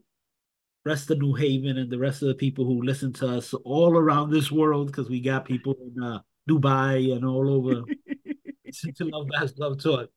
[0.85, 3.97] rest of New Haven and the rest of the people who listen to us all
[3.97, 7.83] around this world because we got people in uh, Dubai and all over
[8.97, 10.11] to Love Babz Love Talk.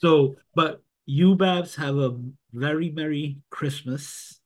[0.00, 2.16] So, but you Babz have a
[2.52, 4.40] very merry Christmas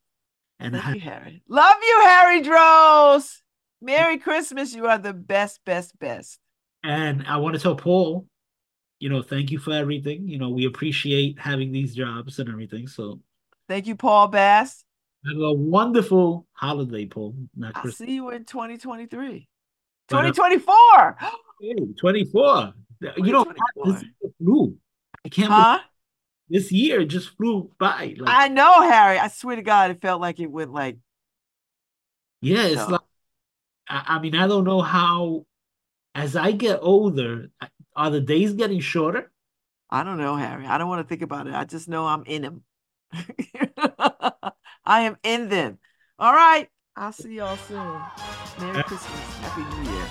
[0.58, 1.42] and Thank you, Harry.
[1.48, 3.42] Love you, Harry Droz.
[3.80, 4.74] Merry Christmas.
[4.74, 6.38] You are the best, best, best.
[6.84, 8.26] And I want to tell Paul,
[8.98, 10.28] you know, thank you for everything.
[10.28, 12.86] You know, we appreciate having these jobs and everything.
[12.86, 13.20] So
[13.68, 14.84] Thank you, Paul Bass.
[15.24, 17.34] have a wonderful holiday, Paul.
[17.56, 18.06] Not I'll Christmas.
[18.08, 19.48] see you in 2023.
[20.08, 21.16] But, uh, 2024.
[21.62, 22.72] Hey, 24.
[23.16, 23.92] You know, 2024.
[23.92, 24.76] this year flew.
[25.24, 25.78] I can't Huh?
[26.50, 28.14] Believe this year just flew by.
[28.18, 29.18] Like, I know, Harry.
[29.18, 30.96] I swear to God, it felt like it went like
[32.40, 32.92] yeah, it's so.
[32.92, 33.00] like,
[33.88, 35.44] I, I mean, I don't know how,
[36.14, 37.50] as I get older,
[37.94, 39.30] are the days getting shorter?
[39.90, 40.66] I don't know, Harry.
[40.66, 41.54] I don't want to think about it.
[41.54, 42.62] I just know I'm in them.
[44.84, 45.78] I am in them.
[46.18, 46.68] All right.
[46.96, 48.00] I'll see y'all soon.
[48.60, 49.20] Merry Christmas.
[49.38, 50.06] Happy New Year.